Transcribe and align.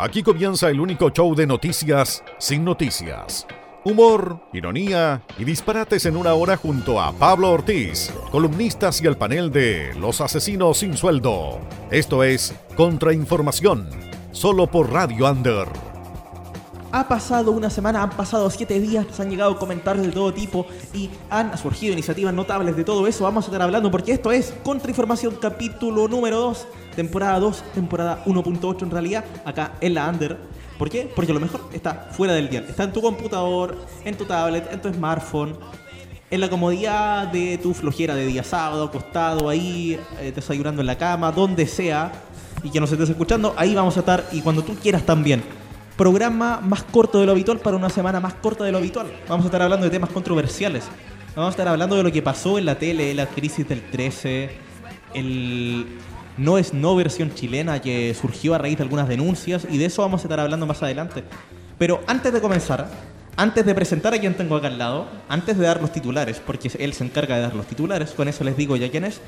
Aquí 0.00 0.22
comienza 0.22 0.70
el 0.70 0.78
único 0.78 1.10
show 1.10 1.34
de 1.34 1.44
noticias 1.44 2.22
sin 2.38 2.64
noticias. 2.64 3.48
Humor, 3.82 4.38
ironía 4.52 5.22
y 5.36 5.42
disparates 5.42 6.06
en 6.06 6.16
una 6.16 6.34
hora 6.34 6.56
junto 6.56 7.00
a 7.00 7.12
Pablo 7.12 7.50
Ortiz, 7.50 8.12
columnistas 8.30 9.02
y 9.02 9.08
el 9.08 9.16
panel 9.16 9.50
de 9.50 9.92
Los 9.98 10.20
Asesinos 10.20 10.78
sin 10.78 10.96
Sueldo. 10.96 11.58
Esto 11.90 12.22
es 12.22 12.54
Contrainformación, 12.76 13.88
solo 14.30 14.68
por 14.68 14.92
Radio 14.92 15.28
Under. 15.28 15.87
Ha 16.90 17.06
pasado 17.06 17.52
una 17.52 17.68
semana, 17.68 18.02
han 18.02 18.10
pasado 18.10 18.48
siete 18.48 18.80
días, 18.80 19.06
nos 19.06 19.20
han 19.20 19.28
llegado 19.28 19.58
comentarios 19.58 20.06
de 20.06 20.12
todo 20.12 20.32
tipo 20.32 20.66
y 20.94 21.10
han 21.28 21.56
surgido 21.58 21.92
iniciativas 21.92 22.32
notables 22.32 22.76
de 22.76 22.82
todo 22.82 23.06
eso. 23.06 23.24
Vamos 23.24 23.44
a 23.44 23.48
estar 23.48 23.60
hablando 23.60 23.90
porque 23.90 24.12
esto 24.12 24.32
es 24.32 24.54
Contrainformación 24.64 25.36
capítulo 25.36 26.08
número 26.08 26.38
2, 26.38 26.66
temporada 26.96 27.38
2, 27.40 27.62
temporada 27.74 28.24
1.8 28.24 28.82
en 28.84 28.90
realidad, 28.90 29.24
acá 29.44 29.72
en 29.82 29.92
la 29.92 30.08
Under. 30.08 30.38
¿Por 30.78 30.88
qué? 30.88 31.12
Porque 31.14 31.34
lo 31.34 31.40
mejor 31.40 31.60
está 31.74 32.08
fuera 32.10 32.32
del 32.32 32.48
dial. 32.48 32.64
Está 32.66 32.84
en 32.84 32.92
tu 32.92 33.02
computador, 33.02 33.76
en 34.06 34.16
tu 34.16 34.24
tablet, 34.24 34.72
en 34.72 34.80
tu 34.80 34.90
smartphone, 34.90 35.58
en 36.30 36.40
la 36.40 36.48
comodidad 36.48 37.28
de 37.28 37.58
tu 37.58 37.74
flojera 37.74 38.14
de 38.14 38.24
día 38.24 38.44
sábado, 38.44 38.84
acostado 38.84 39.50
ahí, 39.50 40.00
eh, 40.20 40.32
desayunando 40.34 40.80
en 40.80 40.86
la 40.86 40.96
cama, 40.96 41.32
donde 41.32 41.66
sea, 41.66 42.12
y 42.62 42.70
que 42.70 42.80
nos 42.80 42.90
estés 42.90 43.10
escuchando, 43.10 43.52
ahí 43.58 43.74
vamos 43.74 43.96
a 43.98 44.00
estar 44.00 44.24
y 44.32 44.40
cuando 44.40 44.62
tú 44.62 44.74
quieras 44.76 45.04
también. 45.04 45.67
Programa 45.98 46.60
más 46.62 46.84
corto 46.84 47.18
de 47.18 47.26
lo 47.26 47.32
habitual 47.32 47.58
para 47.58 47.76
una 47.76 47.90
semana 47.90 48.20
más 48.20 48.34
corta 48.34 48.62
de 48.62 48.70
lo 48.70 48.78
habitual. 48.78 49.08
Vamos 49.28 49.44
a 49.44 49.48
estar 49.48 49.60
hablando 49.60 49.84
de 49.84 49.90
temas 49.90 50.10
controversiales. 50.10 50.84
Vamos 51.34 51.48
a 51.48 51.50
estar 51.50 51.66
hablando 51.66 51.96
de 51.96 52.04
lo 52.04 52.12
que 52.12 52.22
pasó 52.22 52.56
en 52.56 52.66
la 52.66 52.78
tele, 52.78 53.12
la 53.14 53.26
crisis 53.26 53.68
del 53.68 53.82
13, 53.82 54.48
el 55.14 55.86
no 56.36 56.56
es 56.56 56.72
no 56.72 56.94
versión 56.94 57.34
chilena 57.34 57.82
que 57.82 58.14
surgió 58.14 58.54
a 58.54 58.58
raíz 58.58 58.76
de 58.76 58.84
algunas 58.84 59.08
denuncias 59.08 59.66
y 59.68 59.76
de 59.76 59.86
eso 59.86 60.02
vamos 60.02 60.20
a 60.20 60.24
estar 60.26 60.38
hablando 60.38 60.66
más 60.66 60.80
adelante. 60.84 61.24
Pero 61.78 62.00
antes 62.06 62.32
de 62.32 62.40
comenzar, 62.40 62.88
antes 63.34 63.66
de 63.66 63.74
presentar 63.74 64.14
a 64.14 64.20
quien 64.20 64.36
tengo 64.36 64.54
acá 64.54 64.68
al 64.68 64.78
lado, 64.78 65.08
antes 65.28 65.58
de 65.58 65.66
dar 65.66 65.80
los 65.80 65.90
titulares, 65.90 66.40
porque 66.46 66.70
él 66.78 66.92
se 66.92 67.02
encarga 67.02 67.34
de 67.34 67.42
dar 67.42 67.56
los 67.56 67.66
titulares, 67.66 68.12
con 68.12 68.28
eso 68.28 68.44
les 68.44 68.56
digo 68.56 68.76
ya 68.76 68.88
quién 68.88 69.02
es, 69.02 69.20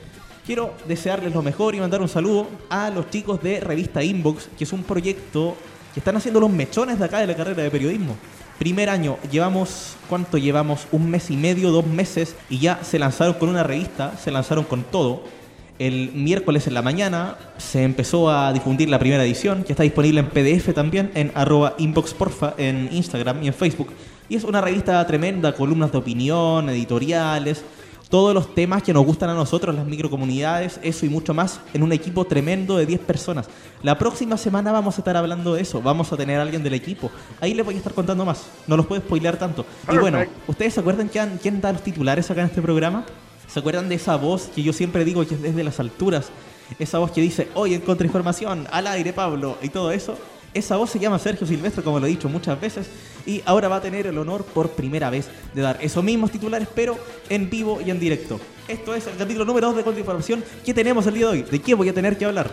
quiero 0.46 0.72
desearles 0.86 1.34
lo 1.34 1.42
mejor 1.42 1.74
y 1.74 1.80
mandar 1.80 2.00
un 2.00 2.08
saludo 2.08 2.46
a 2.68 2.90
los 2.90 3.10
chicos 3.10 3.42
de 3.42 3.58
Revista 3.58 4.04
Inbox, 4.04 4.48
que 4.56 4.62
es 4.62 4.72
un 4.72 4.84
proyecto 4.84 5.56
están 6.00 6.16
haciendo 6.16 6.40
los 6.40 6.50
mechones 6.50 6.98
de 6.98 7.04
acá 7.04 7.18
de 7.18 7.26
la 7.26 7.36
carrera 7.36 7.62
de 7.62 7.70
periodismo. 7.70 8.16
Primer 8.58 8.88
año, 8.88 9.18
llevamos, 9.30 9.96
¿cuánto 10.08 10.38
llevamos? 10.38 10.86
Un 10.92 11.10
mes 11.10 11.30
y 11.30 11.36
medio, 11.36 11.70
dos 11.70 11.86
meses, 11.86 12.34
y 12.48 12.58
ya 12.58 12.80
se 12.82 12.98
lanzaron 12.98 13.34
con 13.34 13.48
una 13.50 13.62
revista, 13.62 14.16
se 14.16 14.30
lanzaron 14.30 14.64
con 14.64 14.82
todo. 14.82 15.22
El 15.78 16.12
miércoles 16.12 16.66
en 16.66 16.74
la 16.74 16.82
mañana 16.82 17.36
se 17.58 17.84
empezó 17.84 18.30
a 18.30 18.52
difundir 18.52 18.88
la 18.88 18.98
primera 18.98 19.24
edición, 19.24 19.62
que 19.62 19.72
está 19.72 19.82
disponible 19.82 20.20
en 20.20 20.28
PDF 20.28 20.74
también, 20.74 21.10
en 21.14 21.32
arroba 21.34 21.74
inboxporfa, 21.78 22.54
en 22.56 22.88
Instagram 22.92 23.42
y 23.42 23.48
en 23.48 23.54
Facebook. 23.54 23.88
Y 24.28 24.36
es 24.36 24.44
una 24.44 24.60
revista 24.60 25.06
tremenda, 25.06 25.54
columnas 25.54 25.92
de 25.92 25.98
opinión, 25.98 26.68
editoriales, 26.70 27.62
todos 28.10 28.34
los 28.34 28.54
temas 28.54 28.82
que 28.82 28.92
nos 28.92 29.06
gustan 29.06 29.30
a 29.30 29.34
nosotros, 29.34 29.74
las 29.74 29.86
microcomunidades, 29.86 30.80
eso 30.82 31.06
y 31.06 31.08
mucho 31.08 31.32
más, 31.32 31.60
en 31.72 31.84
un 31.84 31.92
equipo 31.92 32.24
tremendo 32.26 32.76
de 32.76 32.84
10 32.84 33.00
personas. 33.00 33.48
La 33.82 33.96
próxima 33.96 34.36
semana 34.36 34.72
vamos 34.72 34.96
a 34.96 35.00
estar 35.00 35.16
hablando 35.16 35.54
de 35.54 35.62
eso, 35.62 35.80
vamos 35.80 36.12
a 36.12 36.16
tener 36.16 36.38
a 36.40 36.42
alguien 36.42 36.62
del 36.64 36.74
equipo. 36.74 37.10
Ahí 37.40 37.54
les 37.54 37.64
voy 37.64 37.76
a 37.76 37.78
estar 37.78 37.94
contando 37.94 38.24
más, 38.24 38.46
no 38.66 38.76
los 38.76 38.86
puedo 38.86 39.00
spoilear 39.00 39.38
tanto. 39.38 39.64
Y 39.90 39.96
bueno, 39.96 40.18
¿ustedes 40.48 40.74
se 40.74 40.80
acuerdan 40.80 41.08
quién, 41.08 41.38
quién 41.40 41.60
da 41.60 41.72
los 41.72 41.82
titulares 41.82 42.28
acá 42.30 42.40
en 42.40 42.48
este 42.48 42.60
programa? 42.60 43.04
¿Se 43.46 43.60
acuerdan 43.60 43.88
de 43.88 43.94
esa 43.94 44.16
voz 44.16 44.50
que 44.54 44.62
yo 44.62 44.72
siempre 44.72 45.04
digo 45.04 45.24
que 45.24 45.34
es 45.34 45.42
desde 45.42 45.62
las 45.62 45.78
alturas? 45.78 46.30
Esa 46.80 46.98
voz 46.98 47.12
que 47.12 47.20
dice, 47.20 47.48
hoy 47.54 47.74
en 47.74 47.80
Contrainformación, 47.80 48.66
al 48.72 48.88
aire 48.88 49.12
Pablo, 49.12 49.56
y 49.62 49.68
todo 49.68 49.92
eso. 49.92 50.16
Esa 50.52 50.76
voz 50.76 50.90
se 50.90 50.98
llama 50.98 51.18
Sergio 51.18 51.46
Silvestre, 51.46 51.82
como 51.84 52.00
lo 52.00 52.06
he 52.06 52.10
dicho 52.10 52.28
muchas 52.28 52.60
veces, 52.60 52.88
y 53.24 53.40
ahora 53.44 53.68
va 53.68 53.76
a 53.76 53.80
tener 53.80 54.08
el 54.08 54.18
honor 54.18 54.44
por 54.44 54.70
primera 54.70 55.08
vez 55.08 55.28
de 55.54 55.62
dar 55.62 55.78
esos 55.80 56.02
mismos 56.02 56.32
titulares, 56.32 56.66
pero 56.74 56.98
en 57.28 57.48
vivo 57.48 57.80
y 57.80 57.90
en 57.90 58.00
directo. 58.00 58.40
Esto 58.66 58.94
es 58.94 59.06
el 59.06 59.16
capítulo 59.16 59.44
número 59.44 59.68
2 59.68 59.76
de 59.76 59.84
Contrainformación 59.84 60.44
que 60.64 60.74
tenemos 60.74 61.06
el 61.06 61.14
día 61.14 61.26
de 61.26 61.32
hoy. 61.32 61.42
¿De 61.42 61.60
qué 61.60 61.74
voy 61.74 61.88
a 61.88 61.94
tener 61.94 62.18
que 62.18 62.24
hablar? 62.24 62.50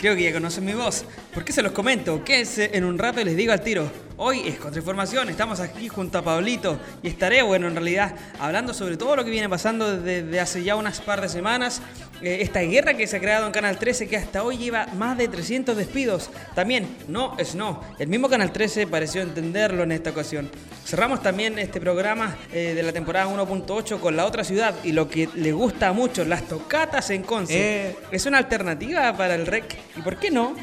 Creo 0.00 0.16
que 0.16 0.24
ya 0.24 0.32
conocen 0.32 0.64
mi 0.64 0.74
voz. 0.74 1.04
¿Por 1.32 1.44
qué 1.44 1.52
se 1.52 1.62
los 1.62 1.72
comento? 1.72 2.24
Que 2.24 2.44
en 2.56 2.84
un 2.84 2.98
rato 2.98 3.22
les 3.22 3.36
digo 3.36 3.52
al 3.52 3.60
tiro. 3.62 4.05
Hoy 4.18 4.40
es 4.46 4.56
Contrainformación, 4.56 5.28
estamos 5.28 5.60
aquí 5.60 5.88
junto 5.88 6.16
a 6.16 6.22
Pablito 6.22 6.78
y 7.02 7.08
estaré, 7.08 7.42
bueno, 7.42 7.68
en 7.68 7.74
realidad, 7.74 8.14
hablando 8.40 8.72
sobre 8.72 8.96
todo 8.96 9.14
lo 9.14 9.26
que 9.26 9.30
viene 9.30 9.46
pasando 9.46 9.94
desde 9.98 10.40
hace 10.40 10.62
ya 10.62 10.74
unas 10.74 11.02
par 11.02 11.20
de 11.20 11.28
semanas. 11.28 11.82
Eh, 12.22 12.38
esta 12.40 12.60
guerra 12.60 12.94
que 12.94 13.06
se 13.06 13.18
ha 13.18 13.20
creado 13.20 13.44
en 13.44 13.52
Canal 13.52 13.78
13 13.78 14.08
que 14.08 14.16
hasta 14.16 14.42
hoy 14.42 14.56
lleva 14.56 14.86
más 14.96 15.18
de 15.18 15.28
300 15.28 15.76
despidos. 15.76 16.30
También, 16.54 16.96
no 17.08 17.36
es 17.36 17.54
no. 17.54 17.82
El 17.98 18.08
mismo 18.08 18.30
Canal 18.30 18.52
13 18.52 18.86
pareció 18.86 19.20
entenderlo 19.20 19.82
en 19.82 19.92
esta 19.92 20.10
ocasión. 20.10 20.50
Cerramos 20.86 21.22
también 21.22 21.58
este 21.58 21.78
programa 21.78 22.38
eh, 22.54 22.72
de 22.74 22.82
la 22.82 22.92
temporada 22.92 23.28
1.8 23.28 24.00
con 24.00 24.16
la 24.16 24.24
otra 24.24 24.44
ciudad 24.44 24.74
y 24.82 24.92
lo 24.92 25.10
que 25.10 25.28
le 25.34 25.52
gusta 25.52 25.92
mucho, 25.92 26.24
las 26.24 26.48
tocatas 26.48 27.10
en 27.10 27.22
Conce. 27.22 27.88
Eh. 27.88 27.96
Es 28.10 28.24
una 28.24 28.38
alternativa 28.38 29.14
para 29.14 29.34
el 29.34 29.46
REC. 29.46 29.76
¿Y 29.94 30.00
por 30.00 30.16
qué 30.16 30.30
no? 30.30 30.54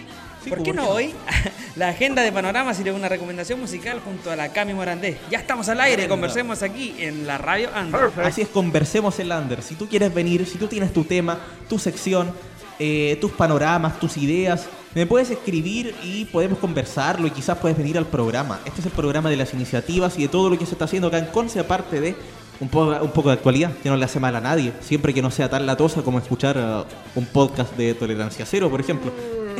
Sí, 0.43 0.49
¿Por 0.49 0.59
¿por 0.59 0.65
qué 0.67 0.73
no 0.73 0.87
hoy? 0.89 1.13
La 1.75 1.89
agenda 1.89 2.21
de 2.21 2.31
Panoramas 2.31 2.79
y 2.79 2.89
una 2.89 3.09
recomendación 3.09 3.59
musical 3.59 3.99
junto 4.03 4.29
a 4.29 4.35
la 4.35 4.49
Cami 4.49 4.73
Morandé. 4.75 5.17
Ya 5.31 5.39
estamos 5.39 5.69
al 5.69 5.79
aire, 5.81 6.07
conversemos 6.07 6.61
aquí 6.61 6.93
en 6.99 7.25
la 7.25 7.37
radio 7.39 7.69
Android. 7.73 8.11
Así 8.23 8.41
es, 8.41 8.47
conversemos 8.49 9.17
en 9.19 9.29
Lander. 9.29 9.63
Si 9.63 9.73
tú 9.75 9.87
quieres 9.87 10.13
venir, 10.13 10.45
si 10.45 10.57
tú 10.59 10.67
tienes 10.67 10.93
tu 10.93 11.03
tema, 11.03 11.39
tu 11.67 11.79
sección, 11.79 12.31
eh, 12.77 13.17
tus 13.19 13.31
panoramas, 13.31 13.99
tus 13.99 14.17
ideas, 14.17 14.67
me 14.93 15.07
puedes 15.07 15.31
escribir 15.31 15.95
y 16.03 16.25
podemos 16.25 16.59
conversarlo 16.59 17.25
y 17.25 17.31
quizás 17.31 17.57
puedes 17.57 17.75
venir 17.75 17.97
al 17.97 18.05
programa. 18.05 18.59
Este 18.65 18.81
es 18.81 18.85
el 18.85 18.91
programa 18.91 19.31
de 19.31 19.37
las 19.37 19.51
iniciativas 19.55 20.19
y 20.19 20.23
de 20.23 20.27
todo 20.27 20.51
lo 20.51 20.59
que 20.59 20.67
se 20.67 20.73
está 20.73 20.85
haciendo 20.85 21.07
acá 21.07 21.17
en 21.17 21.25
Conce, 21.27 21.59
aparte 21.59 21.99
de 21.99 22.15
un, 22.59 22.69
po- 22.69 22.99
un 23.01 23.11
poco 23.11 23.29
de 23.29 23.33
actualidad, 23.33 23.71
que 23.81 23.89
no 23.89 23.97
le 23.97 24.05
hace 24.05 24.19
mal 24.19 24.35
a 24.35 24.41
nadie, 24.41 24.73
siempre 24.81 25.11
que 25.11 25.23
no 25.23 25.31
sea 25.31 25.49
tan 25.49 25.65
latosa 25.65 26.03
como 26.03 26.19
escuchar 26.19 26.55
uh, 26.57 27.19
un 27.19 27.25
podcast 27.25 27.75
de 27.75 27.95
tolerancia 27.95 28.45
cero, 28.45 28.69
por 28.69 28.79
ejemplo. 28.79 29.11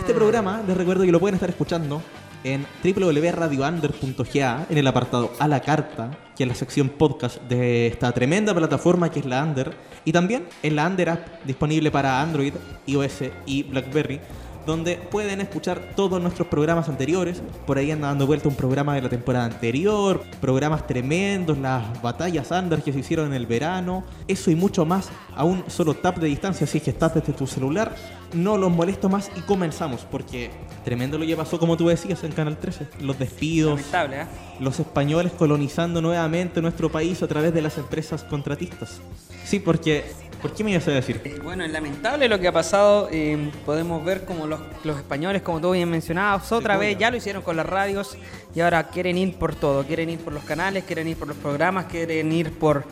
Este 0.03 0.14
programa, 0.14 0.62
les 0.68 0.75
recuerdo 0.75 1.06
que 1.06 1.14
lo 1.14 1.19
pueden 1.22 1.36
estar 1.36 1.50
escuchando 1.50 2.02
en 2.44 2.66
www.radiounder.ga 2.84 4.66
en 4.69 4.78
el 4.78 4.86
apartado 4.86 5.31
a 5.40 5.47
la 5.47 5.62
carta, 5.62 6.12
que 6.36 6.44
es 6.44 6.50
la 6.50 6.56
sección 6.56 6.90
podcast 6.90 7.41
de 7.44 7.88
esta 7.88 8.12
tremenda 8.12 8.53
plataforma 8.53 9.09
que 9.09 9.22
es 9.22 9.25
la 9.25 9.41
Under, 9.41 9.74
y 10.03 10.12
también 10.12 10.46
en 10.62 10.75
la 10.75 10.88
Under 10.88 11.09
App 11.09 11.46
disponible 11.46 11.90
para 11.90 12.22
Android, 12.22 12.52
iOS 12.86 13.19
y 13.46 13.64
BlackBerry, 13.64 14.19
donde 14.66 14.97
pueden 14.97 15.41
escuchar 15.41 15.91
todos 15.96 16.22
nuestros 16.22 16.47
programas 16.47 16.90
anteriores. 16.90 17.41
Por 17.66 17.78
ahí 17.78 17.91
anda 17.91 18.07
dando 18.07 18.28
vuelta 18.28 18.47
un 18.47 18.56
programa 18.56 18.96
de 18.96 19.01
la 19.01 19.09
temporada 19.09 19.46
anterior, 19.46 20.24
programas 20.41 20.88
tremendos, 20.88 21.57
las 21.57 22.01
batallas 22.01 22.51
Under 22.51 22.81
que 22.81 22.94
se 22.94 23.00
hicieron 23.00 23.28
en 23.28 23.34
el 23.34 23.46
verano, 23.46 24.03
eso 24.28 24.52
y 24.52 24.56
mucho 24.56 24.85
más 24.85 25.09
a 25.35 25.44
un 25.44 25.63
solo 25.68 25.94
tap 25.94 26.18
de 26.18 26.28
distancia, 26.28 26.68
si 26.68 26.78
es 26.78 26.84
que 26.84 26.91
estás 26.91 27.13
desde 27.13 27.34
tu 27.34 27.47
celular. 27.47 27.96
No 28.34 28.57
los 28.57 28.72
molesto 28.72 29.09
más 29.09 29.29
y 29.35 29.41
comenzamos, 29.41 30.07
porque 30.09 30.50
tremendo 30.84 31.19
lo 31.19 31.25
que 31.25 31.38
pasó, 31.38 31.59
como 31.59 31.78
tú 31.78 31.88
decías, 31.88 32.23
en 32.23 32.31
Canal 32.31 32.57
13. 32.57 32.88
Los 33.02 33.19
despidos, 33.19 33.78
Lamentable, 33.78 34.22
¿eh? 34.22 34.25
los 34.59 34.79
españoles 34.79 35.31
colonizando 35.34 36.02
nuevamente 36.02 36.62
nuestro 36.62 36.91
país 36.91 37.22
a 37.22 37.28
través 37.28 37.53
de 37.53 37.62
las 37.62 37.78
empresas 37.78 38.23
contratistas. 38.23 39.02
Sí, 39.46 39.59
porque... 39.59 40.06
¿Por 40.44 40.54
qué 40.54 40.62
me 40.62 40.72
ibas 40.72 40.86
a 40.90 40.92
decir? 40.92 41.40
Bueno, 41.42 41.64
es 41.64 41.72
lamentable 41.72 42.28
lo 42.28 42.38
que 42.38 42.50
ha 42.50 42.52
pasado. 42.52 43.08
eh, 43.14 43.50
podemos 43.66 44.04
ver 44.04 44.26
como 44.26 44.46
los, 44.46 44.59
los 44.84 44.98
españoles, 44.98 45.42
como 45.42 45.62
tú 45.62 45.72
bien 45.72 45.90
mencionabas, 45.90 46.52
otra 46.52 46.76
vez 46.76 46.98
ya 46.98 47.09
lo 47.09 47.16
hicieron 47.16 47.42
con 47.42 47.56
las 47.56 47.66
radios 47.66 48.18
y 48.53 48.59
ahora 48.59 48.90
quieren 48.90 49.18
ir 49.18 49.38
por 49.38 49.56
todo. 49.56 49.86
Quieren 49.86 50.09
ir 50.09 50.20
por 50.20 50.34
los 50.34 50.44
canales, 50.44 50.84
quieren 50.84 51.08
ir 51.08 51.16
por 51.16 51.30
los 51.30 51.38
programas, 51.38 51.86
quieren 51.86 52.30
ir 52.34 52.52
por 52.59 52.84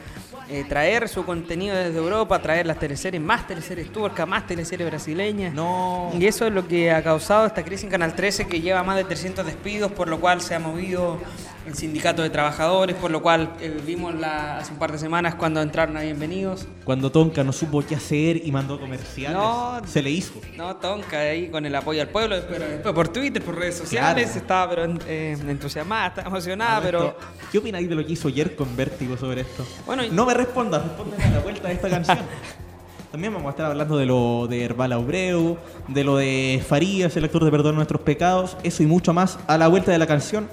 eh, 0.47 0.63
traer 0.67 1.09
su 1.09 1.25
contenido 1.25 1.75
desde 1.75 1.97
Europa, 1.97 2.41
traer 2.41 2.66
las 2.66 2.79
teleseries, 2.79 3.22
más 3.22 3.45
teleseries 3.45 3.91
turcas, 3.91 4.25
más 4.25 4.47
teleseries 4.47 4.90
brasileñas. 4.90 5.53
No... 5.53 6.09
Y 6.17 6.28
eso 6.28 6.47
es 6.47 6.53
lo 6.53 6.66
que 6.66 6.90
ha 6.90 7.03
causado 7.03 7.45
esta 7.45 7.66
crisis 7.66 7.84
en 7.84 7.90
Canal 7.90 8.16
13 8.16 8.47
que 8.47 8.61
lleva 8.61 8.81
más 8.84 8.95
de 8.95 9.03
300 9.03 9.45
despidos, 9.45 9.91
por 9.91 10.07
lo 10.07 10.22
cual 10.22 10.40
se 10.40 10.55
ha 10.55 10.59
movido 10.59 11.20
el 11.67 11.75
sindicato 11.75 12.23
de 12.23 12.29
trabajadores, 12.31 12.96
por 12.96 13.11
lo 13.11 13.22
cual 13.22 13.52
eh, 13.61 13.79
vimos 13.85 14.16
la- 14.16 14.58
hace 14.58 14.73
un 14.73 14.79
par 14.79 14.91
de 14.91 14.97
semanas 14.97 15.35
cuando 15.35 15.61
entraron 15.61 15.96
a 15.96 16.02
Bienvenidos. 16.02 16.66
Cuando 16.84 17.11
Tonka 17.11 17.43
no 17.43 17.53
supo 17.53 17.84
qué 17.87 17.96
hacer 17.96 18.41
y 18.46 18.52
mandó 18.52 18.79
comerciales, 18.79 19.37
No. 19.37 19.79
se 19.85 20.02
le 20.02 20.09
hizo. 20.09 20.34
No, 20.58 20.75
Tonka 20.78 21.19
ahí 21.19 21.49
con 21.49 21.66
el 21.66 21.75
apoyo 21.75 22.02
al 22.02 22.09
pueblo, 22.09 22.35
pero 22.49 22.66
después 22.67 22.96
por 22.96 23.09
Twitter, 23.09 23.43
por 23.43 23.58
redes 23.58 23.75
sociales, 23.78 24.25
Claro. 24.31 24.40
estaba 24.41 24.69
pero, 24.69 24.93
eh, 25.08 25.37
entusiasmada, 25.47 26.08
estaba 26.08 26.28
emocionada, 26.29 26.81
pero... 26.81 27.05
esto- 27.09 27.17
¿Qué 27.52 27.58
opináis 27.59 27.87
de 27.87 27.96
lo 27.96 28.05
que 28.05 28.13
hizo 28.13 28.28
ayer 28.28 28.55
con 28.55 28.75
Vértigo 28.75 29.16
sobre 29.17 29.41
esto? 29.41 29.66
Bueno, 29.85 30.03
no 30.11 30.25
me 30.25 30.34
respondas, 30.34 30.81
respóndeme 30.84 31.23
a 31.25 31.29
la 31.31 31.40
vuelta 31.40 31.67
de 31.67 31.73
esta 31.75 31.90
canción. 31.90 32.19
También 33.11 33.34
vamos 33.34 33.47
a 33.47 33.52
estar 33.52 33.66
hablando 33.66 33.97
de 33.97 34.05
lo 34.05 34.47
de 34.49 34.63
Herbal 34.63 34.93
Abreu, 34.93 35.58
de 35.90 36.03
lo 36.05 36.16
de 36.16 36.63
Farías, 36.66 37.16
el 37.17 37.25
actor 37.25 37.43
de 37.43 37.52
Perdón 37.52 37.75
Nuestros 37.75 38.02
Pecados, 38.02 38.55
eso 38.63 38.81
y 38.84 38.85
mucho 38.85 39.13
más 39.13 39.37
a 39.47 39.58
la 39.58 39.67
vuelta 39.67 39.91
de 39.91 39.97
la 39.99 40.08
canción 40.08 40.47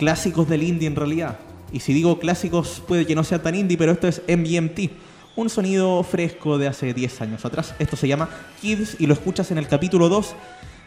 clásicos 0.00 0.48
del 0.48 0.62
indie 0.62 0.88
en 0.88 0.96
realidad. 0.96 1.38
Y 1.72 1.80
si 1.80 1.92
digo 1.92 2.18
clásicos, 2.18 2.82
puede 2.88 3.06
que 3.06 3.14
no 3.14 3.22
sea 3.22 3.42
tan 3.42 3.54
indie, 3.54 3.76
pero 3.76 3.92
esto 3.92 4.08
es 4.08 4.22
MBMT. 4.26 4.90
Un 5.36 5.50
sonido 5.50 6.02
fresco 6.02 6.56
de 6.56 6.68
hace 6.68 6.94
10 6.94 7.20
años 7.20 7.44
atrás. 7.44 7.74
Esto 7.78 7.96
se 7.96 8.08
llama 8.08 8.30
Kids 8.62 8.96
y 8.98 9.06
lo 9.06 9.12
escuchas 9.12 9.50
en 9.50 9.58
el 9.58 9.68
capítulo 9.68 10.08
2. 10.08 10.34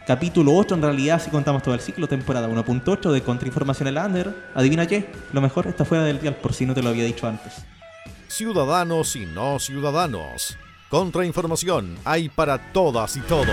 Capítulo 0.04 0.52
8, 0.56 0.74
en 0.74 0.82
realidad, 0.82 1.22
si 1.22 1.30
contamos 1.30 1.62
todo 1.62 1.74
el 1.74 1.80
ciclo, 1.80 2.08
temporada 2.08 2.48
1.8 2.48 3.12
de 3.12 3.22
Contrainformacional 3.22 4.04
Under. 4.04 4.34
Adivina 4.52 4.86
qué, 4.86 5.08
lo 5.32 5.40
mejor 5.40 5.68
está 5.68 5.84
fuera 5.84 6.02
del 6.02 6.20
dial, 6.20 6.34
por 6.34 6.52
si 6.52 6.66
no 6.66 6.74
te 6.74 6.82
lo 6.82 6.88
había 6.88 7.04
dicho 7.04 7.28
antes. 7.28 7.64
Ciudadanos 8.26 9.14
y 9.14 9.26
no 9.26 9.60
ciudadanos. 9.60 10.58
Contrainformación 10.90 11.96
hay 12.04 12.28
para 12.28 12.72
todas 12.72 13.16
y 13.16 13.20
todos. 13.20 13.46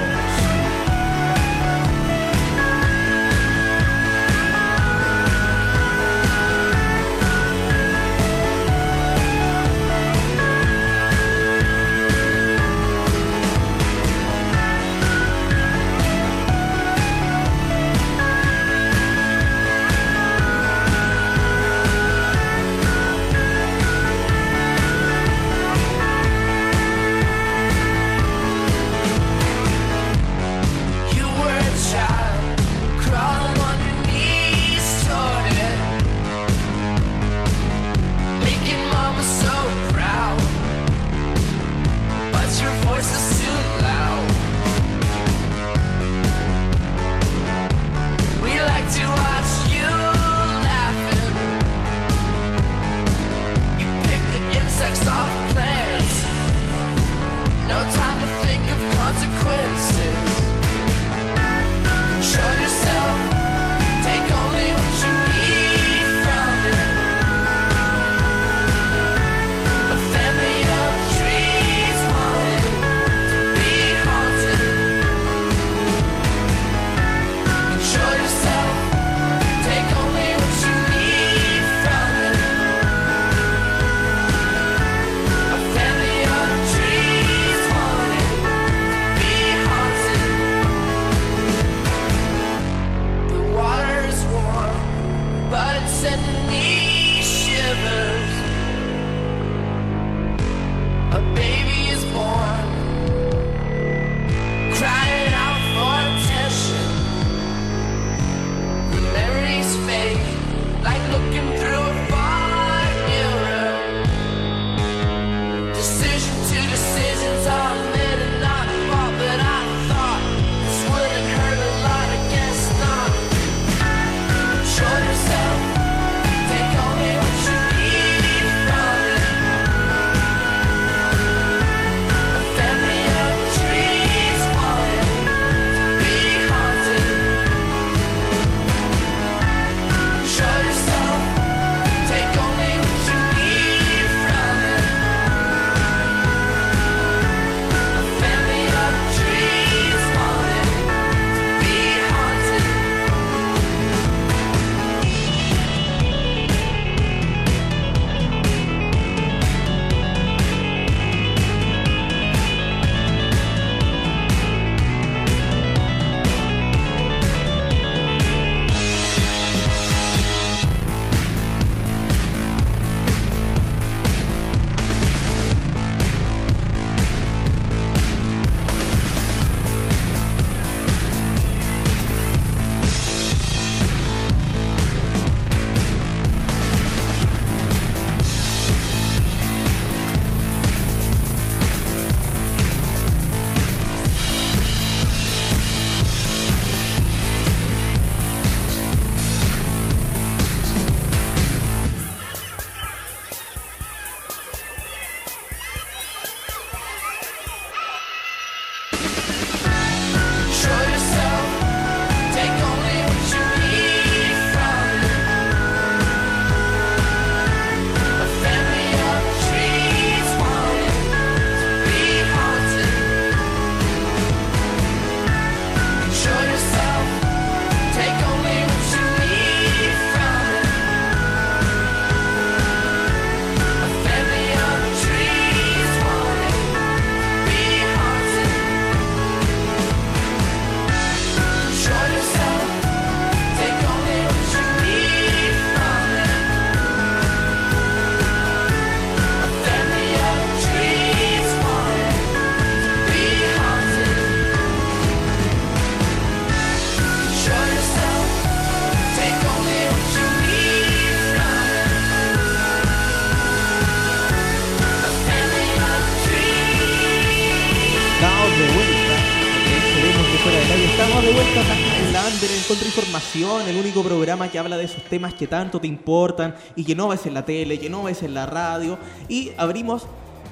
siempre 272.52 272.58
encuentra 272.58 272.88
información, 272.88 273.68
el 273.68 273.78
único 273.78 274.04
programa 274.04 274.50
que 274.50 274.60
habla 274.60 274.76
de 274.78 274.84
esos 274.84 275.04
temas 275.04 275.34
que 275.34 275.48
tanto 275.48 275.80
te 275.80 275.88
importan 275.88 276.56
y 276.76 276.84
que 276.84 276.96
no 276.96 277.08
ves 277.08 277.26
en 277.26 277.34
la 277.34 277.46
tele, 277.46 277.80
que 277.80 277.90
no 277.90 278.04
ves 278.04 278.24
en 278.24 278.34
la 278.34 278.46
radio. 278.46 278.98
Y 279.30 279.52
abrimos 279.58 280.06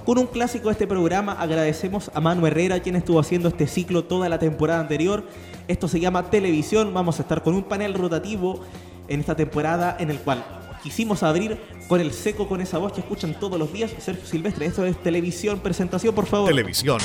con 0.06 0.18
un 0.18 0.28
clásico 0.28 0.68
de 0.68 0.74
este 0.74 0.88
programa. 0.88 1.34
Agradecemos 1.34 2.10
a 2.14 2.22
Manu 2.22 2.48
Herrera, 2.48 2.80
quien 2.80 2.96
estuvo 2.96 3.20
haciendo 3.20 3.50
este 3.50 3.68
ciclo 3.68 4.06
toda 4.06 4.30
la 4.30 4.40
temporada 4.40 4.80
anterior. 4.80 5.26
Esto 5.68 5.88
se 5.88 6.00
llama 6.00 6.30
Televisión. 6.30 6.94
Vamos 6.94 7.20
a 7.20 7.24
estar 7.24 7.44
con 7.44 7.54
un 7.54 7.64
panel 7.64 7.94
rotativo 7.94 8.62
en 9.08 9.20
esta 9.20 9.36
temporada 9.36 9.98
en 10.00 10.10
el 10.10 10.20
cual 10.20 10.46
quisimos 10.82 11.24
abrir 11.24 11.60
con 11.90 12.00
el 12.00 12.14
seco, 12.14 12.48
con 12.48 12.62
esa 12.62 12.78
voz 12.78 12.94
que 12.94 13.02
escuchan 13.02 13.38
todos 13.38 13.60
los 13.60 13.74
días. 13.74 13.92
Sergio 14.00 14.26
Silvestre, 14.26 14.68
esto 14.68 14.86
es 14.86 15.02
Televisión. 15.04 15.60
Presentación, 15.60 16.16
por 16.16 16.28
favor. 16.28 16.48
Televisión. 16.48 17.00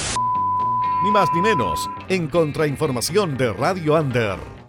Ni 1.03 1.11
más 1.11 1.29
ni 1.35 1.41
menos. 1.41 1.91
En 2.09 2.29
contrainformación 2.29 3.37
de 3.37 3.53
Radio 3.53 3.95
Under. 4.01 4.64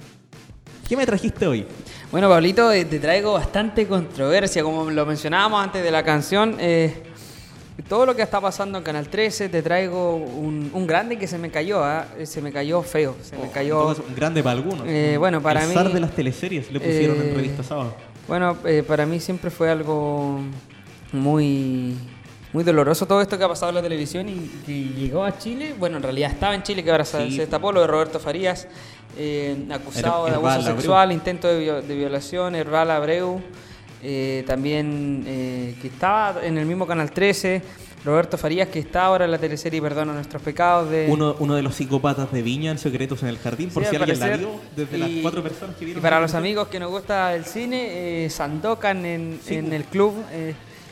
¿Qué 0.87 0.95
me 0.95 1.05
trajiste 1.05 1.47
hoy? 1.47 1.65
Bueno, 2.11 2.29
Pablito, 2.29 2.71
eh, 2.71 2.85
te 2.85 2.99
traigo 2.99 3.33
bastante 3.33 3.87
controversia, 3.87 4.61
como 4.63 4.89
lo 4.91 5.05
mencionábamos 5.05 5.63
antes 5.63 5.83
de 5.83 5.91
la 5.91 6.03
canción. 6.03 6.57
eh, 6.59 7.03
todo 7.89 8.05
lo 8.05 8.15
que 8.15 8.21
está 8.21 8.39
pasando 8.39 8.77
en 8.77 8.83
Canal 8.85 9.09
13, 9.09 9.49
te 9.49 9.61
traigo 9.61 10.15
un, 10.15 10.71
un 10.73 10.87
grande 10.87 11.17
que 11.17 11.27
se 11.27 11.37
me 11.37 11.51
cayó, 11.51 11.83
¿ah? 11.83 12.05
Eh, 12.17 12.25
se 12.25 12.41
me 12.41 12.51
cayó 12.51 12.81
feo, 12.83 13.15
se 13.21 13.35
me 13.37 13.49
cayó... 13.51 13.81
Entonces, 13.81 14.05
un 14.07 14.15
grande 14.15 14.41
para 14.41 14.53
algunos. 14.57 14.87
Bueno, 15.19 15.41
para 15.41 15.61
el 15.63 15.67
mí- 15.69 15.73
zar 15.73 15.91
de 15.91 15.99
las 15.99 16.11
teleseries 16.11 16.71
le 16.71 16.79
pusieron 16.79 17.17
Eh, 17.17 17.29
en 17.29 17.35
revista 17.35 17.63
sábado. 17.63 17.93
Bueno, 18.27 18.57
para 18.87 19.05
mí 19.05 19.19
siempre 19.19 19.51
fue 19.51 19.69
algo 19.69 20.39
muy, 21.11 21.95
muy 22.53 22.63
doloroso 22.63 23.05
todo 23.05 23.21
esto 23.21 23.37
que 23.37 23.43
ha 23.43 23.49
pasado 23.49 23.69
en 23.69 23.75
la 23.75 23.81
televisión 23.83 24.29
y 24.29 24.49
que 24.65 24.73
llegó 24.97 25.23
a 25.25 25.37
Chile. 25.37 25.75
Bueno, 25.77 25.97
en 25.97 26.03
realidad 26.03 26.31
estaba 26.31 26.55
en 26.55 26.63
Chile, 26.63 26.81
que 26.83 26.91
ahora 26.91 27.03
Sí. 27.05 27.31
se 27.31 27.41
destapó 27.41 27.71
lo 27.73 27.81
de 27.81 27.87
Roberto 27.87 28.19
Farías, 28.19 28.67
eh, 29.17 29.65
acusado 29.71 30.25
de 30.25 30.31
abuso 30.35 30.51
Abreu. 30.53 30.75
sexual, 30.75 31.11
intento 31.11 31.47
de, 31.47 31.59
vio- 31.59 31.81
de 31.81 31.95
violación, 31.95 32.55
Herbal 32.55 32.91
Abreu. 32.91 33.41
eh, 34.07 34.43
también 34.45 35.23
eh, 35.25 35.75
que 35.81 35.87
estaba 35.87 36.45
en 36.45 36.57
el 36.57 36.65
mismo 36.65 36.85
Canal 36.85 37.09
13, 37.11 37.61
Roberto 38.03 38.37
Farías, 38.37 38.67
que 38.67 38.77
está 38.77 39.05
ahora 39.05 39.25
en 39.25 39.31
la 39.31 39.39
teleserie 39.39 39.81
Perdona 39.81 40.13
nuestros 40.13 40.39
pecados. 40.43 40.91
De, 40.91 41.07
Uno, 41.09 41.35
uno 41.39 41.55
de 41.55 41.63
los 41.63 41.73
psicópatas 41.73 42.31
de 42.31 42.43
Viña 42.43 42.69
en 42.69 42.77
Secretos 42.77 43.23
en 43.23 43.29
el 43.29 43.39
Jardín, 43.39 43.71
por 43.71 43.83
Sí, 43.83 43.89
si 43.89 43.95
al 43.95 44.03
alguien 44.03 44.19
la 44.19 44.25
parecer. 44.27 44.47
vio, 44.47 44.59
desde 44.75 44.97
las 44.99 45.09
cuatro 45.23 45.41
personas 45.41 45.75
que 45.75 45.85
vieron. 45.85 46.01
Y 46.01 46.03
para 46.03 46.19
los 46.19 46.35
amigos 46.35 46.67
que 46.67 46.79
nos 46.79 46.91
gusta 46.91 47.33
el 47.33 47.45
cine, 47.45 48.25
eh, 48.25 48.29
Sandokan 48.29 49.03
en, 49.05 49.39
Sí, 49.43 49.55
en 49.55 49.65
pues. 49.65 49.73
el 49.75 49.83
club, 49.85 50.13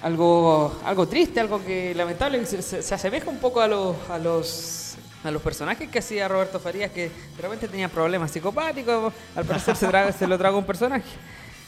algo, 0.02 0.76
algo 0.84 1.08
triste, 1.08 1.40
algo 1.40 1.64
que 1.64 1.94
lamentable, 1.96 2.44
se- 2.46 2.82
se 2.82 2.96
asemeja 2.96 3.30
un 3.30 3.38
poco 3.38 3.62
a 3.62 3.68
los, 3.68 3.96
a 4.10 4.18
los 4.18 4.83
a 5.24 5.32
los 5.32 5.42
personajes 5.42 5.90
que 5.90 6.00
hacía 6.00 6.28
Roberto 6.28 6.60
Farías, 6.60 6.92
que 6.92 7.04
de 7.36 7.42
repente 7.42 7.68
tenían 7.68 7.90
problemas 7.90 8.32
psicopáticos, 8.32 9.14
al 9.36 9.46
parecer 9.46 9.76
se, 9.76 9.88
traga- 9.88 10.12
se 10.12 10.28
lo 10.28 10.38
traga 10.38 10.58
un 10.58 10.66
personaje. 10.66 11.06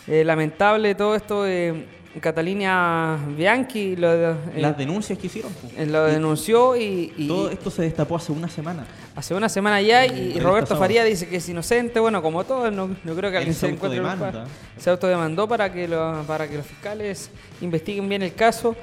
Eh, 0.08 0.24
lamentable 0.24 0.94
todo 0.96 1.16
esto, 1.16 1.48
eh, 1.48 1.86
Catalina 2.22 3.18
Bianchi 3.36 3.96
lo, 3.96 4.14
eh, 4.14 4.36
Las 4.58 4.78
denuncias 4.78 5.18
que 5.18 5.28
hicieron. 5.28 5.52
pues. 5.54 5.74
eh, 5.78 5.86
lo 5.86 6.04
denunció 6.06 6.76
y, 6.76 7.14
y- 7.18 7.28
Todo 7.28 7.50
esto 7.50 7.70
se 7.72 7.82
destapó 7.82 8.16
hace 8.18 8.32
una 8.32 8.48
semana. 8.50 8.86
Hace 9.16 9.34
una 9.34 9.48
semana 9.50 9.82
ya 9.82 10.06
y, 10.06 10.40
Roberto 10.40 10.68
Sábado. 10.70 10.84
Faría 10.84 11.04
dice 11.06 11.28
que 11.28 11.38
es 11.38 11.48
inocente, 11.50 12.00
bueno, 12.00 12.22
como 12.22 12.44
todo, 12.44 12.70
no, 12.72 12.88
no 13.04 13.16
creo 13.16 13.32
que 13.32 13.38
alguien 13.38 13.54
se 13.56 13.68
encuentre. 13.70 14.02
Se 14.78 14.90
autodemandó 14.90 15.48
para 15.48 15.72
que, 15.72 15.88
lo- 15.88 16.24
para 16.28 16.48
que 16.48 16.58
los 16.58 16.66
fiscales 16.66 17.30
investiguen 17.62 18.08
bien 18.10 18.22
el 18.22 18.34
caso. 18.34 18.76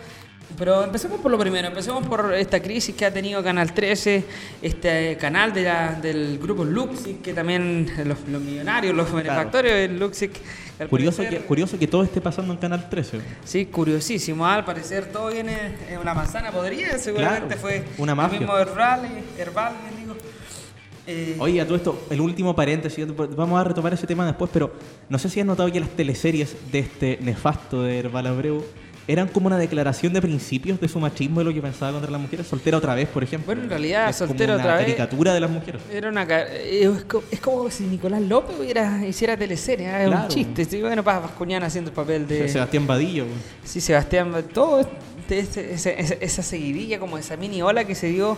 Pero 0.59 0.85
empecemos 0.85 1.19
por 1.21 1.31
lo 1.31 1.39
primero, 1.39 1.69
empecemos 1.69 2.07
por 2.07 2.35
esta 2.35 2.61
crisis 2.61 2.95
que 2.95 3.07
ha 3.07 3.13
tenido 3.13 3.43
Canal 3.43 3.73
13, 3.73 4.23
este 4.61 5.17
canal 5.17 5.53
de 5.53 5.63
la- 5.63 5.95
del 5.95 6.39
grupo 6.39 6.65
Luxic, 6.65 7.23
que 7.23 7.33
también 7.33 7.91
los, 8.05 8.19
los 8.29 8.43
millonarios, 8.43 8.95
los 8.95 9.11
benefactores 9.13 9.73
del 9.73 9.99
Luxic. 9.99 10.33
Curioso 10.91 11.23
que, 11.23 11.29
parecer- 11.29 11.45
curioso 11.47 11.79
que 11.79 11.87
todo 11.87 12.03
esté 12.03 12.21
pasando 12.21 12.53
en 12.53 12.59
Canal 12.59 12.91
13. 12.91 13.21
Sí, 13.45 13.67
curiosísimo. 13.67 14.47
Al 14.47 14.65
parecer 14.65 15.07
todo 15.07 15.29
viene 15.31 15.57
en 15.89 15.99
una 15.99 16.13
manzana 16.13 16.51
podrida. 16.51 16.99
Seguramente 16.99 17.47
Claro, 17.57 17.61
fue 17.61 17.85
una 17.99 18.13
el 18.13 18.17
mafia. 18.17 18.39
mismo 18.41 18.57
Herbal, 18.59 19.09
Herbal 19.39 19.73
bien 19.89 20.01
digo. 20.05 20.17
Eh, 21.07 21.37
Oye, 21.39 21.61
a 21.61 21.65
todo 21.65 21.77
esto, 21.77 22.07
el 22.11 22.21
último 22.21 22.55
paréntesis, 22.55 23.05
vamos 23.37 23.59
a 23.61 23.65
retomar 23.65 23.93
ese 23.95 24.07
tema 24.07 24.27
después, 24.27 24.51
pero 24.53 24.73
no 25.09 25.19
sé 25.19 25.29
si 25.31 25.41
has 25.41 25.47
notado 25.47 25.71
que 25.73 25.81
las 25.81 25.89
teleseries 25.91 26.55
de 26.71 26.79
este 26.81 27.19
nefasto 27.23 27.83
de 27.83 27.99
Herbal 27.99 28.27
Abreu 28.27 28.65
eran 29.13 29.29
como 29.29 29.47
una 29.47 29.59
declaración 29.59 30.13
de 30.13 30.23
principios 30.23 30.81
de 30.81 30.89
su 30.89 30.99
machismo 30.99 31.41
de 31.41 31.45
lo 31.45 31.53
que 31.55 31.61
pensaba 31.61 31.93
contra 31.93 32.11
las 32.11 32.21
mujeres. 32.21 32.47
Soltera 32.47 32.79
otra 32.79 32.95
vez, 32.95 33.09
por 33.09 33.23
ejemplo. 33.23 33.47
Bueno, 33.47 33.63
en 33.65 33.69
realidad, 33.71 34.09
es 34.09 34.17
como 34.17 34.29
Soltera 34.29 34.55
otra 34.57 34.77
vez- 34.77 34.85
caricatura 34.87 35.35
de 35.35 35.41
las 35.41 35.51
mujeres. 35.51 35.83
Era 35.93 36.09
una 36.09 36.23
eh, 36.23 36.85
es, 36.85 37.05
co- 37.05 37.23
es 37.31 37.41
como 37.41 37.71
si 37.71 37.85
Nicolás 37.85 38.23
López 38.23 38.57
hubiera, 38.59 39.05
hiciera 39.07 39.37
teleserie, 39.37 39.87
¿eh? 39.89 40.03
es 40.03 40.07
Claro. 40.09 40.23
un 40.25 40.29
chiste. 40.29 40.65
Sí, 40.65 40.81
bueno, 40.81 41.03
Vascuñán 41.03 41.63
haciendo 41.63 41.91
el 41.91 41.95
papel 41.95 42.27
de. 42.27 42.49
Sebastián 42.49 42.87
Vadillo. 42.87 43.27
Sí, 43.65 43.81
Sebastián, 43.81 44.33
todo 44.53 44.81
este- 44.81 45.39
este- 45.39 45.75
ese- 45.75 46.01
esa, 46.01 46.15
esa 46.15 46.43
seguidilla, 46.43 46.99
como 46.99 47.19
esa 47.19 47.37
mini 47.37 47.63
ola 47.63 47.85
que 47.85 47.95
se 47.95 48.09
dio 48.09 48.37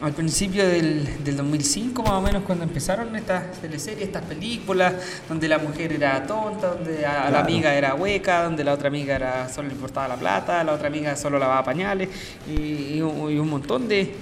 al 0.00 0.12
principio 0.12 0.66
del, 0.66 1.22
del 1.24 1.36
2005, 1.36 2.02
más 2.02 2.12
o 2.12 2.20
menos, 2.22 2.42
cuando 2.44 2.64
empezaron 2.64 3.14
estas 3.16 3.52
teleseries, 3.60 4.02
estas 4.02 4.22
películas, 4.24 4.94
donde 5.28 5.46
la 5.48 5.58
mujer 5.58 5.92
era 5.92 6.26
tonta, 6.26 6.68
donde 6.74 7.04
a, 7.04 7.30
la 7.30 7.40
amiga 7.40 7.74
era 7.74 7.94
hueca, 7.94 8.44
donde 8.44 8.64
la 8.64 8.72
otra 8.72 8.88
amiga 8.88 9.14
era 9.16 9.48
solo 9.48 9.68
le 9.68 9.74
importaba 9.74 10.08
la 10.08 10.16
plata, 10.16 10.64
la 10.64 10.72
otra 10.72 10.88
amiga 10.88 11.14
solo 11.16 11.38
lavaba 11.38 11.62
pañales, 11.64 12.08
y, 12.48 12.96
y 12.96 13.02
un, 13.02 13.30
y 13.30 13.38
un 13.38 13.50
montón 13.50 13.88
de, 13.88 14.14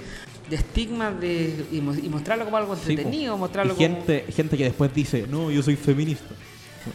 de 0.49 0.55
estigmas 0.55 1.19
de, 1.19 1.65
y, 1.71 1.79
mo- 1.79 1.93
y 1.95 2.09
mostrarlo 2.09 2.43
como 2.45 2.57
algo 2.57 2.75
Sí, 2.75 2.89
entretenido, 2.89 3.37
mostrarlo 3.37 3.73
y 3.73 3.75
como... 3.77 3.87
gente, 3.87 4.25
gente 4.35 4.57
que 4.57 4.65
después 4.65 4.93
dice, 4.93 5.25
no, 5.29 5.49
yo 5.49 5.63
soy 5.63 5.77
feminista. 5.77 6.25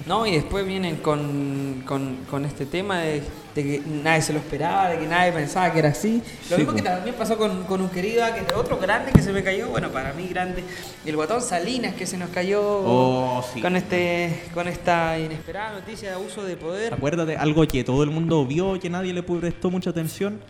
No, 0.07 0.27
y 0.27 0.33
después 0.33 0.67
vienen 0.67 0.97
con, 0.97 1.83
con, 1.87 2.17
con 2.31 2.45
este 2.45 2.67
tema 2.67 3.01
de, 3.01 3.23
de 3.55 3.63
que 3.63 3.83
nadie 4.03 4.23
se 4.23 4.33
lo 4.33 4.39
esperaba, 4.39 4.89
de 4.89 4.99
que 4.99 5.07
nadie 5.07 5.31
pensaba 5.33 5.73
que 5.73 5.79
era 5.79 5.91
así. 5.91 6.23
Lo 6.51 6.57
Sí, 6.57 6.63
mismo 6.63 6.75
que 6.75 6.83
también 6.83 7.15
pasó 7.17 7.37
con, 7.37 7.65
con 7.65 7.81
un 7.81 7.89
querido, 7.91 8.25
que 8.35 8.55
otro 8.55 8.79
grande 8.79 9.13
que 9.13 9.21
se 9.23 9.33
me 9.33 9.43
cayó, 9.45 9.69
bueno, 9.69 9.91
para 9.91 10.13
mí 10.15 10.27
grande, 10.29 10.65
el 11.05 11.17
guatón 11.17 11.43
Salinas 11.43 11.95
que 11.95 12.07
se 12.07 12.17
nos 12.17 12.31
cayó 12.31 12.61
Oh, 12.63 13.45
sí. 13.53 13.61
con 13.61 13.77
este 13.77 14.45
con 14.55 14.69
esta 14.69 15.19
inesperada 15.19 15.73
noticia 15.79 16.09
de 16.11 16.15
abuso 16.17 16.43
de 16.45 16.57
poder. 16.57 16.95
Acuérdate, 16.95 17.37
algo 17.37 17.67
que 17.67 17.85
todo 17.85 18.03
el 18.03 18.11
mundo 18.11 18.45
vio, 18.47 18.79
que 18.81 18.89
nadie 18.91 19.13
le 19.13 19.23
prestó 19.23 19.71
mucha 19.71 19.91
atención, 19.91 20.41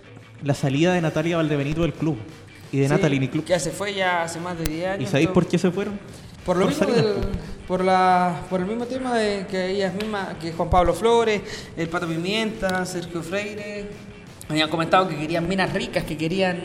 la 0.43 0.55
salida 0.55 0.93
de 0.95 1.01
Natalia 1.01 1.37
Valdebenito 1.39 1.83
del 1.83 1.93
club. 1.93 2.17
Y 2.73 2.79
de 2.79 2.87
Sí, 2.89 2.93
Natalie 2.93 3.31
Club. 3.31 3.45
Que 3.45 3.59
se 3.61 3.71
fue 3.71 3.95
ya 3.95 4.25
hace 4.25 4.41
más 4.41 4.59
de 4.59 4.65
10 4.65 4.87
años. 4.89 5.03
¿Y 5.03 5.07
sabéis 5.07 5.27
todo. 5.29 5.35
por 5.35 5.47
qué 5.47 5.59
se 5.59 5.71
fueron? 5.71 5.99
Por 6.45 6.57
lo 6.57 6.67
mismo 6.67 6.87
del- 6.87 7.05
po. 7.05 7.21
por 7.67 7.85
la 7.85 8.43
por 8.51 8.61
el 8.61 8.67
mismo 8.67 8.85
tema 8.87 9.15
de 9.17 9.47
que 9.51 9.71
ellas 9.71 9.95
mismas, 9.95 10.35
que 10.41 10.53
Juan 10.53 10.69
Pablo 10.71 10.93
Flores, 10.95 11.41
el 11.77 11.89
Pato 11.89 12.07
Pimienta, 12.07 12.85
Sergio 12.85 13.23
Freire, 13.23 13.87
habían 14.49 14.69
comentado 14.69 15.09
que 15.09 15.17
querían 15.17 15.49
minas 15.49 15.73
ricas, 15.73 16.05
que 16.05 16.17
querían 16.17 16.57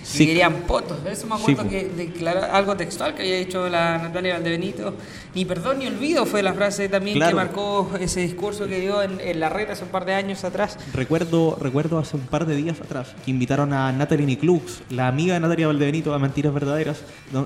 que 0.00 0.06
Sí. 0.16 0.26
querían 0.26 0.62
potos. 0.62 0.96
Eso 1.04 1.26
me 1.26 1.36
Sí, 1.36 1.42
acuerdo 1.52 1.64
po. 1.64 1.68
que 1.68 1.84
declarar 1.94 2.48
algo 2.54 2.74
textual 2.78 3.14
que 3.14 3.20
había 3.24 3.36
dicho 3.36 3.68
la 3.68 3.98
Natalia 3.98 4.34
Valdebenito. 4.34 4.94
Ni 5.34 5.44
perdón 5.44 5.80
ni 5.80 5.86
olvido 5.86 6.24
fue 6.24 6.42
la 6.42 6.54
frase 6.54 6.88
también 6.88 7.18
Claro. 7.18 7.32
que 7.36 7.44
marcó 7.44 7.90
ese 8.00 8.20
discurso 8.20 8.66
que 8.66 8.80
dio 8.80 9.02
en, 9.02 9.20
en 9.20 9.38
la 9.38 9.50
red 9.50 9.68
hace 9.68 9.84
un 9.84 9.90
par 9.90 10.06
de 10.06 10.14
años 10.14 10.44
atrás. 10.44 10.78
Recuerdo, 10.94 11.58
recuerdo 11.60 11.98
hace 11.98 12.16
un 12.16 12.22
par 12.22 12.46
de 12.46 12.56
días 12.56 12.80
atrás 12.80 13.14
que 13.22 13.30
invitaron 13.30 13.74
a 13.74 13.92
Natalie 13.92 14.24
Niclux, 14.24 14.80
la 14.88 15.08
amiga 15.08 15.34
de 15.34 15.40
Natalia 15.40 15.66
Valdebenito, 15.66 16.14
a 16.14 16.18
Mentiras 16.18 16.54
Verdaderas, 16.54 17.02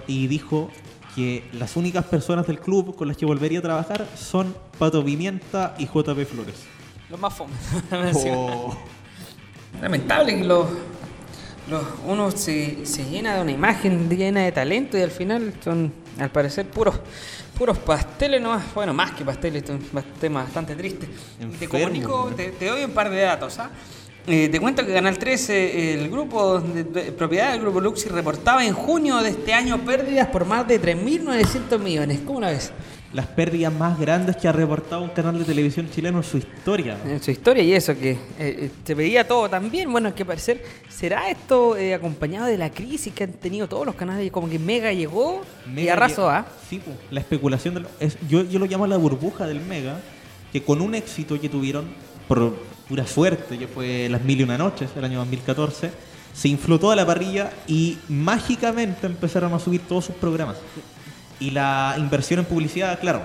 y 0.06 0.28
dijo 0.28 0.70
que 1.14 1.44
las 1.52 1.76
únicas 1.76 2.04
personas 2.04 2.46
del 2.46 2.58
club 2.58 2.94
con 2.96 3.08
las 3.08 3.16
que 3.16 3.26
volvería 3.26 3.58
a 3.58 3.62
trabajar 3.62 4.06
son 4.16 4.54
Pato 4.78 5.04
Pimienta 5.04 5.74
y 5.78 5.86
JP 5.86 6.24
Flores. 6.26 6.64
Lo 7.10 7.18
más 7.18 7.34
fome. 7.34 7.52
Oh. 8.24 8.76
Lamentable 9.80 10.36
que 10.36 10.44
los, 10.44 10.66
los, 11.70 11.82
uno 12.06 12.30
se, 12.30 12.84
se 12.84 13.04
llena 13.04 13.36
de 13.36 13.42
una 13.42 13.52
imagen 13.52 14.08
llena 14.08 14.40
de 14.40 14.52
talento 14.52 14.98
y 14.98 15.02
al 15.02 15.10
final 15.10 15.54
son, 15.64 15.92
al 16.18 16.30
parecer, 16.30 16.68
puros, 16.68 16.96
puros 17.58 17.78
pasteles 17.78 18.40
nomás. 18.40 18.74
Bueno, 18.74 18.92
más 18.92 19.12
que 19.12 19.24
pasteles, 19.24 19.62
esto 19.62 19.74
es 19.74 19.80
un 19.80 20.02
tema 20.20 20.42
bastante 20.44 20.76
triste. 20.76 21.06
te 21.38 21.44
Enfermo, 21.44 21.72
comunico, 21.72 22.26
¿no? 22.30 22.36
te, 22.36 22.50
te 22.50 22.66
doy 22.66 22.84
un 22.84 22.92
par 22.92 23.10
de 23.10 23.20
datos. 23.22 23.58
¿ah? 23.58 23.70
Eh, 24.26 24.48
te 24.50 24.60
cuento 24.60 24.86
que 24.86 24.92
Canal 24.92 25.18
13, 25.18 25.94
el 25.94 26.08
grupo 26.08 26.60
de, 26.60 26.84
de- 26.84 27.12
propiedad 27.12 27.50
del 27.52 27.60
grupo 27.60 27.80
Luxi, 27.80 28.08
reportaba 28.08 28.64
en 28.64 28.72
junio 28.72 29.16
de 29.18 29.30
este 29.30 29.52
año 29.52 29.78
pérdidas 29.84 30.28
por 30.28 30.44
más 30.44 30.66
de 30.68 30.80
3.900 30.80 31.78
millones. 31.80 32.20
¿Cómo 32.24 32.40
la 32.40 32.50
ves? 32.50 32.70
Las 33.12 33.26
pérdidas 33.26 33.72
más 33.72 33.98
grandes 33.98 34.36
que 34.36 34.46
ha 34.48 34.52
reportado 34.52 35.02
un 35.02 35.10
canal 35.10 35.38
de 35.38 35.44
televisión 35.44 35.90
chileno 35.90 36.18
en 36.18 36.24
su 36.24 36.38
historia. 36.38 36.96
En 37.04 37.20
su 37.20 37.30
historia 37.32 37.62
y 37.64 37.72
eso, 37.74 37.94
que 37.98 38.12
eh, 38.12 38.18
eh, 38.38 38.70
se 38.84 38.94
veía 38.94 39.26
todo 39.26 39.50
también. 39.50 39.90
Bueno, 39.90 40.14
que 40.14 40.24
parecer, 40.24 40.62
¿será 40.88 41.28
esto 41.28 41.76
eh, 41.76 41.92
acompañado 41.92 42.46
de 42.46 42.56
la 42.56 42.70
crisis 42.70 43.12
que 43.12 43.24
han 43.24 43.32
tenido 43.32 43.68
todos 43.68 43.84
los 43.84 43.96
canales? 43.96 44.30
Como 44.30 44.48
que 44.48 44.58
Mega 44.60 44.92
llegó 44.92 45.42
y 45.76 45.88
arrasó, 45.88 46.28
lle- 46.28 46.32
¿ah? 46.36 46.46
Sí, 46.70 46.78
po. 46.78 46.92
la 47.10 47.20
especulación 47.20 47.74
del- 47.74 47.86
es, 47.98 48.16
yo, 48.28 48.44
yo 48.44 48.58
lo 48.60 48.66
llamo 48.66 48.86
la 48.86 48.96
burbuja 48.96 49.46
del 49.48 49.60
Mega, 49.60 49.98
que 50.52 50.62
con 50.62 50.80
un 50.80 50.94
éxito 50.94 51.38
que 51.40 51.48
tuvieron 51.50 51.86
por 52.28 52.54
pura 52.92 53.06
suerte, 53.06 53.56
que 53.56 53.66
fue 53.66 54.06
Las 54.10 54.20
Mil 54.20 54.38
y 54.38 54.42
Una 54.42 54.58
Noches, 54.58 54.90
el 54.94 55.02
año 55.02 55.20
2014, 55.20 55.90
se 56.34 56.48
infló 56.48 56.78
toda 56.78 56.94
la 56.94 57.06
parrilla 57.06 57.50
y 57.66 57.96
mágicamente 58.10 59.06
empezaron 59.06 59.54
a 59.54 59.58
subir 59.58 59.80
todos 59.88 60.04
sus 60.04 60.16
programas. 60.16 60.58
Y 61.40 61.52
la 61.52 61.94
inversión 61.96 62.40
en 62.40 62.44
publicidad, 62.44 63.00
claro, 63.00 63.22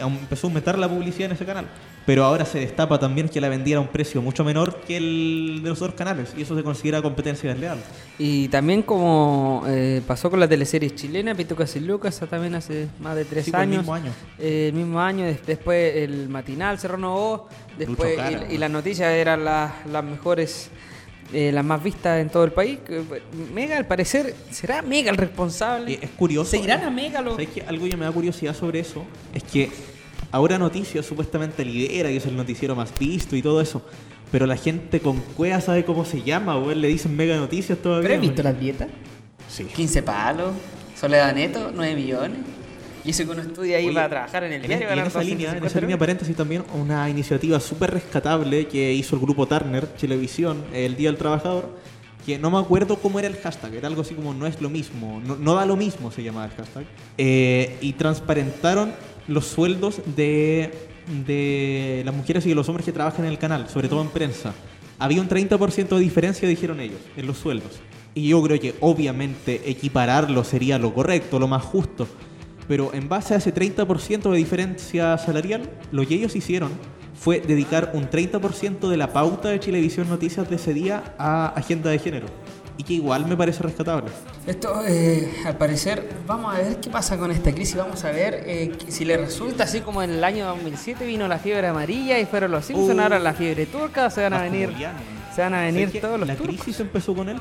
empezó 0.00 0.46
a 0.46 0.48
aumentar 0.48 0.78
la 0.78 0.88
publicidad 0.88 1.26
en 1.26 1.32
ese 1.32 1.44
canal. 1.44 1.66
Pero 2.06 2.24
ahora 2.24 2.44
se 2.44 2.60
destapa 2.60 3.00
también 3.00 3.28
que 3.28 3.40
la 3.40 3.48
vendía 3.48 3.78
a 3.78 3.80
un 3.80 3.88
precio 3.88 4.22
mucho 4.22 4.44
menor 4.44 4.80
que 4.86 4.96
el 4.96 5.60
de 5.60 5.68
los 5.70 5.82
otros 5.82 5.96
canales. 5.96 6.32
Y 6.38 6.42
eso 6.42 6.54
se 6.56 6.62
considera 6.62 7.02
competencia 7.02 7.50
desleal. 7.50 7.78
Y 8.16 8.46
también 8.46 8.82
como 8.82 9.64
eh, 9.66 10.00
pasó 10.06 10.30
con 10.30 10.38
la 10.38 10.46
teleserie 10.46 10.94
chilena, 10.94 11.34
Pitucas 11.34 11.74
y 11.74 11.80
Lucas, 11.80 12.20
también 12.30 12.54
hace 12.54 12.86
más 13.00 13.16
de 13.16 13.24
tres 13.24 13.44
Sí, 13.46 13.50
pues, 13.50 13.60
el 13.64 13.68
años. 13.70 13.78
mismo 13.80 13.94
año. 13.94 14.12
Eh, 14.38 14.68
el 14.68 14.74
mismo 14.74 15.00
año, 15.00 15.24
des- 15.24 15.44
después 15.44 15.96
el 15.96 16.28
matinal 16.28 16.78
se 16.78 16.86
renovó, 16.86 17.48
después 17.76 18.16
y, 18.50 18.54
y 18.54 18.58
las 18.58 18.70
noticias 18.70 19.10
eran 19.12 19.44
las, 19.44 19.72
las 19.90 20.04
mejores, 20.04 20.70
eh, 21.32 21.50
las 21.50 21.64
más 21.64 21.82
vistas 21.82 22.20
en 22.20 22.28
todo 22.30 22.44
el 22.44 22.52
país. 22.52 22.78
Que, 22.86 23.02
Mega, 23.52 23.76
al 23.76 23.86
parecer, 23.88 24.32
¿será 24.52 24.80
Mega 24.80 25.10
el 25.10 25.16
responsable? 25.16 25.94
Eh, 25.94 25.98
es 26.02 26.10
curioso. 26.10 26.52
¿Se 26.52 26.58
irán 26.58 26.84
a 26.84 26.90
Mega 26.90 27.20
los- 27.20 27.32
¿Sabes 27.34 27.48
qué? 27.52 27.62
Algo 27.62 27.84
que 27.88 27.96
me 27.96 28.04
da 28.04 28.12
curiosidad 28.12 28.54
sobre 28.54 28.78
eso 28.78 29.02
es 29.34 29.42
que 29.42 29.95
ahora 30.36 30.58
Noticias 30.58 31.04
supuestamente 31.06 31.64
lidera, 31.64 32.08
que 32.10 32.16
es 32.16 32.26
el 32.26 32.36
noticiero 32.36 32.76
más 32.76 32.96
visto 32.98 33.36
y 33.36 33.42
todo 33.42 33.60
eso. 33.60 33.82
Pero 34.30 34.46
la 34.46 34.56
gente 34.56 35.00
con 35.00 35.20
cueva 35.36 35.60
sabe 35.60 35.84
cómo 35.84 36.04
se 36.04 36.22
llama, 36.22 36.58
weón. 36.58 36.80
Le 36.80 36.88
dicen 36.88 37.16
mega 37.16 37.36
noticias 37.36 37.78
todavía. 37.78 38.08
¿Pero 38.08 38.14
has 38.20 38.20
visto 38.20 38.42
las 38.42 38.60
dietas? 38.60 38.88
Sí. 39.48 39.64
15 39.64 40.02
palos, 40.02 40.52
Soledad 40.98 41.34
Neto, 41.34 41.70
9 41.74 41.94
millones. 41.94 42.38
Y 43.04 43.10
eso 43.10 43.24
que 43.24 43.30
uno 43.30 43.42
estudia 43.42 43.76
ahí 43.76 43.86
Oye, 43.86 43.94
para 43.94 44.08
trabajar 44.08 44.44
en 44.44 44.52
el 44.52 44.62
en, 44.62 44.68
diario. 44.78 44.90
en 44.90 45.06
esa 45.06 45.22
línea, 45.22 45.52
en 45.52 45.60
250 45.60 45.66
esa 45.68 45.80
línea 45.80 45.96
paréntesis 45.96 46.34
también 46.36 46.64
una 46.74 47.08
iniciativa 47.08 47.60
súper 47.60 47.92
rescatable 47.92 48.66
que 48.66 48.92
hizo 48.92 49.14
el 49.14 49.22
grupo 49.22 49.46
Turner, 49.46 49.86
Televisión, 49.86 50.64
el 50.72 50.96
Día 50.96 51.08
del 51.10 51.16
Trabajador, 51.16 51.70
que 52.26 52.36
no 52.36 52.50
me 52.50 52.58
acuerdo 52.58 52.96
cómo 52.96 53.20
era 53.20 53.28
el 53.28 53.36
hashtag, 53.36 53.74
era 53.74 53.86
algo 53.86 54.02
así 54.02 54.16
como 54.16 54.34
no 54.34 54.48
es 54.48 54.60
lo 54.60 54.68
mismo, 54.68 55.22
no, 55.24 55.36
no 55.36 55.54
da 55.54 55.64
lo 55.64 55.76
mismo 55.76 56.10
se 56.10 56.24
llamaba 56.24 56.46
el 56.46 56.52
hashtag, 56.52 56.84
Eh, 57.16 57.76
y 57.80 57.92
transparentaron 57.92 58.92
los 59.28 59.46
sueldos 59.46 60.00
de, 60.16 60.72
de 61.26 62.02
las 62.04 62.14
mujeres 62.14 62.46
y 62.46 62.50
de 62.50 62.54
los 62.54 62.68
hombres 62.68 62.84
que 62.84 62.92
trabajan 62.92 63.24
en 63.24 63.32
el 63.32 63.38
canal, 63.38 63.68
sobre 63.68 63.88
todo 63.88 64.02
en 64.02 64.08
prensa. 64.08 64.54
Había 64.98 65.20
un 65.20 65.28
30% 65.28 65.88
de 65.88 66.00
diferencia, 66.00 66.48
dijeron 66.48 66.80
ellos, 66.80 67.00
en 67.16 67.26
los 67.26 67.38
sueldos. 67.38 67.80
Y 68.14 68.28
yo 68.28 68.42
creo 68.42 68.58
que 68.58 68.74
obviamente 68.80 69.60
equipararlo 69.70 70.42
sería 70.42 70.78
lo 70.78 70.94
correcto, 70.94 71.38
lo 71.38 71.48
más 71.48 71.62
justo. 71.62 72.08
Pero 72.66 72.94
en 72.94 73.08
base 73.08 73.34
a 73.34 73.36
ese 73.36 73.54
30% 73.54 74.30
de 74.30 74.38
diferencia 74.38 75.18
salarial, 75.18 75.70
lo 75.92 76.06
que 76.06 76.14
ellos 76.14 76.34
hicieron 76.34 76.70
fue 77.14 77.40
dedicar 77.40 77.92
un 77.94 78.08
30% 78.08 78.88
de 78.88 78.96
la 78.96 79.12
pauta 79.12 79.48
de 79.48 79.60
Chilevisión 79.60 80.08
Noticias 80.08 80.48
de 80.48 80.56
ese 80.56 80.74
día 80.74 81.14
a 81.18 81.48
agenda 81.48 81.90
de 81.90 81.98
género. 81.98 82.26
Y 82.78 82.82
que 82.84 82.92
igual 82.94 83.24
me 83.26 83.36
parece 83.36 83.62
rescatable. 83.62 84.10
Esto, 84.46 84.82
eh, 84.86 85.32
al 85.46 85.56
parecer, 85.56 86.08
vamos 86.26 86.54
a 86.54 86.58
ver 86.58 86.76
qué 86.78 86.90
pasa 86.90 87.16
con 87.16 87.30
esta 87.30 87.50
crisis. 87.52 87.74
Vamos 87.76 88.04
a 88.04 88.10
ver 88.10 88.42
eh, 88.46 88.76
si 88.88 89.04
le 89.06 89.16
resulta 89.16 89.64
así 89.64 89.80
como 89.80 90.02
en 90.02 90.10
el 90.10 90.22
año 90.24 90.46
2007 90.46 91.06
vino 91.06 91.26
la 91.26 91.38
fiebre 91.38 91.66
amarilla 91.68 92.18
y 92.18 92.26
fueron 92.26 92.50
los 92.50 92.66
Simpsons, 92.66 92.98
Uh. 92.98 93.00
ahora 93.02 93.18
la 93.18 93.32
fiebre 93.32 93.64
turca, 93.66 94.10
se 94.10 94.22
van 94.22 94.34
a 94.34 94.42
venir, 94.42 94.74
se 95.34 95.40
van 95.40 95.54
a 95.54 95.62
venir 95.62 96.00
todos 96.00 96.18
los 96.20 96.28
La 96.28 96.34
turcos. 96.36 96.56
crisis 96.56 96.80
empezó 96.80 97.14
con 97.14 97.28
él. 97.30 97.40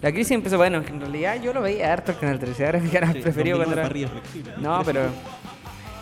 La 0.00 0.10
crisis 0.12 0.32
empezó, 0.32 0.56
bueno, 0.56 0.78
en 0.86 1.00
realidad 1.00 1.40
yo 1.42 1.52
lo 1.52 1.60
veía 1.60 1.92
harto 1.92 2.12
el 2.12 2.18
Canal 2.18 2.38
13, 2.38 2.64
ahora 2.66 2.78
es 2.78 2.84
mi 2.84 2.90
canal 2.90 3.12
Sí, 3.14 3.20
preferido 3.20 3.58
2009 3.58 4.10
cuando 4.34 4.50
era... 4.56 4.60
No, 4.60 4.82
pero 4.84 5.00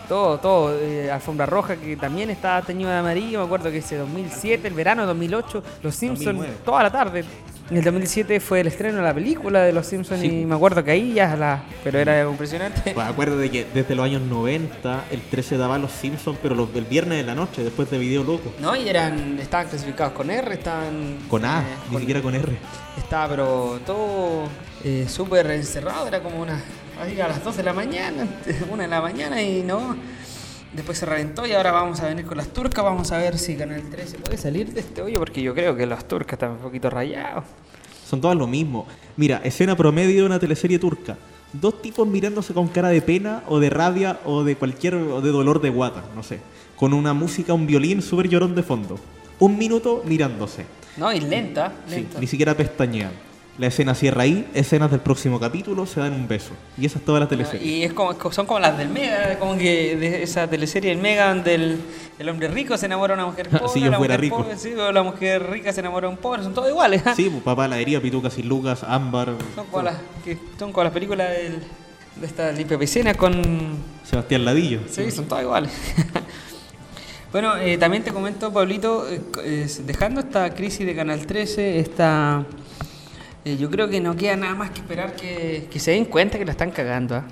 todo, 0.09 0.39
todo, 0.39 0.79
eh, 0.81 1.11
Alfombra 1.11 1.47
Roja 1.47 1.77
que 1.77 1.97
también 1.97 2.31
estaba 2.31 2.63
teñido 2.63 2.91
de 2.91 2.97
amarillo, 2.97 3.39
me 3.41 3.45
acuerdo 3.47 3.71
que 3.71 3.79
ese 3.79 3.97
2007, 3.97 4.69
el 4.69 4.75
verano 4.75 5.07
2008, 5.07 5.63
Los 5.83 5.95
Simpsons 5.95 6.25
2009. 6.27 6.57
toda 6.65 6.83
la 6.83 6.91
tarde. 6.93 7.25
En 7.71 7.79
el 7.79 7.85
2007 7.85 8.39
fue 8.41 8.61
el 8.61 8.67
estreno 8.67 8.99
de 8.99 9.03
la 9.05 9.15
película 9.15 9.63
de 9.63 9.73
Los 9.73 9.87
Simpsons 9.87 10.21
Sí. 10.21 10.27
y 10.43 10.45
me 10.45 10.55
acuerdo 10.57 10.85
que 10.85 10.91
ahí 10.91 11.15
ya 11.15 11.35
la... 11.37 11.63
Pero 11.83 12.01
era 12.01 12.23
impresionante. 12.29 12.91
Pues 12.93 13.07
acuérdate 13.07 13.51
que 13.51 13.65
desde 13.73 13.95
los 13.95 14.05
años 14.05 14.21
90 14.21 15.05
el 15.11 15.23
13 15.23 15.57
daba 15.57 15.79
los 15.79 15.91
Simpsons, 15.93 16.37
pero 16.43 16.55
los, 16.55 16.69
el 16.75 16.85
viernes 16.85 17.19
de 17.19 17.25
la 17.25 17.35
noche, 17.35 17.63
después 17.65 17.89
de 17.91 17.97
Video 17.99 18.25
Loco. 18.25 18.53
No, 18.61 18.77
y 18.77 18.89
eran, 18.89 19.39
estaban 19.39 19.69
clasificados 19.69 20.13
con 20.13 20.31
R, 20.31 20.53
estaban... 20.53 21.19
Con 21.29 21.47
A, 21.47 21.61
eh, 21.61 21.65
ni 21.87 21.93
con- 21.93 22.01
siquiera 22.01 22.21
con 22.21 22.35
R. 22.35 22.53
Estaba 22.99 23.29
pero 23.29 23.81
todo 23.87 24.43
eh, 24.85 25.07
súper 25.09 25.51
encerrado, 25.53 26.07
era 26.09 26.21
como 26.21 26.43
una... 26.43 26.61
así 27.01 27.21
A 27.21 27.29
las 27.29 27.43
2 27.45 27.57
de 27.57 27.63
la 27.63 27.73
mañana, 27.73 28.27
1 28.71 28.83
de 28.83 28.89
la 28.89 29.01
mañana 29.01 29.43
y 29.43 29.63
no... 29.63 29.97
Después 30.75 30.97
se 30.97 31.05
reventó 31.05 31.47
y 31.47 31.53
ahora 31.53 31.71
vamos 31.71 32.01
a 32.01 32.07
venir 32.09 32.25
con 32.25 32.39
las 32.39 32.49
turcas, 32.49 32.83
vamos 32.83 33.13
a 33.13 33.19
ver 33.19 33.37
si 33.39 33.57
Canal 33.57 33.83
13 33.91 34.17
puede 34.19 34.39
salir 34.39 34.73
de 34.73 34.81
este 34.81 35.03
hoyo, 35.03 35.19
porque 35.19 35.43
yo 35.43 35.53
creo 35.55 35.77
que 35.77 35.85
las 35.85 36.09
turcas 36.09 36.33
están 36.35 36.53
un 36.53 36.59
poquito 36.59 36.89
rayados. 36.89 37.45
Son 38.09 38.23
todas 38.23 38.39
lo 38.39 38.47
mismo. 38.47 38.87
Mira, 39.19 39.43
escena 39.45 39.77
promedio 39.77 40.21
de 40.23 40.27
una 40.27 40.39
teleserie 40.39 40.79
turca. 40.79 41.19
Dos 41.53 41.83
tipos 41.83 42.09
mirándose 42.09 42.55
con 42.55 42.69
cara 42.69 42.89
de 42.89 43.03
pena 43.03 43.43
o 43.49 43.61
de 43.61 43.69
rabia 43.69 44.21
o 44.25 44.45
de 44.45 44.57
cualquier 44.57 44.95
o 44.95 45.21
de 45.21 45.31
dolor 45.31 45.61
de 45.61 45.69
guata, 45.69 46.05
no 46.17 46.23
sé. 46.23 46.39
Con 46.77 46.95
una 46.95 47.13
música, 47.13 47.53
un 47.53 47.67
violín 47.67 48.01
súper 48.01 48.29
llorón 48.31 48.55
de 48.55 48.63
fondo. 48.63 48.99
Un 49.41 49.59
minuto 49.59 50.03
mirándose. 50.07 50.65
No, 50.97 51.13
y 51.13 51.21
lenta, 51.21 51.71
Sí, 51.87 51.97
lenta. 51.97 52.19
ni 52.19 52.27
siquiera 52.27 52.55
pestañean. 52.57 53.11
La 53.59 53.67
escena 53.67 53.95
cierra 53.95 54.23
ahí, 54.23 54.49
escenas 54.55 54.91
del 54.91 55.01
próximo 55.01 55.39
capítulo, 55.39 55.85
se 55.85 56.01
dan 56.01 56.15
un 56.15 56.27
beso. 56.27 56.53
Y 56.79 56.87
esa 56.87 56.99
es 56.99 57.05
toda 57.05 57.21
la 57.21 57.29
teleserie. 57.29 57.67
Y 57.67 57.83
es 57.85 57.93
como, 57.93 58.15
son 58.33 58.47
como 58.47 58.59
las 58.59 58.79
del 58.79 58.89
Mega, 58.89 59.39
como 59.39 59.59
que 59.59 59.95
de 59.97 60.23
esa 60.23 60.49
teleserie 60.49 60.89
del 60.91 60.99
Mega 61.03 61.29
donde 61.35 61.55
el, 61.55 61.79
el 62.19 62.29
hombre 62.31 62.49
rico 62.49 62.79
se 62.79 62.87
enamora 62.87 63.15
de 63.15 63.21
una 63.23 63.31
mujer 63.31 63.49
pobre, 63.51 63.69
Si 63.69 63.81
yo 63.81 63.91
la 63.91 63.99
fuera 63.99 64.15
mujer 64.15 64.21
rico. 64.23 64.37
pobre, 64.39 64.57
sí, 64.57 64.73
o 64.73 64.91
la 64.91 65.03
mujer 65.03 65.51
rica 65.51 65.71
se 65.71 65.81
enamora 65.81 66.09
de 66.09 66.15
un 66.15 66.19
pobre, 66.19 66.43
son 66.43 66.55
todos 66.55 66.71
iguales. 66.71 67.03
¿ah? 67.05 67.13
Sí, 67.15 67.29
pues 67.31 67.43
papá, 67.43 67.69
la 67.69 67.79
herida, 67.79 68.01
Pituca 68.01 68.31
sin 68.31 68.49
Lucas, 68.49 68.85
Ámbar, 68.85 69.35
Son 69.55 69.67
como 69.67 69.83
las, 69.83 69.97
que 70.25 70.39
son 70.59 70.73
como 70.73 70.85
las 70.85 70.93
películas 70.95 71.29
del- 71.31 71.61
de 72.17 72.27
esta 72.27 72.53
limpia 72.53 72.79
piscina 72.79 73.13
con 73.15 73.43
Sebastián 74.05 74.45
Ladillo. 74.47 74.81
Sí, 74.91 75.11
son 75.11 75.27
todas 75.27 75.45
iguales. 75.45 75.71
bueno, 77.33 77.57
eh, 77.59 77.79
también 77.79 78.03
te 78.03 78.13
comento, 78.13 78.53
Pablito, 78.53 79.09
eh, 79.11 79.21
eh, 79.45 79.67
dejando 79.85 80.21
esta 80.21 80.55
crisis 80.55 80.87
de 80.87 80.95
Canal 80.95 81.27
13, 81.27 81.79
esta, 81.79 82.45
eh, 83.45 83.57
yo 83.57 83.71
creo 83.71 83.89
que 83.89 84.01
no 84.01 84.17
queda 84.17 84.37
nada 84.37 84.55
más 84.55 84.71
que 84.71 84.81
esperar 84.81 85.15
que, 85.17 85.69
que 85.71 85.79
se 85.79 85.93
den 85.93 86.05
cuenta 86.07 86.39
que 86.39 86.45
la 86.45 86.53
están 86.53 86.71
cagando. 86.71 87.17
¿ah? 87.17 87.25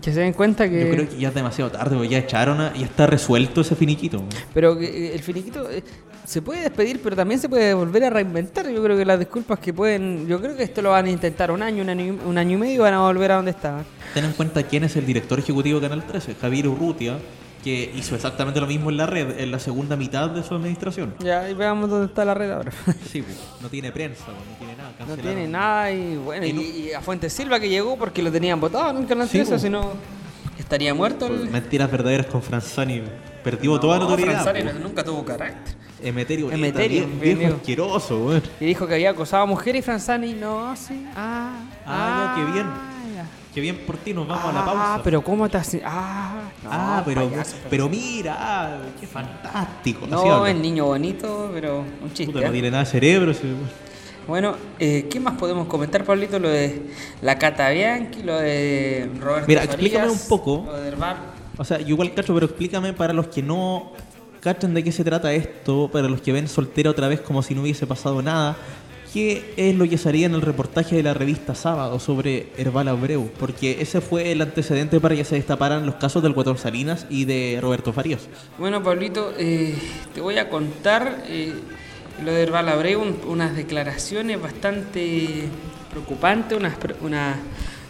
Que 0.00 0.12
se 0.12 0.20
den 0.20 0.34
cuenta 0.34 0.68
que... 0.68 0.80
Yo 0.84 0.90
creo 0.90 1.08
que 1.08 1.16
ya 1.16 1.28
es 1.28 1.34
demasiado 1.34 1.70
tarde, 1.70 1.94
porque 1.96 2.10
ya 2.10 2.18
echaron, 2.18 2.60
a- 2.60 2.74
ya 2.74 2.84
está 2.84 3.06
resuelto 3.06 3.62
ese 3.62 3.74
finiquito. 3.74 4.22
Pero 4.52 4.78
que, 4.78 4.84
eh, 4.84 5.14
el 5.14 5.20
finiquito 5.20 5.70
eh, 5.70 5.82
se 6.26 6.42
puede 6.42 6.60
despedir, 6.60 7.00
pero 7.02 7.16
también 7.16 7.40
se 7.40 7.48
puede 7.48 7.72
volver 7.72 8.04
a 8.04 8.10
reinventar. 8.10 8.68
Yo 8.70 8.82
creo 8.82 8.96
que 8.98 9.06
las 9.06 9.18
disculpas 9.18 9.58
que 9.58 9.72
pueden... 9.72 10.26
Yo 10.28 10.38
creo 10.40 10.54
que 10.54 10.64
esto 10.64 10.82
lo 10.82 10.90
van 10.90 11.06
a 11.06 11.10
intentar 11.10 11.50
un 11.50 11.62
año, 11.62 11.82
un 11.82 11.88
año, 11.88 12.04
y- 12.04 12.10
un 12.28 12.36
año 12.36 12.56
y 12.58 12.60
medio 12.60 12.74
y 12.74 12.78
van 12.78 12.92
a 12.92 13.00
volver 13.00 13.32
a 13.32 13.36
donde 13.36 13.52
estaban. 13.52 13.84
Ten 14.12 14.26
en 14.26 14.32
cuenta 14.32 14.62
quién 14.64 14.84
es 14.84 14.94
el 14.96 15.06
director 15.06 15.38
ejecutivo 15.38 15.80
de 15.80 15.88
Canal 15.88 16.06
13, 16.06 16.34
Javier 16.34 16.68
Urrutia, 16.68 17.16
que 17.66 17.90
hizo 17.96 18.14
exactamente 18.14 18.60
lo 18.60 18.68
mismo 18.68 18.90
en 18.90 18.96
la 18.96 19.06
red, 19.06 19.40
en 19.40 19.50
la 19.50 19.58
segunda 19.58 19.96
mitad 19.96 20.30
de 20.30 20.44
su 20.44 20.54
administración. 20.54 21.14
Ya, 21.18 21.50
y 21.50 21.54
veamos 21.54 21.90
dónde 21.90 22.06
está 22.06 22.24
la 22.24 22.32
red 22.32 22.52
ahora. 22.52 22.70
Sí, 23.10 23.22
pues, 23.22 23.36
no 23.60 23.68
tiene 23.68 23.90
prensa, 23.90 24.22
pues, 24.26 24.36
no 24.36 24.56
tiene 24.56 24.76
nada. 24.76 24.92
No 25.08 25.16
tiene 25.16 25.48
nada 25.48 25.90
y 25.90 26.16
bueno, 26.16 26.46
Y 26.46 26.52
no- 26.52 26.62
y 26.62 26.92
a 26.92 27.00
Fuentes 27.00 27.32
Silva 27.32 27.58
que 27.58 27.68
llegó 27.68 27.98
porque 27.98 28.22
lo 28.22 28.30
tenían 28.30 28.60
votado 28.60 28.90
en 28.90 28.98
un 28.98 29.06
canal 29.06 29.26
Sí, 29.28 29.38
13, 29.38 29.52
po. 29.52 29.58
si 29.58 29.68
no 29.68 29.92
estaría 30.56 30.94
muerto 30.94 31.26
el... 31.26 31.50
Mentiras 31.50 31.90
verdaderas 31.90 32.26
con 32.26 32.40
Franzani. 32.40 33.02
Perdió 33.42 33.80
toda 33.80 33.98
notoriedad. 33.98 34.44
Franzani 34.44 34.62
pues. 34.62 34.80
nunca 34.80 35.02
tuvo 35.02 35.24
carácter. 35.24 35.74
Emeterio, 36.02 36.52
Emeterio, 36.52 37.00
bien, 37.06 37.20
bien 37.20 37.38
viejo 37.40 37.54
asqueroso, 37.56 38.26
weón. 38.26 38.42
Y 38.60 38.66
dijo 38.66 38.86
que 38.86 38.94
había 38.94 39.10
acosado 39.10 39.42
a 39.42 39.46
mujer 39.46 39.74
y 39.74 39.82
Franzani 39.82 40.34
no, 40.34 40.76
sí. 40.76 41.04
Ah, 41.16 41.50
Ah, 41.84 42.34
ya, 42.36 42.44
qué 42.44 42.52
bien. 42.52 42.66
Qué 43.56 43.62
bien 43.62 43.78
por 43.86 43.96
ti, 43.96 44.12
nos 44.12 44.28
vamos 44.28 44.44
a 44.44 44.52
la 44.52 44.60
Ah, 44.60 44.64
pausa. 44.66 45.00
pero 45.02 45.24
¿cómo 45.24 45.48
te 45.48 45.56
hace? 45.56 45.80
Ah, 45.82 46.42
no, 46.62 46.68
ah, 46.70 47.02
pero, 47.06 47.26
payaso, 47.26 47.56
pero 47.70 47.88
mira, 47.88 48.36
ah, 48.38 48.78
qué 49.00 49.06
fantástico. 49.06 50.06
No, 50.06 50.46
es 50.46 50.54
niño 50.54 50.84
bonito, 50.84 51.50
pero 51.54 51.78
un 51.78 52.12
chiste. 52.12 52.34
Puta, 52.34 52.44
no 52.44 52.50
¿eh? 52.50 52.52
tiene 52.52 52.70
nada 52.70 52.84
de 52.84 52.90
cerebro. 52.90 53.32
Bueno, 54.28 54.56
eh, 54.78 55.06
¿qué 55.10 55.18
más 55.20 55.38
podemos 55.38 55.68
comentar, 55.68 56.04
Pablito? 56.04 56.38
Lo 56.38 56.50
de 56.50 56.82
la 57.22 57.38
Cata 57.38 57.70
Bianchi, 57.70 58.22
lo 58.24 58.36
de 58.36 59.08
Roberto 59.18 59.46
Mira, 59.48 59.62
Farías, 59.62 59.74
explícame 59.80 60.10
un 60.10 60.28
poco. 60.28 60.64
Lo 60.66 60.76
de 60.76 60.88
Herbal. 60.88 61.16
O 61.56 61.64
sea, 61.64 61.78
yo 61.78 61.88
igual 61.88 62.12
cacho, 62.12 62.34
pero 62.34 62.44
explícame 62.44 62.92
para 62.92 63.14
los 63.14 63.28
que 63.28 63.42
no 63.42 63.92
cachan 64.40 64.74
de 64.74 64.84
qué 64.84 64.92
se 64.92 65.02
trata 65.02 65.32
esto, 65.32 65.88
para 65.90 66.10
los 66.10 66.20
que 66.20 66.30
ven 66.30 66.46
soltera 66.46 66.90
otra 66.90 67.08
vez 67.08 67.22
como 67.22 67.40
si 67.42 67.54
no 67.54 67.62
hubiese 67.62 67.86
pasado 67.86 68.20
nada. 68.20 68.54
¿Qué 69.16 69.54
es 69.56 69.74
lo 69.74 69.88
que 69.88 69.96
salía 69.96 70.26
en 70.26 70.34
el 70.34 70.42
reportaje 70.42 70.94
de 70.96 71.02
la 71.02 71.14
revista 71.14 71.54
Sábado 71.54 71.98
sobre 71.98 72.48
Herbal 72.58 72.86
Abreu? 72.88 73.30
Porque 73.38 73.78
ese 73.80 74.02
fue 74.02 74.30
el 74.30 74.42
antecedente 74.42 75.00
para 75.00 75.16
que 75.16 75.24
se 75.24 75.36
destaparan 75.36 75.86
los 75.86 75.94
casos 75.94 76.22
del 76.22 76.34
Guatón 76.34 76.58
Salinas 76.58 77.06
y 77.08 77.24
de 77.24 77.58
Roberto 77.62 77.94
Farías. 77.94 78.28
Bueno, 78.58 78.82
Pablito, 78.82 79.32
eh, 79.38 79.74
te 80.12 80.20
voy 80.20 80.36
a 80.36 80.50
contar 80.50 81.24
eh, 81.28 81.54
lo 82.22 82.30
de 82.30 82.42
Herbal 82.42 82.68
Abreu, 82.68 83.00
un- 83.00 83.16
unas 83.26 83.56
declaraciones 83.56 84.38
bastante 84.38 85.44
preocupantes, 85.90 86.58
unas, 86.58 86.74
unas 87.00 87.38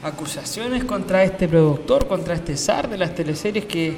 acusaciones 0.05 0.85
contra 0.85 1.25
este 1.25 1.49
productor, 1.49 2.07
contra 2.07 2.35
este 2.35 2.57
zar 2.57 2.89
de 2.89 2.99
las 2.99 3.17
teleseries 3.17 3.65
que 3.65 3.97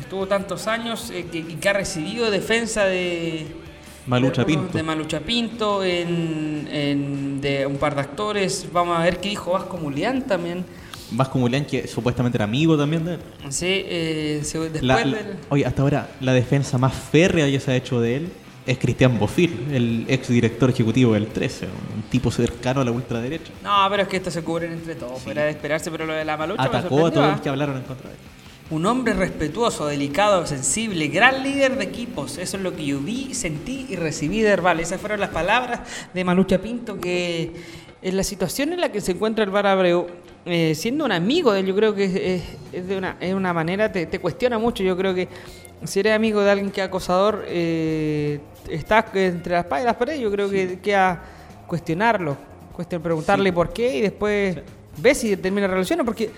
estuvo 0.00 0.26
tantos 0.26 0.66
años 0.68 1.10
eh, 1.10 1.26
y 1.34 1.42
que 1.56 1.68
ha 1.68 1.74
recibido 1.74 2.30
defensa 2.30 2.86
de... 2.86 3.60
Malucha 4.06 4.42
de, 4.42 4.46
Pinto. 4.46 4.76
De 4.78 4.82
Malucha 4.82 5.20
Pinto, 5.20 5.84
en, 5.84 6.68
en- 6.70 7.40
de 7.40 7.66
un 7.66 7.76
par 7.76 7.94
de 7.94 8.00
actores. 8.00 8.66
Vamos 8.72 8.98
a 8.98 9.02
ver 9.02 9.18
qué 9.20 9.28
dijo 9.30 9.52
Vasco 9.52 9.76
Mulián 9.76 10.22
también. 10.26 10.64
Vasco 11.14 11.38
Mulán, 11.38 11.66
que 11.66 11.86
supuestamente 11.86 12.38
era 12.38 12.44
amigo 12.44 12.76
también 12.76 13.04
de 13.04 13.14
él. 13.14 13.20
Sí, 13.50 13.66
eh, 13.68 14.38
después 14.42 14.82
La- 14.82 14.96
del... 14.98 15.10
la- 15.12 15.18
oye, 15.50 15.66
hasta 15.66 15.82
ahora 15.82 16.08
la 16.20 16.32
defensa 16.32 16.78
más 16.78 16.94
férrea 16.94 17.46
que 17.50 17.60
se 17.60 17.70
ha 17.70 17.76
hecho 17.76 18.00
de 18.00 18.16
él 18.16 18.32
es 18.64 18.78
Cristian 18.78 19.18
Bofil, 19.18 19.66
el 19.72 20.04
ex 20.08 20.28
director 20.28 20.70
ejecutivo 20.70 21.14
del 21.14 21.26
13, 21.26 21.66
un 21.96 22.02
tipo 22.04 22.30
cercano 22.30 22.80
a 22.80 22.84
la 22.84 22.92
ultraderecha. 22.92 23.52
No, 23.62 23.70
pero 23.90 24.04
es 24.04 24.08
que 24.08 24.16
estos 24.18 24.32
se 24.32 24.42
cubren 24.42 24.72
entre 24.72 24.94
todos, 24.94 25.26
era 25.26 25.42
de 25.44 25.50
esperarse, 25.50 25.90
pero 25.90 26.06
lo 26.06 26.12
de 26.14 26.24
la 26.24 26.36
malucha 26.36 26.62
me 26.62 26.68
Atacó 26.78 27.06
a 27.06 27.10
todos 27.10 27.26
¿ah? 27.26 27.32
los 27.32 27.40
que 27.40 27.48
hablaron 27.48 27.76
en 27.76 27.82
contra 27.82 28.08
de 28.08 28.14
él. 28.14 28.20
Un 28.72 28.86
hombre 28.86 29.12
respetuoso, 29.12 29.86
delicado, 29.86 30.46
sensible, 30.46 31.08
gran 31.08 31.42
líder 31.42 31.76
de 31.76 31.84
equipos. 31.84 32.38
Eso 32.38 32.56
es 32.56 32.62
lo 32.62 32.74
que 32.74 32.86
yo 32.86 33.00
vi, 33.00 33.34
sentí 33.34 33.84
y 33.90 33.96
recibí 33.96 34.40
de 34.40 34.48
Herbal. 34.48 34.80
Esas 34.80 34.98
fueron 34.98 35.20
las 35.20 35.28
palabras 35.28 35.80
de 36.14 36.24
Malucha 36.24 36.56
Pinto 36.58 36.98
que 36.98 37.52
en 38.00 38.16
la 38.16 38.22
situación 38.22 38.72
en 38.72 38.80
la 38.80 38.90
que 38.90 39.02
se 39.02 39.12
encuentra 39.12 39.44
el 39.44 39.50
Bar 39.50 39.66
Abreu, 39.66 40.06
eh, 40.46 40.74
siendo 40.74 41.04
un 41.04 41.12
amigo 41.12 41.52
de 41.52 41.60
él, 41.60 41.66
yo 41.66 41.76
creo 41.76 41.94
que 41.94 42.04
es, 42.04 42.14
es- 42.16 42.42
es 42.72 42.88
de 42.88 42.96
una, 42.96 43.18
es 43.20 43.34
una 43.34 43.52
manera, 43.52 43.92
te, 43.92 44.06
te 44.06 44.18
cuestiona 44.18 44.58
mucho. 44.58 44.82
Yo 44.82 44.96
creo 44.96 45.14
que 45.14 45.28
si 45.84 46.00
eres 46.00 46.14
amigo 46.14 46.40
de 46.40 46.50
alguien 46.50 46.70
que 46.70 46.80
es 46.80 46.86
acosador, 46.86 47.44
eh, 47.48 48.40
estás 48.70 49.04
entre 49.14 49.52
las 49.52 49.66
paredes 49.66 49.84
las 49.86 49.96
paredes, 49.96 50.20
yo 50.20 50.30
creo 50.30 50.48
que 50.48 50.78
queda 50.80 51.22
cuestionarlo, 51.66 52.38
cuestion- 52.74 53.02
preguntarle 53.02 53.52
por 53.52 53.70
qué 53.74 53.98
y 53.98 54.00
después 54.00 54.56
ves 54.96 55.18
si 55.18 55.36
termina 55.36 55.66
relaciones, 55.66 56.06
porque 56.06 56.30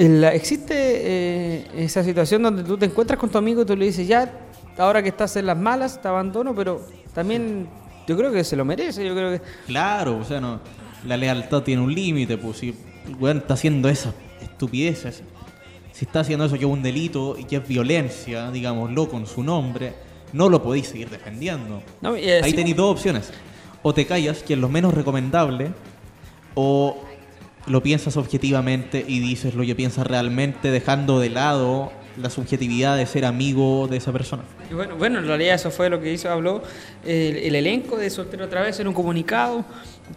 existe 0.00 0.74
eh, 0.76 1.66
esa 1.76 2.02
situación 2.02 2.42
donde 2.42 2.62
tú 2.62 2.78
te 2.78 2.86
encuentras 2.86 3.18
con 3.18 3.30
tu 3.30 3.38
amigo 3.38 3.62
y 3.62 3.64
tú 3.66 3.76
le 3.76 3.86
dices, 3.86 4.06
ya, 4.06 4.32
ahora 4.78 5.02
que 5.02 5.10
estás 5.10 5.36
en 5.36 5.46
las 5.46 5.56
malas, 5.56 6.00
te 6.00 6.08
abandono, 6.08 6.54
pero 6.54 6.80
también 7.14 7.68
yo 8.06 8.16
creo 8.16 8.32
que 8.32 8.44
se 8.44 8.56
lo 8.56 8.64
merece, 8.64 9.04
yo 9.06 9.14
creo 9.14 9.32
que... 9.32 9.42
Claro, 9.66 10.18
o 10.18 10.24
sea, 10.24 10.40
no, 10.40 10.60
la 11.06 11.16
lealtad 11.16 11.62
tiene 11.62 11.82
un 11.82 11.94
límite, 11.94 12.38
pues 12.38 12.58
si 12.58 12.68
el 13.06 13.16
weón 13.16 13.38
está 13.38 13.54
haciendo 13.54 13.88
esas 13.88 14.14
estupideces, 14.40 15.22
si 15.92 16.04
está 16.04 16.20
haciendo 16.20 16.44
eso 16.46 16.54
que 16.54 16.64
es 16.64 16.70
un 16.70 16.82
delito 16.82 17.36
y 17.38 17.44
que 17.44 17.56
es 17.56 17.68
violencia, 17.68 18.50
digámoslo, 18.50 19.08
con 19.08 19.26
su 19.26 19.42
nombre, 19.42 19.92
no 20.32 20.48
lo 20.48 20.62
podéis 20.62 20.86
seguir 20.86 21.10
defendiendo. 21.10 21.82
No, 22.00 22.16
eh, 22.16 22.40
Ahí 22.42 22.50
sí, 22.50 22.56
tenéis 22.56 22.76
dos 22.76 22.92
opciones. 22.92 23.30
O 23.82 23.92
te 23.92 24.06
callas, 24.06 24.42
que 24.42 24.54
es 24.54 24.58
lo 24.58 24.68
menos 24.68 24.94
recomendable, 24.94 25.72
o 26.54 27.02
lo 27.66 27.82
piensas 27.82 28.16
objetivamente 28.16 29.04
y 29.06 29.20
dices 29.20 29.54
lo 29.54 29.64
que 29.64 29.74
piensas 29.74 30.06
realmente, 30.06 30.70
dejando 30.70 31.20
de 31.20 31.30
lado 31.30 31.92
la 32.16 32.28
subjetividad 32.28 32.96
de 32.96 33.06
ser 33.06 33.24
amigo 33.24 33.86
de 33.88 33.96
esa 33.96 34.12
persona. 34.12 34.42
Bueno, 34.72 34.96
bueno, 34.96 35.18
en 35.20 35.26
realidad 35.26 35.54
eso 35.54 35.70
fue 35.70 35.88
lo 35.88 36.00
que 36.00 36.12
hizo, 36.12 36.30
habló 36.30 36.62
el, 37.04 37.36
el 37.36 37.54
elenco 37.54 37.96
de 37.96 38.10
Soltero 38.10 38.44
otra 38.44 38.62
vez 38.62 38.78
en 38.80 38.88
un 38.88 38.94
comunicado 38.94 39.64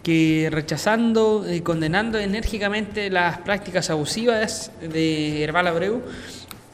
que 0.02 0.48
rechazando 0.50 1.44
y 1.50 1.60
condenando 1.60 2.18
enérgicamente 2.18 3.10
las 3.10 3.38
prácticas 3.38 3.90
abusivas 3.90 4.72
de 4.80 5.42
Herbal 5.42 5.68
Abreu 5.68 6.02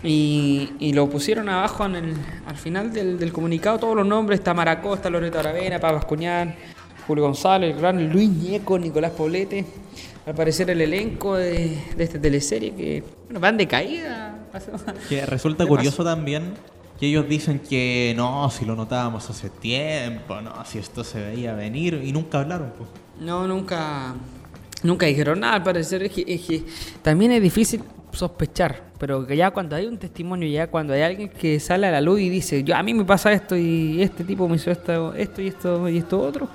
y, 0.03 0.93
lo 0.95 1.09
pusieron 1.09 1.49
abajo 1.49 1.85
en 1.85 1.95
el, 1.97 2.15
al 2.47 2.57
final 2.57 2.93
del, 2.93 3.33
comunicado 3.33 3.79
todos 3.79 3.97
los 3.97 4.07
nombres, 4.07 4.41
está 4.41 4.55
Maracosta, 4.55 5.11
Loreto 5.11 5.39
Aravena, 5.39 5.79
Pablo 5.79 6.01
Cuñán, 6.07 6.55
Julio 7.07 7.25
González, 7.25 7.77
gran 7.77 8.11
Luis 8.11 8.31
Ñeco, 8.31 8.79
Nicolás 8.79 9.13
Poblete, 9.13 9.65
al 10.27 10.35
parecer 10.35 10.71
el 10.71 10.81
elenco 10.81 11.37
de, 11.37 11.77
de 11.97 12.05
esta 12.05 12.21
teleserie 12.21 12.75
que 12.75 13.05
bueno, 13.27 13.41
van 13.41 13.57
de 13.57 13.67
caída. 13.67 14.39
Que 15.09 15.25
resulta 15.27 15.67
curioso 15.69 16.05
también 16.05 16.55
que 17.01 17.07
ellos 17.07 17.27
dicen 17.27 17.61
que 17.61 18.13
no, 18.15 18.51
si 18.51 18.67
lo 18.67 18.77
notábamos 18.77 19.29
hace 19.31 19.49
tiempo, 19.49 20.39
no, 20.43 20.53
si 20.67 20.79
esto 20.79 21.03
se 21.03 21.19
veía 21.19 21.55
venir 21.55 22.03
y 22.05 22.13
nunca 22.13 22.41
hablaron. 22.41 22.73
pues. 22.77 22.91
No, 23.19 23.47
nunca, 23.47 24.15
nunca 24.83 25.07
dijeron 25.07 25.41
nada. 25.41 25.55
Al 25.55 25.63
parecer 25.63 26.03
es 26.03 26.13
que, 26.13 26.25
es 26.27 26.43
que 26.43 26.63
también 27.01 27.33
es 27.33 27.43
difícil 27.43 27.83
sospechar, 28.13 28.83
pero 28.99 29.27
que 29.27 29.35
ya 29.35 29.51
cuando 29.51 29.77
hay 29.77 29.87
un 29.87 29.97
testimonio, 29.97 30.47
ya 30.49 30.67
cuando 30.67 30.93
hay 30.93 31.01
alguien 31.01 31.31
que 31.31 31.59
sale 31.59 31.87
a 31.87 31.91
la 31.91 32.03
luz 32.03 32.21
y 32.21 32.29
dice, 32.29 32.63
yo 32.65 32.77
a 32.77 32.83
mí 32.83 32.93
me 32.93 33.05
pasa 33.05 33.33
esto 33.33 33.57
y 33.57 34.03
este 34.03 34.23
tipo 34.25 34.47
me 34.47 34.57
hizo 34.57 34.71
esto, 34.71 35.15
esto 35.15 35.41
y 35.41 35.49
esto 35.49 35.89
y 35.89 35.99
esto 35.99 36.21
otro, 36.21 36.49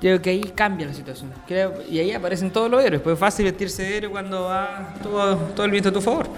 creo 0.00 0.20
que 0.20 0.30
ahí 0.30 0.40
cambia 0.54 0.86
la 0.86 0.94
situación. 0.94 1.30
Creo, 1.46 1.74
y 1.90 1.98
ahí 1.98 2.12
aparecen 2.12 2.50
todos 2.50 2.70
los 2.70 2.82
héroes. 2.82 3.02
Pues 3.02 3.14
es 3.14 3.20
fácil 3.20 3.44
vestirse 3.44 3.82
de 3.82 3.96
héroe 3.98 4.10
cuando 4.10 4.42
va 4.44 4.94
todo, 5.02 5.36
todo 5.54 5.64
el 5.66 5.70
viento 5.70 5.90
a 5.90 5.92
tu 5.92 6.00
favor. 6.00 6.28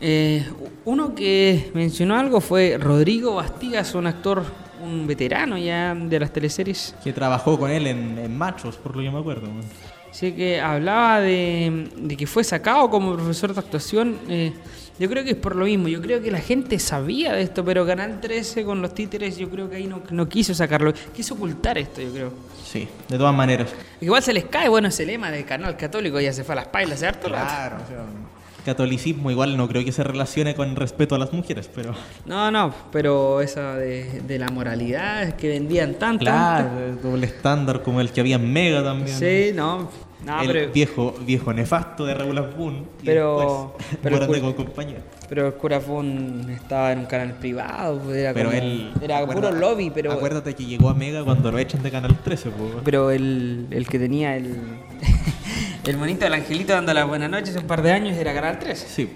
Eh, 0.00 0.44
uno 0.86 1.14
que 1.14 1.70
mencionó 1.74 2.18
algo 2.18 2.40
fue 2.40 2.78
Rodrigo 2.78 3.34
Bastigas, 3.34 3.94
un 3.94 4.06
actor, 4.06 4.44
un 4.82 5.06
veterano 5.06 5.58
ya 5.58 5.94
de 5.94 6.18
las 6.18 6.32
teleseries. 6.32 6.94
Que 7.04 7.12
trabajó 7.12 7.58
con 7.58 7.70
él 7.70 7.86
en, 7.86 8.18
en 8.18 8.36
Machos, 8.36 8.76
por 8.76 8.96
lo 8.96 9.02
que 9.02 9.10
me 9.10 9.18
acuerdo. 9.18 9.48
Sí, 10.10 10.32
que 10.32 10.60
hablaba 10.60 11.20
de, 11.20 11.88
de 11.96 12.16
que 12.16 12.26
fue 12.26 12.42
sacado 12.44 12.88
como 12.90 13.14
profesor 13.14 13.52
de 13.54 13.60
actuación. 13.60 14.18
eh, 14.28 14.52
yo 15.00 15.08
creo 15.08 15.24
que 15.24 15.30
es 15.30 15.36
por 15.36 15.56
lo 15.56 15.64
mismo. 15.64 15.88
Yo 15.88 16.00
creo 16.02 16.20
que 16.22 16.30
la 16.30 16.40
gente 16.40 16.78
sabía 16.78 17.32
de 17.32 17.40
esto, 17.42 17.64
pero 17.64 17.86
Canal 17.86 18.20
13 18.20 18.64
con 18.64 18.82
los 18.82 18.94
títeres, 18.94 19.38
yo 19.38 19.48
creo 19.48 19.68
que 19.70 19.76
ahí 19.76 19.86
no, 19.86 20.02
no 20.10 20.28
quiso 20.28 20.54
sacarlo. 20.54 20.92
Quiso 21.14 21.34
ocultar 21.34 21.78
esto, 21.78 22.02
yo 22.02 22.12
creo. 22.12 22.32
Sí, 22.64 22.86
de 23.08 23.16
todas 23.18 23.34
maneras. 23.34 23.70
Igual 24.00 24.22
se 24.22 24.32
les 24.34 24.44
cae, 24.44 24.68
bueno, 24.68 24.88
ese 24.88 25.06
lema 25.06 25.30
del 25.30 25.44
canal 25.46 25.76
católico 25.76 26.20
ya 26.20 26.32
se 26.32 26.44
fue 26.44 26.52
a 26.52 26.56
las 26.56 26.68
pailas, 26.68 26.98
hace 26.98 27.06
harto. 27.06 27.28
Claro, 27.28 27.76
o 27.82 27.88
sea, 27.88 28.04
catolicismo 28.64 29.30
igual 29.30 29.56
no 29.56 29.66
creo 29.68 29.82
que 29.86 29.90
se 29.90 30.04
relacione 30.04 30.54
con 30.54 30.76
respeto 30.76 31.14
a 31.14 31.18
las 31.18 31.32
mujeres, 31.32 31.70
pero 31.74 31.94
No, 32.26 32.50
no, 32.50 32.74
pero 32.92 33.40
esa 33.40 33.74
de, 33.76 34.20
de 34.20 34.38
la 34.38 34.48
moralidad 34.48 35.34
que 35.36 35.48
vendían 35.48 35.94
tanto. 35.94 36.26
claro, 36.26 36.68
el 36.86 37.00
doble 37.00 37.26
estándar 37.26 37.82
como 37.82 38.02
el 38.02 38.10
que 38.12 38.20
había 38.20 38.36
en 38.36 38.52
Mega 38.52 38.84
también. 38.84 39.16
Sí, 39.18 39.52
no. 39.54 39.90
No, 40.24 40.40
el 40.42 40.46
pero, 40.48 40.72
viejo, 40.72 41.14
viejo 41.24 41.52
nefasto 41.52 42.04
de 42.04 42.12
Asbun. 42.12 42.86
y 43.02 43.06
Pero- 43.06 43.70
después, 43.72 43.98
pero 44.02 44.14
el 44.16 44.20
Morandé 44.22 44.40
cu- 44.40 44.54
con 44.54 44.64
compañía. 44.66 44.98
pero 45.28 45.46
el 45.46 45.54
cura 45.54 45.80
estaba 46.50 46.92
en 46.92 46.98
un 46.98 47.06
canal 47.06 47.32
privado, 47.38 48.14
era, 48.14 48.34
Pero 48.34 48.50
como- 48.50 48.62
él. 48.62 48.92
era 49.00 49.18
acuerda- 49.18 49.48
puro 49.48 49.52
lobby, 49.60 49.90
pero. 49.90 50.12
Acuérdate 50.12 50.54
que 50.54 50.66
llegó 50.66 50.90
a 50.90 50.94
Mega 50.94 51.24
cuando 51.24 51.50
lo 51.50 51.58
echan 51.58 51.82
de 51.82 51.90
Canal 51.90 52.18
13, 52.22 52.50
pues. 52.50 52.70
Pero 52.84 53.10
el, 53.10 53.66
el 53.70 53.86
que 53.88 53.98
tenía 53.98 54.36
el, 54.36 54.56
el 55.86 55.96
monito 55.96 56.24
del 56.24 56.34
angelito 56.34 56.72
dando 56.74 56.92
las 56.92 57.06
buenas 57.08 57.30
noches 57.30 57.56
un 57.56 57.66
par 57.66 57.80
de 57.82 57.92
años 57.92 58.16
era 58.16 58.34
Canal 58.34 58.58
13. 58.58 58.86
Sí. 58.88 59.10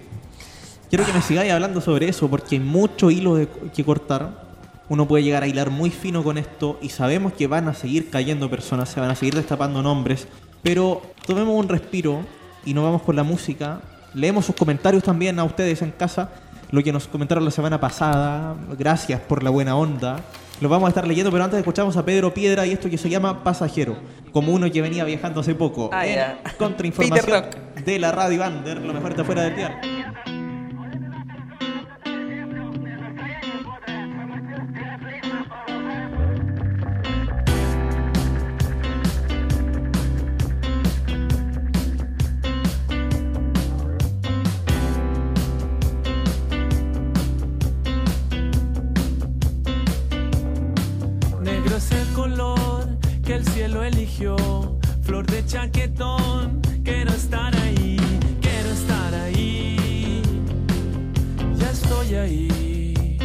Quiero 0.88 1.04
que 1.04 1.12
me 1.12 1.20
sigáis 1.22 1.52
hablando 1.52 1.80
sobre 1.80 2.08
eso 2.08 2.28
porque 2.30 2.54
hay 2.56 2.60
mucho 2.60 3.10
hilo 3.10 3.34
de- 3.36 3.48
que 3.74 3.84
cortar. 3.84 4.42
Uno 4.88 5.08
puede 5.08 5.24
llegar 5.24 5.42
a 5.42 5.46
hilar 5.46 5.70
muy 5.70 5.90
fino 5.90 6.22
con 6.22 6.36
esto 6.36 6.78
y 6.82 6.90
sabemos 6.90 7.32
que 7.32 7.46
van 7.46 7.68
a 7.68 7.74
seguir 7.74 8.10
cayendo 8.10 8.50
personas, 8.50 8.90
se 8.90 9.00
van 9.00 9.10
a 9.10 9.14
seguir 9.14 9.34
destapando 9.34 9.82
nombres. 9.82 10.28
Pero 10.64 11.02
tomemos 11.26 11.54
un 11.54 11.68
respiro 11.68 12.24
y 12.64 12.72
nos 12.72 12.82
vamos 12.82 13.02
con 13.02 13.14
la 13.14 13.22
música. 13.22 13.80
Leemos 14.14 14.46
sus 14.46 14.56
comentarios 14.56 15.04
también 15.04 15.38
a 15.38 15.44
ustedes 15.44 15.82
en 15.82 15.90
casa. 15.92 16.30
Lo 16.70 16.82
que 16.82 16.90
nos 16.90 17.06
comentaron 17.06 17.44
la 17.44 17.50
semana 17.50 17.78
pasada. 17.78 18.56
Gracias 18.76 19.20
por 19.20 19.42
la 19.42 19.50
buena 19.50 19.76
onda. 19.76 20.16
Lo 20.60 20.70
vamos 20.70 20.86
a 20.86 20.88
estar 20.88 21.06
leyendo, 21.06 21.30
pero 21.30 21.44
antes 21.44 21.58
escuchamos 21.58 21.96
a 21.98 22.04
Pedro 22.04 22.32
Piedra 22.32 22.66
y 22.66 22.72
esto 22.72 22.88
que 22.88 22.96
se 22.96 23.10
llama 23.10 23.44
Pasajero. 23.44 23.96
Como 24.32 24.52
uno 24.52 24.70
que 24.72 24.80
venía 24.80 25.04
viajando 25.04 25.40
hace 25.40 25.54
poco. 25.54 25.90
Ah, 25.92 26.06
en. 26.06 26.18
Contrainformación 26.56 27.44
de 27.84 27.98
la 27.98 28.10
Radio 28.10 28.42
Under, 28.46 28.78
lo 28.80 28.94
mejor 28.94 29.10
está 29.10 29.22
fuera 29.22 29.42
del 29.42 29.56
dial. 29.56 30.03
Que 53.24 53.36
el 53.36 53.44
cielo 53.46 53.82
eligió, 53.82 54.36
flor 55.02 55.26
de 55.26 55.44
chaquetón. 55.46 56.60
Quiero 56.82 57.10
estar 57.12 57.56
ahí, 57.56 57.96
quiero 58.40 58.70
estar 58.70 59.14
ahí. 59.14 60.22
Ya 61.56 61.70
estoy 61.70 62.14
ahí. 62.16 63.18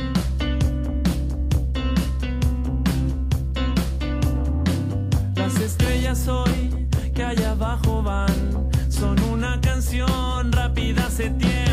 Las 5.35 5.59
estrellas 5.59 6.27
hoy 6.27 6.87
que 7.13 7.23
allá 7.23 7.51
abajo 7.51 8.01
van 8.01 8.69
son 8.89 9.21
una 9.23 9.59
canción 9.59 10.51
rápida 10.53 11.07
hace 11.07 11.29
tiempo 11.31 11.68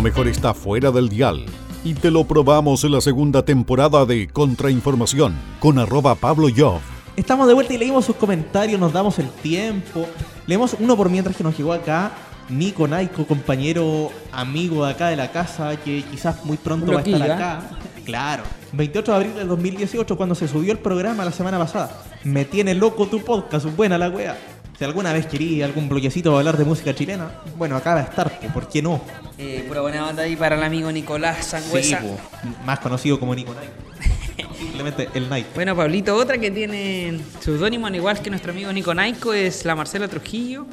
Lo 0.00 0.04
mejor 0.04 0.28
está 0.28 0.54
fuera 0.54 0.90
del 0.90 1.10
dial. 1.10 1.44
Y 1.84 1.92
te 1.92 2.10
lo 2.10 2.24
probamos 2.24 2.84
en 2.84 2.92
la 2.92 3.02
segunda 3.02 3.44
temporada 3.44 4.06
de 4.06 4.28
Contrainformación 4.28 5.36
con 5.58 5.78
arroba 5.78 6.14
Pablo 6.14 6.48
Yoff. 6.48 6.80
Estamos 7.16 7.46
de 7.46 7.52
vuelta 7.52 7.74
y 7.74 7.76
leímos 7.76 8.06
sus 8.06 8.16
comentarios, 8.16 8.80
nos 8.80 8.94
damos 8.94 9.18
el 9.18 9.28
tiempo. 9.28 10.06
Leemos 10.46 10.74
uno 10.80 10.96
por 10.96 11.10
mientras 11.10 11.36
que 11.36 11.44
nos 11.44 11.54
llegó 11.54 11.74
acá. 11.74 12.12
Nico 12.48 12.88
Naiko, 12.88 13.26
compañero 13.26 14.10
amigo 14.32 14.86
de 14.86 14.92
acá 14.92 15.08
de 15.08 15.16
la 15.16 15.32
casa, 15.32 15.76
que 15.76 16.02
quizás 16.10 16.46
muy 16.46 16.56
pronto 16.56 16.94
va 16.94 17.00
a 17.00 17.02
estar 17.02 17.30
acá. 17.30 17.70
Claro. 18.06 18.44
28 18.72 19.12
de 19.12 19.16
abril 19.18 19.34
del 19.34 19.48
2018, 19.48 20.16
cuando 20.16 20.34
se 20.34 20.48
subió 20.48 20.72
el 20.72 20.78
programa 20.78 21.26
la 21.26 21.32
semana 21.32 21.58
pasada. 21.58 21.90
Me 22.24 22.46
tiene 22.46 22.74
loco 22.74 23.06
tu 23.06 23.20
podcast, 23.20 23.66
buena 23.76 23.98
la 23.98 24.08
wea. 24.08 24.38
Si 24.80 24.84
alguna 24.86 25.12
vez 25.12 25.26
quería 25.26 25.66
algún 25.66 25.90
bloquecito 25.90 26.30
para 26.30 26.38
hablar 26.38 26.56
de 26.56 26.64
música 26.64 26.94
chilena, 26.94 27.30
bueno, 27.58 27.76
acá 27.76 27.92
va 27.92 28.00
a 28.00 28.04
estar, 28.04 28.40
po, 28.40 28.48
¿por 28.48 28.66
qué 28.66 28.80
no? 28.80 28.98
Eh, 29.36 29.62
pura 29.68 29.82
buena 29.82 30.00
banda 30.00 30.22
ahí 30.22 30.36
para 30.36 30.56
el 30.56 30.62
amigo 30.62 30.90
Nicolás 30.90 31.48
Sangüesa. 31.48 32.00
Sí, 32.00 32.06
po, 32.06 32.18
más 32.64 32.78
conocido 32.78 33.20
como 33.20 33.34
Nico 33.34 33.52
Naiko. 33.52 34.54
Simplemente 34.58 35.10
el 35.12 35.28
Nike. 35.28 35.48
Bueno, 35.54 35.76
Pablito, 35.76 36.16
otra 36.16 36.38
que 36.38 36.50
tiene 36.50 37.20
seudónimo, 37.40 37.88
al 37.88 37.94
igual 37.94 38.22
que 38.22 38.30
nuestro 38.30 38.52
amigo 38.52 38.72
Nico 38.72 38.94
Naico, 38.94 39.34
es 39.34 39.66
la 39.66 39.76
Marcela 39.76 40.08
Trujillo. 40.08 40.64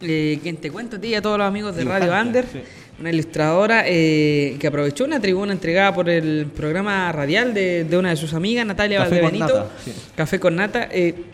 Eh, 0.00 0.38
quien 0.40 0.58
te 0.58 0.70
cuento 0.70 0.98
a 0.98 1.00
ti 1.00 1.08
y 1.08 1.16
a 1.16 1.20
todos 1.20 1.36
los 1.36 1.48
amigos 1.48 1.74
de 1.74 1.82
Radio 1.82 2.12
Under, 2.12 2.46
sí. 2.46 2.60
una 3.00 3.10
ilustradora 3.10 3.82
eh, 3.86 4.56
que 4.60 4.68
aprovechó 4.68 5.04
una 5.04 5.18
tribuna 5.18 5.52
entregada 5.52 5.92
por 5.92 6.08
el 6.08 6.46
programa 6.46 7.10
radial 7.10 7.54
de, 7.54 7.82
de 7.82 7.98
una 7.98 8.10
de 8.10 8.16
sus 8.16 8.34
amigas, 8.34 8.64
Natalia 8.64 8.98
Café 8.98 9.20
con 9.20 9.36
Nata, 9.36 9.66
sí. 9.84 9.92
Café 10.14 10.38
con 10.38 10.54
Nata, 10.54 10.88
eh, 10.92 11.24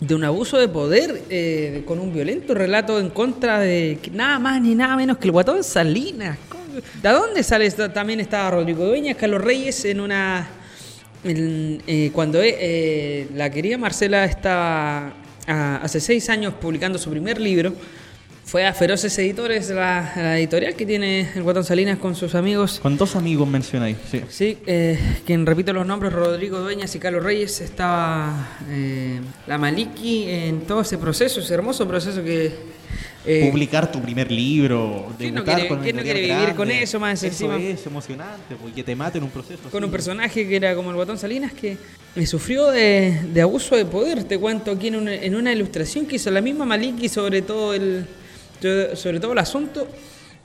de 0.00 0.14
un 0.14 0.24
abuso 0.24 0.56
de 0.58 0.68
poder 0.68 1.22
eh, 1.28 1.82
con 1.86 1.98
un 1.98 2.12
violento 2.12 2.54
relato 2.54 2.98
en 2.98 3.10
contra 3.10 3.60
de 3.60 3.98
nada 4.12 4.38
más 4.38 4.60
ni 4.62 4.74
nada 4.74 4.96
menos 4.96 5.18
que 5.18 5.26
el 5.26 5.32
guatón 5.32 5.62
Salinas. 5.62 6.38
¿De 7.02 7.08
dónde 7.10 7.42
sale 7.42 7.66
esto? 7.66 7.90
También 7.90 8.20
estaba 8.20 8.50
Rodrigo 8.52 8.86
Dueñas, 8.86 9.16
Carlos 9.16 9.42
Reyes 9.42 9.84
en 9.84 10.00
una 10.00 10.48
el- 11.24 11.82
eh, 11.86 12.10
cuando 12.14 12.40
eh, 12.40 12.56
eh, 12.58 13.28
la 13.34 13.50
querida 13.50 13.76
Marcela 13.76 14.24
estaba 14.24 15.12
ah, 15.46 15.80
hace 15.82 16.00
seis 16.00 16.30
años 16.30 16.54
publicando 16.54 16.98
su 16.98 17.10
primer 17.10 17.38
libro, 17.40 17.74
fue 18.50 18.66
a 18.66 18.74
Feroces 18.74 19.16
Editores, 19.16 19.70
la, 19.70 20.12
la 20.16 20.36
editorial 20.36 20.74
que 20.74 20.84
tiene 20.84 21.28
el 21.36 21.42
Guatón 21.44 21.62
Salinas 21.62 21.98
con 21.98 22.16
sus 22.16 22.34
amigos. 22.34 22.80
Con 22.82 22.96
dos 22.96 23.14
amigos 23.14 23.46
mencionáis, 23.48 23.96
sí. 24.10 24.22
Sí, 24.28 24.58
eh, 24.66 24.98
quien 25.24 25.46
repito 25.46 25.72
los 25.72 25.86
nombres, 25.86 26.12
Rodrigo 26.12 26.58
Dueñas 26.58 26.92
y 26.96 26.98
Carlos 26.98 27.22
Reyes, 27.22 27.60
estaba 27.60 28.48
eh, 28.68 29.20
la 29.46 29.56
Maliki 29.56 30.24
en 30.28 30.62
todo 30.62 30.80
ese 30.80 30.98
proceso, 30.98 31.38
ese 31.38 31.54
hermoso 31.54 31.86
proceso 31.86 32.24
que... 32.24 32.52
eh, 33.24 33.48
publicar 33.52 33.92
tu 33.92 34.02
primer 34.02 34.32
libro, 34.32 35.12
¿quién 35.16 35.32
no 35.32 35.44
quiere- 35.44 35.68
con 35.68 35.76
una 35.76 35.84
quién 35.84 35.94
no 35.96 36.02
editorial 36.02 36.24
quiere 36.26 36.40
vivir 36.40 36.56
con 36.56 36.70
eso 36.72 36.98
más 36.98 37.22
Eso 37.22 37.26
encima? 37.26 37.56
es 37.56 37.86
emocionante, 37.86 38.56
porque 38.60 38.82
te 38.82 38.96
maten 38.96 39.22
un 39.22 39.30
proceso. 39.30 39.60
con 39.70 39.76
así. 39.78 39.84
un 39.84 39.90
personaje 39.92 40.48
que 40.48 40.56
era 40.56 40.74
como 40.74 40.90
el 40.90 40.96
Guatón 40.96 41.18
Salinas 41.18 41.52
que 41.52 41.76
eh, 42.16 42.26
sufrió 42.26 42.66
de, 42.72 43.16
de 43.32 43.42
abuso 43.42 43.76
de 43.76 43.84
poder. 43.84 44.24
Te 44.24 44.38
cuento 44.38 44.72
aquí 44.72 44.88
en 44.88 44.96
una, 44.96 45.14
en 45.14 45.36
una 45.36 45.52
ilustración 45.52 46.04
que 46.06 46.16
hizo 46.16 46.32
la 46.32 46.40
misma 46.40 46.64
Maliki 46.64 47.08
sobre 47.08 47.42
todo 47.42 47.74
el 47.74 48.06
sobre 48.94 49.20
todo 49.20 49.32
el 49.32 49.38
asunto 49.38 49.88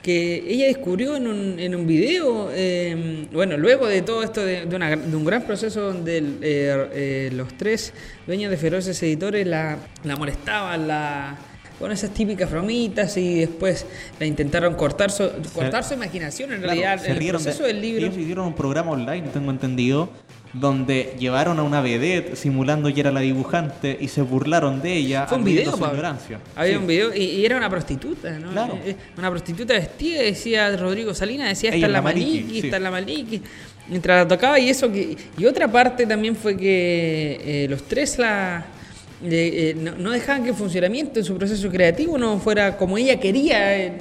que 0.02 0.44
ella 0.48 0.68
descubrió 0.68 1.16
en 1.16 1.26
un, 1.28 1.60
en 1.60 1.74
un 1.74 1.88
video, 1.88 2.50
eh, 2.54 3.26
bueno, 3.34 3.58
luego 3.58 3.88
de 3.88 4.04
todo 4.04 4.22
esto, 4.22 4.46
de, 4.46 4.66
de 4.68 4.76
una- 4.76 4.96
de 4.96 5.16
un 5.16 5.26
gran 5.26 5.42
proceso 5.44 5.82
donde 5.82 6.18
el, 6.20 6.38
eh, 6.44 6.88
eh, 6.94 7.30
los 7.34 7.58
tres 7.58 7.92
dueños 8.28 8.52
de 8.52 8.58
Feroces 8.58 9.02
Editores 9.02 9.48
la, 9.48 9.78
la 10.04 10.16
molestaban, 10.16 10.88
la, 10.88 11.36
con 11.80 11.92
esas 11.92 12.12
típicas 12.14 12.52
bromitas 12.52 13.18
y 13.18 13.40
después 13.40 13.88
la 14.20 14.28
intentaron 14.28 14.76
cortar 14.76 15.10
su, 15.10 15.28
cortar 15.56 15.84
su 15.84 15.96
imaginación 15.96 16.54
en 16.54 16.60
Claro, 16.62 16.80
realidad, 16.80 17.00
se 17.04 17.08
en 17.10 17.18
el 17.18 17.20
de- 17.24 17.30
proceso 17.30 17.64
del 17.64 17.82
libro. 17.82 18.06
Ellos 18.06 18.18
hicieron 18.18 18.46
un 18.46 18.54
programa 18.56 18.92
online, 18.92 19.28
tengo 19.34 19.50
entendido, 19.50 20.10
donde 20.60 21.16
llevaron 21.20 21.60
a 21.60 21.64
una 21.64 21.82
vedette 21.82 22.36
simulando 22.36 22.94
que 22.94 23.00
era 23.02 23.12
la 23.12 23.20
dibujante 23.20 23.98
y 24.00 24.08
se 24.08 24.22
burlaron 24.22 24.82
de 24.82 24.94
ella. 24.96 25.28
Fue 25.28 25.38
un 25.38 25.44
video, 25.44 25.72
su 25.72 25.78
ignorancia. 25.84 26.40
Había 26.56 26.74
Sí. 26.74 26.78
un 26.78 26.88
video 26.88 27.14
y, 27.16 27.24
y 27.24 27.46
era 27.46 27.58
una 27.58 27.70
prostituta, 27.70 28.40
¿no? 28.40 28.52
Claro. 28.52 28.80
Eh, 28.86 28.96
Una 29.18 29.30
prostituta 29.30 29.74
vestida, 29.74 30.22
decía 30.22 30.76
Rodrigo 30.78 31.14
Salinas, 31.14 31.50
decía, 31.50 31.72
está 31.72 31.86
es 31.88 31.92
la 31.92 32.02
Maliki, 32.02 32.50
sí. 32.62 32.66
está 32.68 32.80
la 32.80 32.90
Maliki. 32.92 33.42
Mientras 33.90 34.24
la 34.24 34.28
tocaba 34.28 34.60
y 34.60 34.70
eso 34.70 34.92
que... 34.92 35.16
Y 35.38 35.46
otra 35.46 35.68
parte 35.72 36.06
también 36.08 36.36
fue 36.36 36.56
que 36.58 37.40
eh, 37.44 37.68
los 37.70 37.84
tres 37.84 38.18
la... 38.18 38.66
eh, 39.24 39.30
eh, 39.30 39.76
no, 39.78 39.92
no 39.98 40.12
dejaban 40.12 40.44
que 40.44 40.50
el 40.52 40.56
funcionamiento 40.56 41.20
en 41.20 41.26
su 41.26 41.36
proceso 41.38 41.70
creativo 41.70 42.18
no 42.18 42.40
fuera 42.40 42.78
como 42.78 42.98
ella 42.98 43.20
quería. 43.20 43.78
eh, 43.78 43.94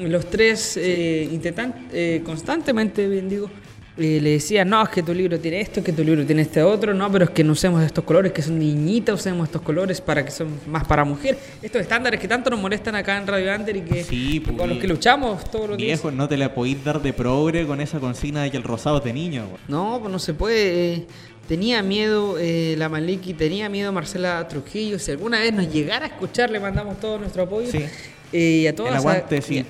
los 0.00 0.28
tres 0.30 0.76
eh, 0.76 1.28
intentan 1.32 1.88
eh, 1.92 2.20
constantemente, 2.24 3.08
bien 3.08 3.28
digo, 3.28 3.50
le 3.96 4.30
decían, 4.30 4.68
no, 4.68 4.82
es 4.82 4.90
que 4.90 5.02
tu 5.02 5.14
libro 5.14 5.38
tiene 5.40 5.60
esto, 5.60 5.82
que 5.82 5.92
tu 5.92 6.04
libro 6.04 6.24
tiene 6.26 6.42
este 6.42 6.62
otro, 6.62 6.92
no, 6.92 7.10
pero 7.10 7.24
es 7.24 7.30
que 7.30 7.42
no 7.42 7.52
usemos 7.52 7.82
estos 7.82 8.04
colores 8.04 8.30
que 8.32 8.42
son 8.42 8.58
niñitas, 8.58 9.14
usemos 9.14 9.48
estos 9.48 9.62
colores 9.62 10.00
para 10.02 10.22
que 10.24 10.30
son 10.30 10.48
más 10.66 10.84
para 10.84 11.04
mujer. 11.04 11.38
Estos 11.62 11.80
estándares 11.80 12.20
que 12.20 12.28
tanto 12.28 12.50
nos 12.50 12.60
molestan 12.60 12.94
acá 12.94 13.16
en 13.16 13.26
Radio 13.26 13.54
Under 13.54 13.74
y 13.76 13.80
que 13.80 14.04
Sí, 14.04 14.40
pues, 14.40 14.56
con 14.56 14.68
los 14.68 14.78
que 14.78 14.86
luchamos 14.86 15.50
todos 15.50 15.70
los 15.70 15.78
días. 15.78 16.00
Viejo, 16.02 16.10
no 16.14 16.28
te 16.28 16.36
la 16.36 16.52
podéis 16.54 16.84
dar 16.84 17.00
de 17.00 17.12
progre 17.14 17.66
con 17.66 17.80
esa 17.80 17.98
consigna 17.98 18.42
de 18.42 18.50
que 18.50 18.58
el 18.58 18.62
rosado 18.64 18.98
es 18.98 19.04
de 19.04 19.12
niño. 19.14 19.46
güey. 19.48 19.60
No, 19.68 19.98
pues 20.00 20.12
no 20.12 20.18
se 20.18 20.34
puede. 20.34 20.94
eh, 20.94 21.06
tenía 21.48 21.80
miedo 21.82 22.36
eh, 22.38 22.74
la 22.76 22.88
Maliki, 22.90 23.32
tenía 23.32 23.68
miedo 23.70 23.92
Marcela 23.92 24.46
Trujillo. 24.46 24.98
Si 24.98 25.10
alguna 25.12 25.38
vez 25.40 25.54
nos 25.54 25.72
llegara 25.72 26.04
a 26.04 26.08
escuchar, 26.08 26.50
le 26.50 26.60
mandamos 26.60 27.00
todo 27.00 27.18
nuestro 27.18 27.44
apoyo. 27.44 27.70
Sí. 27.70 27.78
Eh, 28.32 28.60
y 28.62 28.66
a 28.66 28.74
todas 28.74 28.90
El 28.92 28.98
aguante, 28.98 29.38
a- 29.38 29.42
sí. 29.42 29.64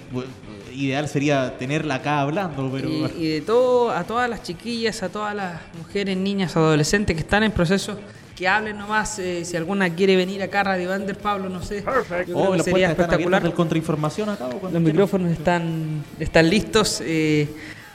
Ideal 0.77 1.09
sería 1.09 1.57
tenerla 1.59 1.97
acá 1.97 2.21
hablando, 2.21 2.71
pero. 2.73 2.89
Y, 2.89 3.05
y 3.19 3.29
de 3.29 3.41
todo, 3.41 3.91
a 3.91 4.05
todas 4.05 4.29
las 4.29 4.43
chiquillas, 4.43 5.03
a 5.03 5.09
todas 5.09 5.35
las 5.35 5.61
mujeres, 5.79 6.17
niñas, 6.17 6.55
adolescentes 6.57 7.15
que 7.17 7.21
están 7.23 7.43
en 7.43 7.53
proceso, 7.53 7.99
que 8.37 8.47
hablen 8.47 8.77
nomás. 8.77 9.19
eh, 9.19 9.45
si 9.45 9.57
alguna 9.57 9.89
quiere 9.95 10.17
venir 10.17 10.43
acá 10.43 10.61
a 10.61 10.65
Radio 10.65 10.93
Under, 10.95 11.17
Pablo, 11.17 11.49
no 11.49 11.63
sé. 11.63 11.83
Yo 11.83 12.03
creo 12.25 12.39
Oh, 12.39 12.53
que 12.53 12.63
sería 12.63 12.91
espectacular. 12.91 13.43
del 13.43 13.55
contrainformación 13.55 14.29
acá. 14.29 14.47
o 14.49 14.59
cuando 14.59 14.79
Los 14.79 14.87
micrófonos 14.87 15.33
están, 15.33 16.05
están 16.21 16.51
listos 16.51 17.01
eh, 17.05 17.49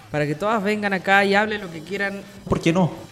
para 0.09 0.25
que 0.25 0.33
todas 0.35 0.63
vengan 0.63 0.93
acá 0.93 1.23
y 1.23 1.35
hablen 1.35 1.61
lo 1.61 1.71
que 1.71 1.81
quieran. 1.81 2.21
¿Por 2.49 2.59
qué 2.59 2.73
no? 2.73 3.10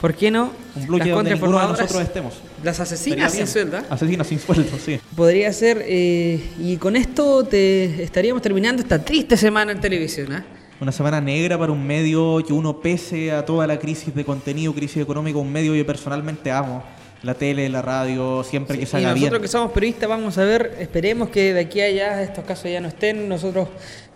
¿Por 0.00 0.14
qué 0.14 0.30
no? 0.30 0.52
Un 0.76 0.86
bloque 0.86 1.06
Las 1.06 1.16
donde 1.16 1.34
ninguno 1.34 1.58
de 1.60 1.66
nosotros 1.68 2.02
estemos. 2.02 2.34
Las 2.62 2.78
asesinas 2.78 3.32
sin 3.32 3.46
sueldo. 3.48 3.78
¿eh? 3.78 3.82
Asesinas 3.90 4.26
sin 4.26 4.38
sueldo, 4.38 4.78
sí. 4.78 5.00
Podría 5.16 5.52
ser. 5.52 5.84
eh, 5.86 6.40
y 6.60 6.76
con 6.76 6.94
esto 6.94 7.44
te 7.44 8.02
estaríamos 8.02 8.40
terminando 8.42 8.80
esta 8.80 9.04
triste 9.04 9.36
semana 9.36 9.72
en 9.72 9.80
televisión. 9.80 10.32
¿ah? 10.32 10.44
Una 10.80 10.92
semana 10.92 11.20
negra 11.20 11.58
para 11.58 11.72
un 11.72 11.84
medio 11.84 12.40
que 12.46 12.52
uno 12.52 12.80
pese 12.80 13.32
a 13.32 13.44
toda 13.44 13.66
la 13.66 13.78
crisis 13.80 14.14
de 14.14 14.24
contenido, 14.24 14.72
crisis 14.72 15.02
económica, 15.02 15.38
un 15.38 15.50
medio 15.50 15.72
que 15.72 15.84
personalmente 15.84 16.52
amo. 16.52 16.84
La 17.24 17.34
tele, 17.34 17.68
la 17.68 17.82
radio, 17.82 18.44
siempre 18.44 18.76
que 18.76 18.84
y 18.84 18.86
salga 18.86 19.08
nosotros 19.08 19.30
bien. 19.30 19.42
que 19.42 19.48
somos 19.48 19.72
periodistas 19.72 20.08
vamos 20.08 20.38
a 20.38 20.44
ver, 20.44 20.76
esperemos 20.78 21.30
que 21.30 21.52
de 21.52 21.62
aquí 21.62 21.80
a 21.80 21.86
allá 21.86 22.22
estos 22.22 22.44
casos 22.44 22.70
ya 22.70 22.80
no 22.80 22.86
estén. 22.86 23.28
Nosotros 23.28 23.66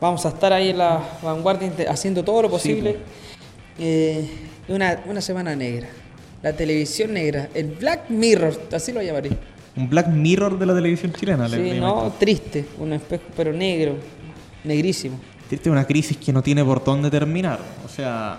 vamos 0.00 0.24
a 0.24 0.28
estar 0.28 0.52
ahí 0.52 0.70
en 0.70 0.78
la 0.78 1.02
vanguardia 1.20 1.72
haciendo 1.90 2.22
todo 2.22 2.42
lo 2.42 2.48
posible. 2.50 2.98
Eh, 3.80 4.30
una, 4.68 5.00
una 5.06 5.20
semana 5.20 5.54
negra. 5.56 5.88
La 6.42 6.52
televisión 6.52 7.12
negra. 7.14 7.48
El 7.54 7.66
Black 7.72 8.10
Mirror, 8.10 8.68
así 8.72 8.92
lo 8.92 9.00
llamaré. 9.02 9.30
Un 9.76 9.88
Black 9.88 10.08
Mirror 10.08 10.58
de 10.58 10.66
la 10.66 10.74
televisión 10.74 11.12
chilena. 11.12 11.48
le- 11.48 11.56
Sí, 11.56 11.62
le 11.62 11.80
no, 11.80 12.12
triste. 12.18 12.64
Un 12.78 12.92
espejo, 12.92 13.22
pero 13.36 13.52
negro. 13.52 13.96
Negrísimo. 14.64 15.18
Es 15.50 15.66
una 15.66 15.84
crisis 15.86 16.16
que 16.16 16.32
no 16.32 16.42
tiene 16.42 16.64
por 16.64 16.82
dónde 16.82 17.10
terminar. 17.10 17.58
O 17.84 17.88
sea, 17.88 18.38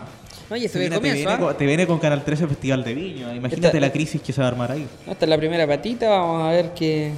No, 0.49 0.55
y 0.55 0.65
esto 0.65 0.73
te 0.73 0.79
viene, 0.79 0.95
te 0.95 0.99
comienzo, 0.99 1.17
viene 1.19 1.31
¿ah? 1.33 1.37
con, 1.39 1.57
te 1.57 1.65
viene 1.65 1.87
con 1.87 1.99
Canal 1.99 2.23
13 2.23 2.47
Festival 2.47 2.83
de 2.83 2.93
Viña. 2.93 3.35
Imagínate 3.35 3.67
Esta- 3.67 3.79
la 3.79 3.91
crisis 3.91 4.21
que 4.21 4.33
se 4.33 4.41
va 4.41 4.47
a 4.47 4.49
armar 4.49 4.71
ahí. 4.71 4.87
No, 5.05 5.11
Esta 5.13 5.25
es 5.25 5.29
la 5.29 5.37
primera 5.37 5.67
patita, 5.67 6.09
vamos 6.09 6.43
a 6.43 6.51
ver 6.51 6.71
qué, 6.75 7.11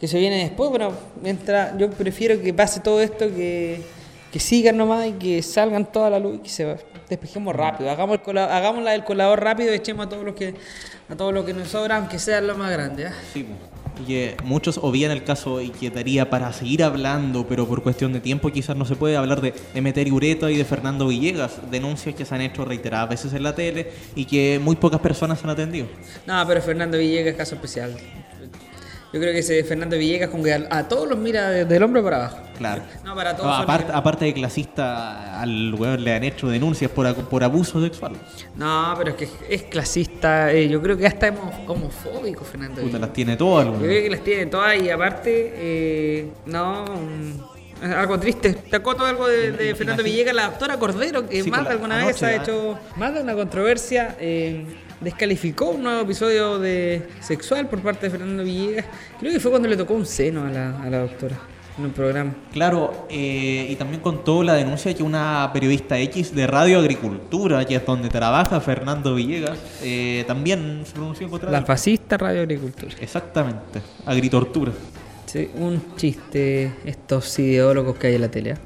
qué 0.00 0.08
se 0.08 0.18
viene 0.18 0.38
después. 0.38 0.70
Bueno, 0.70 0.92
mientras 1.22 1.76
yo 1.78 1.90
prefiero 1.90 2.40
que 2.40 2.52
pase 2.54 2.80
todo 2.80 3.00
esto, 3.02 3.28
que, 3.28 3.82
que 4.32 4.40
sigan 4.40 4.76
nomás 4.76 5.06
y 5.06 5.12
que 5.12 5.42
salgan 5.42 5.90
toda 5.90 6.10
la 6.10 6.18
luz 6.18 6.36
y 6.36 6.38
que 6.40 6.48
se 6.48 6.76
despejemos 7.08 7.54
rápido. 7.54 7.90
Hagamos, 7.90 8.18
el 8.18 8.22
cola, 8.22 8.56
hagamos 8.56 8.82
la 8.84 8.92
del 8.92 9.04
colador 9.04 9.42
rápido 9.42 9.72
y 9.72 9.76
echemos 9.76 10.06
a 10.06 10.08
todos 10.08 10.24
los 10.24 10.34
que 10.34 10.54
a 11.08 11.16
todos 11.16 11.32
los 11.32 11.44
que 11.44 11.54
nos 11.54 11.68
sobra, 11.68 11.96
aunque 11.96 12.18
sean 12.18 12.46
los 12.46 12.58
más 12.58 12.70
grandes. 12.70 13.06
¿ah? 13.10 13.14
Sí, 13.32 13.46
y 14.00 14.04
que 14.04 14.36
muchos 14.44 14.78
obvían 14.78 15.10
el 15.10 15.24
caso 15.24 15.60
y 15.60 15.70
que 15.70 15.90
daría 15.90 16.30
para 16.30 16.52
seguir 16.52 16.84
hablando, 16.84 17.46
pero 17.46 17.66
por 17.66 17.82
cuestión 17.82 18.12
de 18.12 18.20
tiempo 18.20 18.50
quizás 18.50 18.76
no 18.76 18.84
se 18.84 18.96
puede 18.96 19.16
hablar 19.16 19.40
de 19.40 19.54
Emeterio 19.74 20.14
Ureta 20.14 20.50
y 20.50 20.56
de 20.56 20.64
Fernando 20.64 21.08
Villegas, 21.08 21.58
denuncias 21.70 22.14
que 22.14 22.24
se 22.24 22.34
han 22.34 22.42
hecho 22.42 22.64
reiteradas 22.64 23.08
veces 23.08 23.32
en 23.32 23.42
la 23.42 23.54
tele 23.54 23.90
y 24.14 24.24
que 24.24 24.60
muy 24.62 24.76
pocas 24.76 25.00
personas 25.00 25.42
han 25.44 25.50
atendido. 25.50 25.86
No, 26.26 26.44
pero 26.46 26.62
Fernando 26.62 26.98
Villegas 26.98 27.32
es 27.32 27.36
caso 27.36 27.54
especial. 27.54 27.96
Yo 29.18 29.22
creo 29.22 29.32
que 29.32 29.40
ese 29.40 29.64
Fernando 29.64 29.96
Villegas 29.98 30.30
como 30.30 30.44
que 30.44 30.52
a, 30.54 30.64
a 30.70 30.86
todos 30.86 31.08
los 31.08 31.18
mira 31.18 31.50
de- 31.50 31.64
del 31.64 31.82
hombro 31.82 32.04
para 32.04 32.16
abajo. 32.18 32.38
Claro. 32.56 32.82
No, 33.04 33.16
para 33.16 33.36
todos. 33.36 33.48
No, 33.48 33.54
aparte, 33.54 33.90
aparte 33.92 34.24
de 34.26 34.34
clasista, 34.34 35.40
al 35.40 35.74
weón 35.74 36.04
le 36.04 36.12
han 36.14 36.22
hecho 36.22 36.48
denuncias 36.48 36.88
por, 36.90 37.12
por 37.28 37.42
abuso 37.42 37.82
sexual. 37.82 38.12
No, 38.54 38.94
pero 38.96 39.10
es 39.10 39.16
que 39.16 39.28
es 39.48 39.62
clasista. 39.64 40.52
eh, 40.52 40.68
yo 40.68 40.80
creo 40.80 40.96
que 40.96 41.06
hasta 41.06 41.30
homo- 41.30 41.52
homofóbico, 41.66 42.44
Fernando 42.44 42.74
Puta, 42.76 42.82
Villegas. 42.84 43.00
las 43.00 43.12
tiene 43.12 43.36
todas, 43.36 43.66
el 43.66 43.72
Yo 43.72 43.78
creo 43.80 44.02
que 44.04 44.10
las 44.10 44.20
tiene 44.24 44.46
todas 44.46 44.80
y 44.80 44.88
aparte, 44.90 45.52
eh, 45.56 46.28
no, 46.46 46.84
un 46.84 47.44
Algo 47.82 48.18
triste. 48.20 48.54
Te 48.54 48.76
acoto 48.76 49.04
algo 49.04 49.26
de, 49.28 49.50
de 49.52 49.74
Fernando 49.74 50.02
Villegas, 50.04 50.34
la 50.34 50.46
doctora 50.50 50.76
Cordero, 50.78 51.28
que 51.28 51.42
Sí, 51.42 51.50
más 51.50 51.64
de 51.64 51.70
alguna 51.70 52.04
vez 52.06 52.22
ha 52.22 52.34
hecho 52.34 52.78
más 52.96 53.14
de 53.14 53.20
una 53.20 53.34
controversia. 53.34 54.16
eh, 54.20 54.64
descalificó 55.00 55.70
un 55.70 55.82
nuevo 55.82 56.02
episodio 56.02 56.58
de 56.58 57.08
sexual 57.20 57.68
por 57.68 57.80
parte 57.80 58.06
de 58.06 58.10
Fernando 58.10 58.42
Villegas. 58.44 58.86
Creo 59.20 59.32
que 59.32 59.40
fue 59.40 59.50
cuando 59.50 59.68
le 59.68 59.76
tocó 59.76 59.94
un 59.94 60.06
seno 60.06 60.44
a 60.44 60.50
la, 60.50 60.82
a 60.82 60.90
la 60.90 60.98
doctora 60.98 61.38
en 61.78 61.84
un 61.84 61.92
programa. 61.92 62.34
Claro, 62.52 63.06
eh, 63.08 63.68
y 63.70 63.76
también 63.76 64.00
contó 64.02 64.42
la 64.42 64.54
denuncia 64.54 64.92
que 64.94 65.02
una 65.02 65.50
periodista 65.52 65.98
X 65.98 66.34
de 66.34 66.46
Radio 66.46 66.78
Agricultura, 66.78 67.64
que 67.64 67.76
es 67.76 67.86
donde 67.86 68.08
trabaja 68.08 68.60
Fernando 68.60 69.14
Villegas, 69.14 69.58
eh, 69.82 70.24
también 70.26 70.82
se 70.84 70.92
pronunció 70.92 71.26
en 71.26 71.30
contra 71.30 71.50
La 71.50 71.62
fascista 71.62 72.16
Radio 72.16 72.42
Agricultura. 72.42 72.92
Exactamente, 73.00 73.80
agritortura. 74.04 74.72
Sí, 75.26 75.50
un 75.54 75.94
chiste, 75.96 76.72
estos 76.84 77.38
ideólogos 77.38 77.96
que 77.96 78.08
hay 78.08 78.14
en 78.16 78.22
la 78.22 78.30
tele. 78.30 78.50
¿eh? 78.50 78.56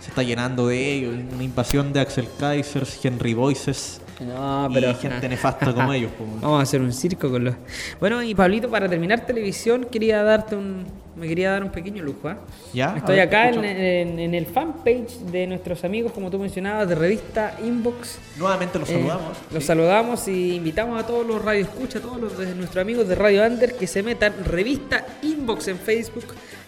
Se 0.00 0.08
está 0.08 0.22
llenando 0.22 0.66
de 0.66 0.92
ellos, 0.92 1.14
una 1.32 1.44
invasión 1.44 1.92
de 1.92 2.00
Axel 2.00 2.26
Kaisers, 2.38 3.02
Henry 3.04 3.32
Voices 3.32 4.01
No, 4.24 4.68
y 4.70 4.74
pero. 4.74 4.94
gente 4.94 5.28
nefasta 5.28 5.72
como 5.74 5.92
ellos. 5.92 6.10
po. 6.12 6.24
Vamos 6.40 6.60
a 6.60 6.62
hacer 6.62 6.80
un 6.80 6.92
circo 6.92 7.30
con 7.30 7.44
los. 7.44 7.54
Bueno, 8.00 8.22
y 8.22 8.34
Pablito, 8.34 8.68
para 8.70 8.88
terminar 8.88 9.24
televisión, 9.26 9.86
quería 9.90 10.22
darte 10.22 10.56
un. 10.56 10.84
Me 11.14 11.28
quería 11.28 11.50
dar 11.52 11.62
un 11.62 11.70
pequeño 11.70 12.02
lujo. 12.02 12.26
¿ah? 12.28 12.38
Ya, 12.72 12.94
Estoy 12.96 13.16
ver, 13.16 13.28
acá 13.28 13.50
en, 13.50 13.62
en- 13.64 14.18
en 14.18 14.34
el 14.34 14.46
fanpage 14.46 15.18
de 15.30 15.46
nuestros 15.46 15.84
amigos, 15.84 16.10
como 16.12 16.30
tú 16.30 16.38
mencionabas, 16.38 16.88
de 16.88 16.94
revista 16.94 17.54
Inbox. 17.62 18.18
Nuevamente 18.38 18.78
los 18.78 18.88
Eh, 18.88 18.94
saludamos. 18.94 19.36
los 19.52 19.62
sí. 19.62 19.66
saludamos 19.66 20.28
y 20.28 20.54
invitamos 20.54 20.98
a 21.02 21.06
todos 21.06 21.26
los 21.26 21.44
radioescuchas, 21.44 21.96
a 22.02 22.06
todos 22.06 22.18
los 22.18 22.38
de 22.38 22.54
nuestros 22.54 22.80
amigos 22.80 23.08
de 23.08 23.14
Radio 23.14 23.46
Under 23.46 23.74
que 23.76 23.86
se 23.86 24.02
metan 24.02 24.32
revista 24.46 25.04
Inbox 25.20 25.68
en 25.68 25.76
Facebook, 25.76 26.24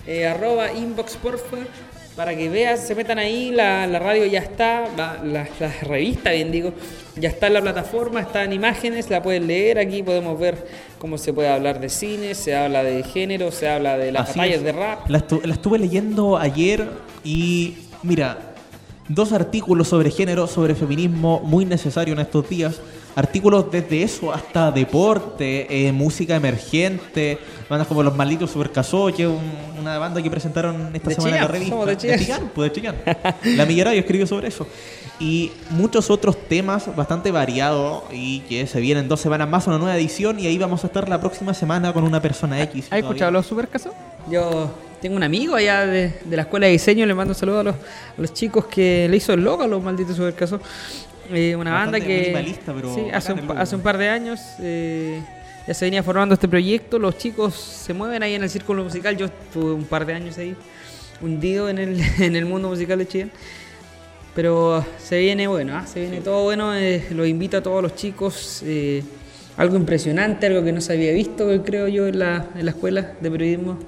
eh, 0.06 0.26
arroba 0.26 0.70
Inbox 0.74 1.16
porfa, 1.16 1.56
para 2.16 2.36
que 2.36 2.48
veas, 2.48 2.86
se 2.86 2.94
metan 2.94 3.18
ahí, 3.18 3.50
la, 3.50 3.86
la 3.88 3.98
radio 3.98 4.24
ya 4.26 4.38
está, 4.38 4.84
la, 4.96 5.20
la- 5.24 5.48
la 5.58 5.72
revista 5.82 6.30
bien 6.30 6.52
digo, 6.52 6.72
ya 7.16 7.28
está 7.28 7.48
en 7.48 7.54
la 7.54 7.60
plataforma, 7.62 8.20
está 8.20 8.44
en 8.44 8.52
imágenes, 8.52 9.10
la 9.10 9.22
pueden 9.22 9.46
leer, 9.48 9.78
aquí 9.78 10.02
podemos 10.02 10.38
ver 10.38 10.64
cómo 10.98 11.18
se 11.18 11.32
puede 11.32 11.48
hablar 11.48 11.80
de 11.80 11.88
cine, 11.88 12.34
se 12.36 12.54
habla 12.54 12.84
de 12.84 13.02
género, 13.02 13.50
se 13.50 13.68
habla 13.68 13.98
de 13.98 14.12
las 14.12 14.30
Así 14.30 14.38
batallas 14.38 14.58
es. 14.58 14.64
de 14.64 14.72
rap. 14.72 15.08
La, 15.10 15.26
estu- 15.26 15.42
la 15.44 15.54
estuve 15.54 15.78
leyendo 15.78 16.36
ayer 16.36 16.88
y 17.24 17.78
mira, 18.04 18.38
dos 19.08 19.32
artículos 19.32 19.88
sobre 19.88 20.10
género, 20.10 20.46
sobre 20.46 20.74
feminismo, 20.76 21.40
muy 21.40 21.64
necesario 21.64 22.14
en 22.14 22.20
estos 22.20 22.48
días. 22.48 22.80
Artículos 23.16 23.70
desde 23.70 24.02
eso 24.02 24.32
hasta 24.32 24.72
deporte, 24.72 25.86
eh, 25.88 25.92
música 25.92 26.34
emergente, 26.34 27.38
bandas 27.68 27.86
como 27.86 28.02
Los 28.02 28.16
Malditos 28.16 28.50
Supercasó, 28.50 29.06
que 29.14 29.22
es 29.22 29.28
un- 29.28 29.64
una 29.80 29.98
banda 29.98 30.20
que 30.22 30.30
presentaron 30.30 30.90
esta 30.94 31.10
De 31.10 31.14
semana 31.14 31.36
en 31.36 31.42
la 31.42 31.48
revista. 31.48 31.72
somos 31.74 31.86
de 31.86 31.96
Chillán. 31.96 32.18
Chillán, 32.18 32.50
pues, 32.54 32.70
de 32.72 32.80
Chillán. 32.80 32.96
La 33.56 33.92
escribió 33.92 34.26
sobre 34.26 34.48
eso. 34.48 34.66
Y 35.20 35.52
muchos 35.70 36.10
otros 36.10 36.36
temas 36.48 36.94
bastante 36.96 37.30
variados 37.30 38.02
y 38.12 38.40
que 38.40 38.66
se 38.66 38.80
vienen 38.80 39.06
dos 39.08 39.20
semanas 39.20 39.48
más, 39.48 39.66
una 39.68 39.78
nueva 39.78 39.96
edición 39.96 40.40
y 40.40 40.46
ahí 40.46 40.58
vamos 40.58 40.82
a 40.82 40.88
estar 40.88 41.08
la 41.08 41.20
próxima 41.20 41.54
semana 41.54 41.92
con 41.92 42.02
una 42.02 42.20
persona 42.20 42.60
X. 42.62 42.86
¿Has 42.90 42.98
escuchado 42.98 43.30
los 43.30 43.46
supercasos? 43.46 43.92
Yo 44.28 44.70
tengo 45.00 45.14
un 45.16 45.22
amigo 45.22 45.54
allá 45.54 45.86
de, 45.86 46.14
de 46.24 46.36
la 46.36 46.42
escuela 46.42 46.66
de 46.66 46.72
diseño, 46.72 47.06
le 47.06 47.14
mando 47.14 47.30
un 47.32 47.38
saludo 47.38 47.60
a 47.60 47.62
los, 47.62 47.74
a 47.76 48.20
los 48.20 48.32
chicos 48.32 48.64
que 48.66 49.06
le 49.08 49.16
hizo 49.18 49.32
el 49.34 49.44
logo 49.44 49.62
a 49.62 49.66
los 49.68 49.80
malditos 49.82 50.16
supercasos. 50.16 50.60
Eh, 51.32 51.56
una 51.56 51.72
banda 51.72 52.00
que 52.00 52.34
pero 52.66 52.94
sí, 52.94 53.06
hace, 53.12 53.32
un, 53.32 53.50
hace 53.56 53.76
un 53.76 53.82
par 53.82 53.98
de 53.98 54.08
años 54.08 54.40
eh, 54.60 55.22
ya 55.66 55.74
se 55.74 55.84
venía 55.86 56.02
formando 56.02 56.34
este 56.34 56.48
proyecto. 56.48 56.98
Los 56.98 57.16
chicos 57.18 57.54
se 57.54 57.94
mueven 57.94 58.22
ahí 58.22 58.34
en 58.34 58.42
el 58.42 58.50
círculo 58.50 58.84
musical. 58.84 59.16
Yo 59.16 59.26
estuve 59.26 59.72
un 59.72 59.84
par 59.84 60.04
de 60.06 60.14
años 60.14 60.36
ahí 60.38 60.54
hundido 61.20 61.68
en 61.68 61.78
el, 61.78 62.00
en 62.20 62.36
el 62.36 62.44
mundo 62.44 62.68
musical 62.68 62.98
de 62.98 63.08
Chile. 63.08 63.30
Pero 64.34 64.84
se 64.98 65.18
viene 65.20 65.46
bueno, 65.46 65.76
¿ah? 65.76 65.86
se 65.86 66.00
viene 66.00 66.20
todo 66.20 66.42
bueno. 66.44 66.74
eh, 66.74 67.06
los 67.10 67.26
invito 67.28 67.56
a 67.58 67.62
todos 67.62 67.82
los 67.82 67.94
chicos. 67.94 68.62
eh, 68.64 69.02
algo 69.56 69.76
impresionante, 69.76 70.46
algo 70.46 70.64
que 70.64 70.72
no 70.72 70.80
se 70.80 70.94
había 70.94 71.12
visto, 71.12 71.48
creo 71.64 71.88
yo, 71.88 72.06
en 72.06 72.18
la, 72.18 72.48
en 72.56 72.64
la 72.64 72.72
escuela 72.72 73.12
de 73.20 73.30
periodismo. 73.30 73.78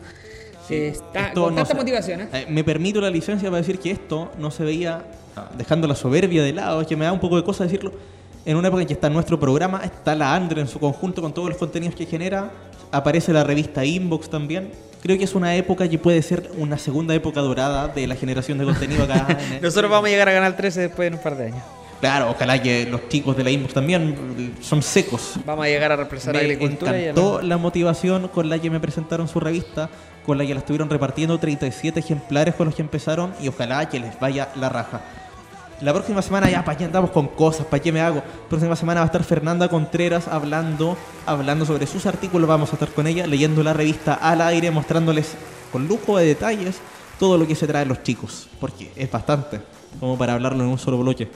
Está 0.74 1.28
Esto 1.28 1.42
con 1.44 1.54
no 1.54 1.56
tanta 1.62 1.72
se- 1.72 1.76
motivación, 1.76 2.20
¿eh? 2.22 2.28
Eh, 2.32 2.46
me 2.48 2.64
permito 2.64 3.00
la 3.00 3.10
licencia 3.10 3.48
para 3.50 3.58
decir 3.60 3.78
que 3.78 3.90
esto 3.90 4.32
no 4.38 4.50
se 4.50 4.64
veía, 4.64 5.04
ah, 5.36 5.50
dejando 5.56 5.86
la 5.88 5.94
soberbia 5.94 6.42
de 6.42 6.52
lado, 6.52 6.80
es 6.80 6.86
que 6.86 6.96
me 6.96 7.04
da 7.04 7.12
un 7.12 7.20
poco 7.20 7.36
de 7.36 7.44
cosa 7.44 7.64
decirlo, 7.64 7.92
en 8.44 8.56
una 8.56 8.68
época 8.68 8.82
en 8.82 8.86
que 8.88 8.94
está 8.94 9.10
nuestro 9.10 9.38
programa, 9.40 9.80
está 9.84 10.14
la 10.14 10.34
Andre 10.34 10.60
en 10.60 10.68
su 10.68 10.78
conjunto 10.78 11.20
con 11.22 11.32
todos 11.32 11.48
los 11.48 11.58
contenidos 11.58 11.94
que 11.94 12.06
genera, 12.06 12.50
aparece 12.92 13.32
la 13.32 13.42
revista 13.44 13.84
Inbox 13.84 14.28
también. 14.30 14.70
Creo 15.02 15.18
que 15.18 15.24
es 15.24 15.34
una 15.34 15.54
época 15.56 15.88
que 15.88 15.98
puede 15.98 16.20
ser 16.22 16.50
una 16.56 16.78
segunda 16.78 17.14
época 17.14 17.40
dorada 17.40 17.88
de 17.88 18.06
la 18.06 18.14
generación 18.16 18.58
de 18.58 18.64
contenido 18.64 19.04
acá. 19.04 19.26
en 19.40 19.52
el- 19.54 19.62
Nosotros 19.62 19.90
vamos 19.90 20.06
a 20.08 20.10
llegar 20.10 20.28
a 20.28 20.32
Canal 20.32 20.56
13 20.56 20.80
después 20.82 21.10
de 21.10 21.16
un 21.16 21.22
par 21.22 21.36
de 21.36 21.46
años. 21.46 21.62
Claro, 22.00 22.30
ojalá 22.30 22.60
que 22.60 22.86
los 22.90 23.08
chicos 23.08 23.36
de 23.38 23.42
la 23.44 23.50
Inbox 23.50 23.72
también 23.72 24.14
eh, 24.38 24.50
son 24.60 24.82
secos. 24.82 25.34
Vamos 25.46 25.64
a 25.64 25.68
llegar 25.68 25.92
a 25.92 25.94
a 25.94 25.98
Me 26.32 26.38
agricultura 26.38 26.92
y 26.92 26.94
a 27.06 27.10
encantó 27.10 27.40
la- 27.40 27.48
la 27.48 27.56
motivación 27.56 28.28
con 28.28 28.48
la 28.50 28.58
que 28.58 28.68
me 28.70 28.78
presentaron 28.80 29.26
su 29.28 29.40
revista, 29.40 29.88
con 30.26 30.36
la 30.36 30.44
que 30.44 30.52
la 30.52 30.60
estuvieron 30.60 30.90
repartiendo 30.90 31.38
37 31.38 32.00
ejemplares 32.00 32.54
con 32.56 32.66
los 32.66 32.74
que 32.74 32.82
empezaron 32.82 33.32
y 33.40 33.48
ojalá 33.48 33.88
que 33.88 34.00
les 34.00 34.18
vaya 34.18 34.48
la 34.56 34.68
raja. 34.68 35.00
La 35.80 35.92
próxima 35.92 36.22
semana 36.22 36.50
ya, 36.50 36.64
¿para 36.64 36.78
qué 36.78 36.84
andamos 36.84 37.10
con 37.10 37.28
cosas? 37.28 37.66
¿Para 37.66 37.82
qué 37.82 37.92
me 37.92 38.00
hago? 38.00 38.22
Próxima 38.48 38.74
semana 38.76 39.00
va 39.00 39.04
a 39.04 39.06
estar 39.06 39.22
Fernanda 39.22 39.68
Contreras 39.68 40.26
hablando, 40.26 40.96
hablando 41.26 41.66
sobre 41.66 41.86
sus 41.86 42.06
artículos. 42.06 42.48
Vamos 42.48 42.70
a 42.70 42.72
estar 42.72 42.88
con 42.88 43.06
ella 43.06 43.26
leyendo 43.26 43.62
la 43.62 43.74
revista 43.74 44.14
al 44.14 44.40
aire, 44.40 44.70
mostrándoles 44.70 45.34
con 45.70 45.86
lujo 45.86 46.16
de 46.16 46.24
detalles 46.24 46.80
todo 47.18 47.36
lo 47.36 47.46
que 47.46 47.54
se 47.54 47.66
traen 47.66 47.88
los 47.88 48.02
chicos. 48.02 48.48
Porque 48.58 48.90
es 48.96 49.10
bastante, 49.10 49.60
como 50.00 50.16
para 50.16 50.32
hablarlo 50.32 50.64
en 50.64 50.70
un 50.70 50.78
solo 50.78 50.96
bloque. 50.96 51.30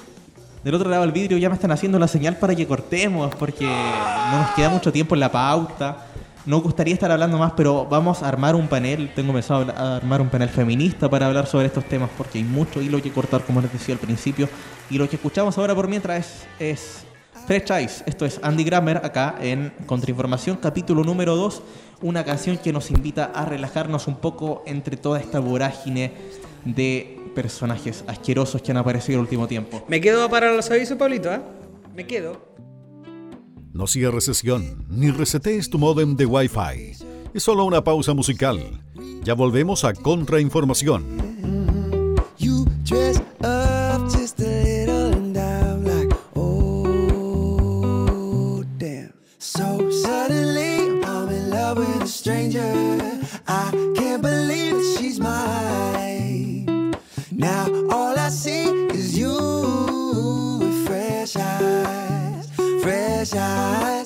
Del 0.65 0.75
otro 0.75 0.89
lado 0.89 1.03
del 1.03 1.13
vidrio 1.13 1.37
ya 1.37 1.51
me 1.51 1.55
están 1.55 1.73
haciendo 1.73 1.99
la 1.99 2.09
señal 2.09 2.37
para 2.39 2.55
que 2.55 2.67
cortemos, 2.67 3.35
porque 3.35 3.67
no 3.67 4.39
nos 4.41 4.51
queda 4.53 4.71
mucho 4.71 4.91
tiempo 4.91 5.15
en 5.15 5.21
la 5.21 5.31
pauta. 5.31 6.07
No 6.47 6.61
gustaría 6.63 6.95
estar 6.95 7.11
hablando 7.11 7.37
más, 7.37 7.53
pero 7.55 7.85
vamos 7.85 8.23
a 8.23 8.29
armar 8.29 8.55
un 8.55 8.67
panel. 8.67 9.13
Tengo 9.15 9.33
pensado 9.33 9.71
a 9.77 9.97
armar 9.97 10.23
un 10.23 10.31
panel 10.31 10.49
feminista 10.49 11.09
para 11.11 11.27
hablar 11.27 11.47
sobre 11.47 11.67
estos 11.67 11.85
temas, 11.85 12.09
porque 12.17 12.39
hay 12.39 12.45
mucho 12.45 12.81
hilo 12.81 13.01
que 13.03 13.13
cortar, 13.13 13.45
como 13.45 13.61
les 13.61 13.71
decía 13.73 13.95
al 13.95 14.01
principio. 14.01 14.49
Y 14.89 14.97
lo 14.97 15.09
que 15.09 15.17
escuchamos 15.17 15.59
ahora 15.59 15.75
por 15.75 15.87
mientras 15.87 16.47
es, 16.59 17.05
es 17.05 17.05
Fresh 17.47 17.71
Eyes. 17.71 18.05
Esto 18.07 18.25
es 18.25 18.41
Andy 18.43 18.65
Grammer 18.65 18.99
acá 18.99 19.37
en 19.41 19.73
Contrainformación, 19.85 20.57
capítulo 20.57 21.05
número 21.05 21.37
2. 21.37 21.63
Una 22.03 22.25
canción 22.25 22.57
que 22.57 22.73
nos 22.73 22.91
invita 22.91 23.33
a 23.35 23.45
relajarnos 23.45 24.07
un 24.07 24.17
poco 24.17 24.63
entre 24.67 24.97
toda 24.97 25.21
esta 25.21 25.41
vorágine 25.41 26.13
de 26.65 27.19
personajes 27.35 28.03
asquerosos 28.07 28.63
que 28.63 28.71
han 28.71 28.79
aparecido 28.79 29.19
el 29.19 29.23
último 29.23 29.47
tiempo. 29.47 29.85
Me 29.89 30.01
quedo 30.01 30.31
para 30.31 30.53
los 30.53 30.71
avisos, 30.71 30.97
Pablito, 30.97 31.33
¿eh? 31.33 31.41
Me 31.95 32.07
quedo. 32.07 32.41
No 33.73 33.87
cierres 33.87 34.25
sesión 34.25 34.85
ni 34.89 35.11
resetees 35.11 35.71
tu 35.71 35.79
modem 35.79 36.17
de 36.17 36.27
Wi-Fi. 36.27 36.97
Es 37.33 37.43
solo 37.43 37.65
una 37.65 37.85
pausa 37.85 38.15
musical. 38.15 38.83
Ya 39.23 39.35
volvemos 39.35 39.85
a 39.85 39.95
Contrainformación. 39.95 41.31
Now 57.41 57.73
all 57.91 58.19
I 58.19 58.29
see 58.29 58.65
is 58.93 59.17
you 59.17 60.59
with 60.61 60.87
fresh 60.87 61.37
eyes, 61.37 62.00
fresh 63.25 63.35
eyes. 63.35 64.00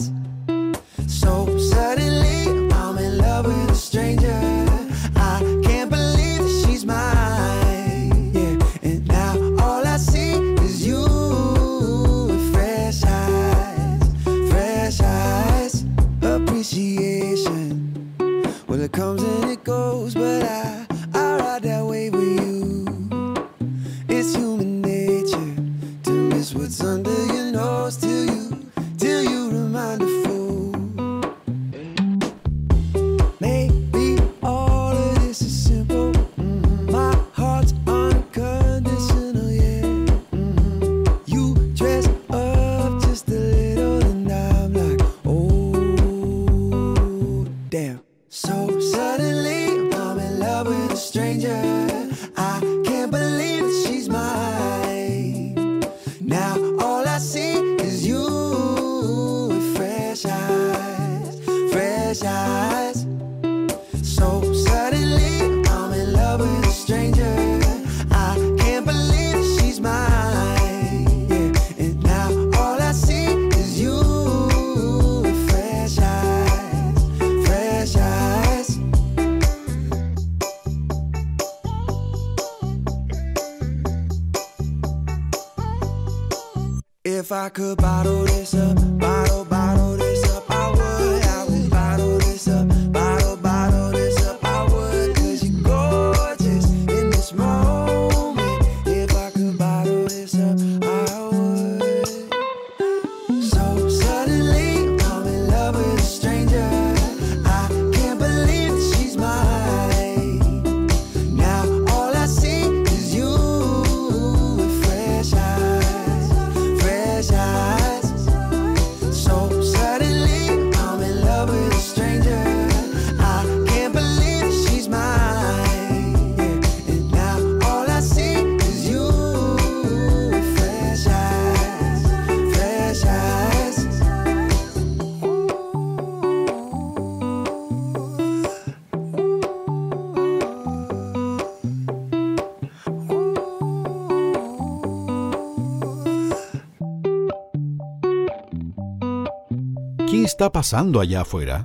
Está 150.34 150.50
pasando 150.50 150.98
allá 150.98 151.20
afuera? 151.20 151.64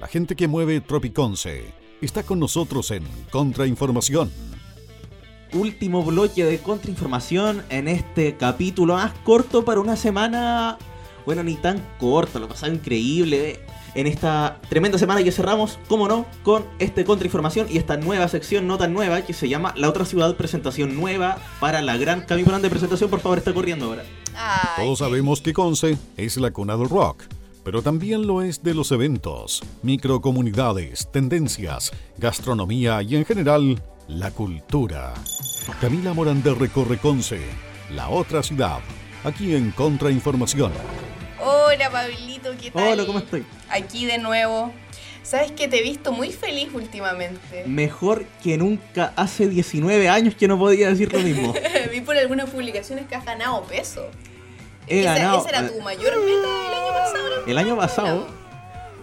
La 0.00 0.06
gente 0.06 0.34
que 0.34 0.48
mueve 0.48 0.80
Tropiconce 0.80 1.74
está 2.00 2.22
con 2.22 2.38
nosotros 2.38 2.90
en 2.90 3.04
Contrainformación. 3.30 4.30
Último 5.52 6.02
bloque 6.02 6.42
de 6.42 6.58
contrainformación 6.58 7.62
en 7.68 7.86
este 7.86 8.38
capítulo 8.38 8.94
más 8.94 9.12
corto 9.24 9.62
para 9.62 9.80
una 9.80 9.94
semana. 9.94 10.78
Bueno, 11.26 11.42
ni 11.42 11.56
tan 11.56 11.86
corto, 11.98 12.38
lo 12.38 12.48
pasado 12.48 12.72
increíble. 12.72 13.60
En 13.94 14.06
esta 14.06 14.58
tremenda 14.70 14.96
semana 14.96 15.22
que 15.22 15.30
cerramos, 15.30 15.78
como 15.86 16.08
no, 16.08 16.24
con 16.42 16.64
este 16.78 17.04
contrainformación 17.04 17.66
y 17.68 17.76
esta 17.76 17.98
nueva 17.98 18.26
sección 18.28 18.66
no 18.66 18.78
tan 18.78 18.94
nueva 18.94 19.20
que 19.20 19.34
se 19.34 19.50
llama 19.50 19.74
La 19.76 19.90
otra 19.90 20.06
ciudad 20.06 20.34
presentación 20.34 20.96
nueva 20.96 21.36
para 21.60 21.82
la 21.82 21.98
gran 21.98 22.22
Cami 22.22 22.42
de 22.42 22.70
presentación. 22.70 23.10
Por 23.10 23.20
favor, 23.20 23.36
está 23.36 23.52
corriendo 23.52 23.84
ahora. 23.84 24.04
Ay, 24.34 24.84
Todos 24.84 25.00
sabemos 25.00 25.42
que 25.42 25.52
Conce 25.52 25.98
es 26.16 26.38
la 26.38 26.50
cuna 26.52 26.74
del 26.78 26.88
rock, 26.88 27.24
pero 27.68 27.82
también 27.82 28.26
lo 28.26 28.40
es 28.40 28.62
de 28.62 28.72
los 28.72 28.92
eventos, 28.92 29.62
microcomunidades, 29.82 31.06
tendencias, 31.12 31.92
gastronomía 32.16 33.02
y 33.02 33.14
en 33.14 33.26
general 33.26 33.82
la 34.06 34.30
cultura. 34.30 35.12
Camila 35.78 36.14
Morandé 36.14 36.54
recorre 36.54 36.96
Conce, 36.96 37.40
la 37.90 38.08
otra 38.08 38.42
ciudad, 38.42 38.78
aquí 39.22 39.54
en 39.54 39.70
Contrainformación. 39.72 40.72
Hola, 41.44 41.90
Pablito, 41.90 42.52
¿qué 42.58 42.70
tal? 42.70 42.88
Hola, 42.88 43.04
¿cómo 43.04 43.18
estoy? 43.18 43.44
Aquí 43.68 44.06
de 44.06 44.16
nuevo. 44.16 44.72
Sabes 45.22 45.52
que 45.52 45.68
te 45.68 45.80
he 45.80 45.82
visto 45.82 46.10
muy 46.10 46.32
feliz 46.32 46.70
últimamente. 46.72 47.64
Mejor 47.66 48.24
que 48.42 48.56
nunca 48.56 49.12
hace 49.14 49.46
19 49.46 50.08
años 50.08 50.34
que 50.34 50.48
no 50.48 50.58
podía 50.58 50.88
decir 50.88 51.12
lo 51.12 51.18
mismo. 51.18 51.52
Vi 51.92 52.00
por 52.00 52.16
algunas 52.16 52.48
publicaciones 52.48 53.06
que 53.06 53.14
has 53.14 53.26
ganado 53.26 53.62
peso. 53.64 54.08
He 54.90 55.00
¿Esa, 55.00 55.14
ganado- 55.14 55.40
esa 55.46 55.48
era 55.58 55.68
tu 55.68 55.80
mayor 55.80 56.16
meta 56.24 56.26
el 56.36 56.74
año 56.74 56.92
pasado? 56.92 57.28
¿no? 57.40 57.46
El 57.52 57.58
año 57.58 57.76
pasado, 57.76 58.26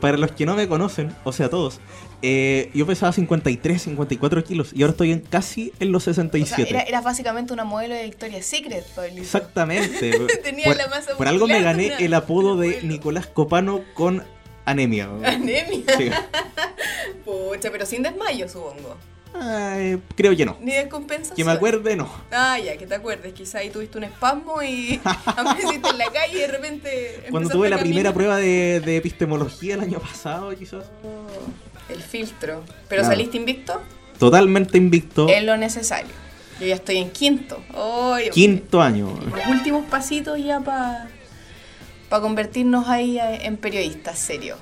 para 0.02 0.18
los 0.18 0.32
que 0.32 0.46
no 0.46 0.56
me 0.56 0.68
conocen, 0.68 1.16
o 1.24 1.32
sea, 1.32 1.50
todos, 1.50 1.80
eh, 2.22 2.72
yo 2.74 2.86
pesaba 2.88 3.12
53, 3.12 3.82
54 3.82 4.44
kilos 4.44 4.72
y 4.74 4.82
ahora 4.82 4.92
estoy 4.92 5.12
en 5.12 5.20
casi 5.20 5.74
en 5.80 5.92
los 5.92 6.04
O 6.08 6.14
sea, 6.14 6.24
67. 6.24 6.70
era, 6.70 6.82
eras 6.82 7.04
básicamente 7.04 7.54
una 7.54 7.66
modelo 7.66 7.94
de 7.96 8.04
Victoria's 8.04 8.46
Secret, 8.46 8.86
Pablito. 8.96 9.22
Exactamente. 9.22 10.12
Tenía 10.44 10.66
por, 10.66 10.78
la 10.78 10.88
masa 10.88 11.16
por 11.18 11.28
algo 11.28 11.48
me 11.48 11.62
gané 11.62 11.88
una- 11.88 11.98
el 11.98 12.14
apodo 12.14 12.58
de. 12.58 12.82
Nicolás 12.84 13.28
Copano 13.28 13.82
con 13.94 14.24
anemia. 14.66 15.06
Anemia. 15.24 15.84
Sí. 15.98 16.10
Pucha, 17.26 17.72
pero 17.72 17.86
sin 17.86 18.04
desmayo, 18.04 18.48
supongo. 18.50 18.98
Ay, 19.42 20.02
creo 20.16 20.36
que 20.36 20.46
no. 20.46 20.58
Ni 20.62 20.72
descompensación. 20.72 21.36
Que 21.36 21.44
me 21.44 21.52
acuerde, 21.52 21.96
no. 21.96 22.10
Ah, 22.32 22.58
ya, 22.60 22.78
que 22.78 22.88
te 22.88 22.96
acuerdes. 22.96 23.34
Quizá 23.34 23.60
ahí 23.60 23.70
tuviste 23.70 23.98
un 23.98 24.06
espasmo 24.06 24.62
y 24.64 25.00
apareciste 25.26 25.90
en 25.90 25.98
la 25.98 26.06
calle 26.12 26.38
y 26.38 26.42
de 26.42 26.48
repente. 26.48 27.24
Cuando 27.32 27.50
tuve 27.50 27.70
la 27.70 27.78
primera 27.78 28.14
prueba 28.14 28.38
de, 28.38 28.80
de 28.80 28.98
epistemología 28.98 29.76
el 29.76 29.82
año 29.82 30.00
pasado, 30.00 30.56
quizás. 30.58 30.86
El 31.90 32.02
filtro. 32.02 32.64
¿Pero 32.90 33.02
Claro. 33.02 33.08
saliste 33.16 33.38
invicto? 33.38 33.82
Totalmente 34.18 34.78
invicto. 34.78 35.28
Es 35.30 35.44
lo 35.44 35.58
necesario. 35.58 36.12
Yo 36.60 36.68
ya 36.68 36.76
estoy 36.76 36.98
en 36.98 37.10
quinto. 37.12 37.62
Ay, 37.74 38.30
Quinto 38.30 38.82
año. 38.82 39.20
Los 39.36 39.46
últimos 39.48 39.86
pasitos 39.88 40.40
ya 40.44 40.62
para 40.62 41.10
convertirnos 42.10 42.88
ahí 42.88 43.20
eh, 43.20 43.40
en 43.46 43.58
periodistas 43.58 44.18
serios. 44.18 44.58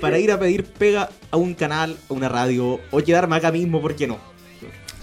Para 0.00 0.18
ir 0.18 0.30
a 0.32 0.38
pedir 0.38 0.64
pega 0.64 1.10
a 1.30 1.36
un 1.36 1.54
canal, 1.54 1.96
a 2.08 2.12
una 2.14 2.28
radio, 2.28 2.80
o 2.90 2.98
quedarme 3.02 3.36
acá 3.36 3.50
mismo, 3.52 3.80
¿por 3.80 3.96
qué 3.96 4.06
no? 4.06 4.18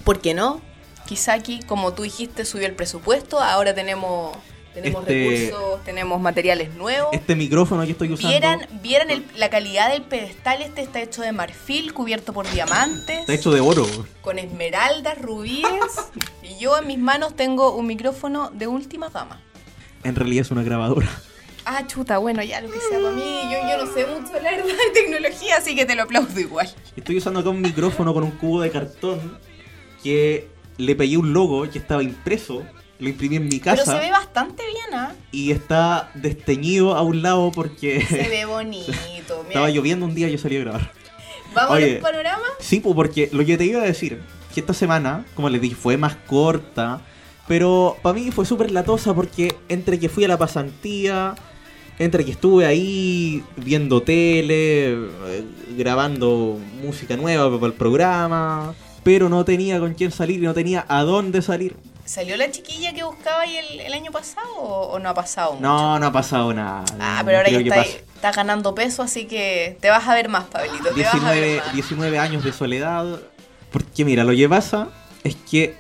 ¿Por 0.04 0.20
qué 0.22 0.34
no? 0.34 0.62
Quizá 1.06 1.34
aquí, 1.34 1.60
como 1.66 1.94
tú 1.94 2.04
dijiste, 2.04 2.46
subió 2.46 2.66
el 2.68 2.74
presupuesto. 2.74 3.40
Ahora 3.40 3.74
tenemos, 3.74 4.36
tenemos 4.74 5.02
Este- 5.08 5.48
recursos, 5.50 5.84
tenemos 5.86 6.20
materiales 6.22 6.74
nuevos. 6.76 7.10
Este 7.14 7.36
micrófono 7.36 7.84
que 7.86 7.92
estoy 7.92 8.12
usando 8.12 8.30
Vieran, 8.30 8.68
vieran 8.82 9.10
el- 9.10 9.26
la 9.36 9.50
calidad 9.50 9.90
del 9.92 10.04
pedestal. 10.04 10.62
Este 10.62 10.82
está 10.82 11.02
hecho 11.02 11.22
de 11.22 11.32
marfil, 11.32 11.94
cubierto 11.94 12.34
por 12.34 12.50
diamantes. 12.52 13.20
está 13.22 13.34
hecho 13.34 13.52
de 13.52 13.62
oro. 13.62 13.86
con 14.22 14.40
esmeraldas, 14.40 15.18
rubíes. 15.22 15.66
y 16.44 16.58
yo 16.58 16.78
en 16.78 16.88
mis 16.88 17.00
manos 17.00 17.36
tengo 17.36 17.76
un 17.76 17.88
micrófono 17.88 18.50
de 18.52 18.68
última 18.68 19.10
gama. 19.10 19.42
En 20.04 20.16
realidad 20.16 20.42
es 20.42 20.52
una 20.52 20.64
grabadora. 20.64 21.10
Ah, 21.70 21.86
chuta, 21.86 22.18
bueno, 22.18 22.42
ya 22.44 22.62
lo 22.62 22.72
que 22.72 22.80
sea 22.80 22.98
para 22.98 23.12
mí. 23.14 23.42
Yo, 23.52 23.58
yo 23.70 23.86
no 23.86 23.94
sé 23.94 24.08
mucho, 24.08 24.32
la 24.42 24.52
verdad, 24.52 24.66
de 24.68 25.02
tecnología, 25.02 25.58
así 25.58 25.76
que 25.76 25.86
te 25.86 25.96
lo 25.96 26.04
aplaudo 26.04 26.40
igual. 26.40 26.74
Estoy 26.96 27.18
usando 27.18 27.42
acá 27.42 27.50
un 27.50 27.60
micrófono 27.60 28.14
con 28.14 28.24
un 28.24 28.32
cubo 28.32 28.62
de 28.62 28.72
cartón 28.72 29.38
que 30.02 30.48
le 30.78 30.96
pegué 30.96 31.18
un 31.18 31.34
logo 31.34 31.70
que 31.70 31.78
estaba 31.78 32.02
impreso, 32.02 32.64
lo 33.00 33.10
imprimí 33.10 33.36
en 33.36 33.50
mi 33.50 33.60
Pero 33.60 33.76
casa 33.76 33.98
se 33.98 34.00
ve 34.00 34.12
bastante 34.12 34.64
bien, 34.66 34.94
¿ah? 34.94 35.14
y 35.34 35.52
está 35.52 36.10
desteñido 36.14 36.96
a 36.96 37.02
un 37.02 37.22
lado 37.22 37.52
porque 37.52 38.00
Se 38.02 38.30
ve 38.30 38.46
bonito. 38.48 38.94
Mira, 38.94 39.48
estaba 39.48 39.70
lloviendo 39.70 40.06
un 40.06 40.16
día 40.16 40.30
y 40.30 40.32
yo 40.32 40.38
salí 40.38 40.56
a 40.56 40.62
grabar. 40.62 40.92
¿Vamos 41.54 41.76
Oye. 41.76 41.96
al 41.96 42.02
panorama? 42.02 42.46
Sí, 42.60 42.80
pues 42.80 42.96
porque 42.96 43.28
lo 43.34 43.44
que 43.46 43.58
te 43.58 43.66
iba 43.66 43.82
a 43.82 43.86
decir, 43.86 44.22
que 44.54 44.62
esta 44.62 44.74
semana, 44.74 45.26
como 45.36 45.50
les 45.50 45.60
dije, 45.60 45.76
fue 45.76 45.98
más 45.98 46.16
corta, 46.16 47.02
pero 47.46 47.98
para 48.02 48.14
mí 48.14 48.32
fue 48.32 48.46
súper 48.46 48.72
latosa 48.72 49.14
porque 49.14 49.54
entre 49.68 50.00
que 50.00 50.08
fui 50.08 50.24
a 50.24 50.28
la 50.30 50.38
pasantía, 50.38 51.36
entre 52.00 52.26
que 52.26 52.32
estuve 52.32 52.66
ahí 52.66 53.44
viendo 53.56 54.02
tele, 54.02 54.98
grabando 55.78 56.60
música 56.84 57.18
nueva 57.18 57.54
para 57.56 57.68
el 57.68 57.74
programa, 57.74 58.74
pero 59.04 59.30
no 59.30 59.44
tenía 59.46 59.80
con 59.80 59.94
quién 59.94 60.12
salir 60.12 60.40
y 60.40 60.46
no 60.46 60.54
tenía 60.54 60.86
a 60.88 61.04
dónde 61.04 61.42
salir. 61.42 61.76
¿Salió 62.06 62.38
la 62.38 62.50
chiquilla 62.50 62.94
que 62.94 63.04
buscaba 63.04 63.42
ahí 63.42 63.58
el, 63.58 63.82
el 63.82 63.94
año 63.94 64.12
pasado 64.12 64.48
o, 64.58 64.94
o 64.94 65.00
no 65.00 65.10
ha 65.10 65.14
pasado 65.14 65.54
mucho? 65.54 65.62
No, 65.62 66.00
no 66.00 66.06
ha 66.06 66.12
pasado 66.12 66.54
nada. 66.54 66.86
Ah, 67.00 67.18
no 67.20 67.26
pero 67.26 67.38
ahora 67.40 67.50
ya 67.50 67.62
que 67.62 67.70
pase. 67.70 68.04
está 68.16 68.32
ganando 68.32 68.74
peso, 68.74 69.04
así 69.04 69.26
que 69.26 69.78
te 69.82 69.90
vas 69.90 70.08
a 70.08 70.14
ver 70.14 70.30
más, 70.30 70.46
Pablito. 70.46 70.90
Te 70.96 71.04
vas 71.04 71.14
a 71.16 71.32
ver 71.32 71.44
19, 71.44 71.58
más. 71.58 71.74
19 71.74 72.20
años 72.20 72.44
de 72.46 72.54
soledad. 72.54 73.20
Porque 73.72 74.06
mira, 74.06 74.24
lo 74.24 74.34
que 74.34 74.48
pasa 74.48 74.88
es 75.26 75.36
que 75.36 75.76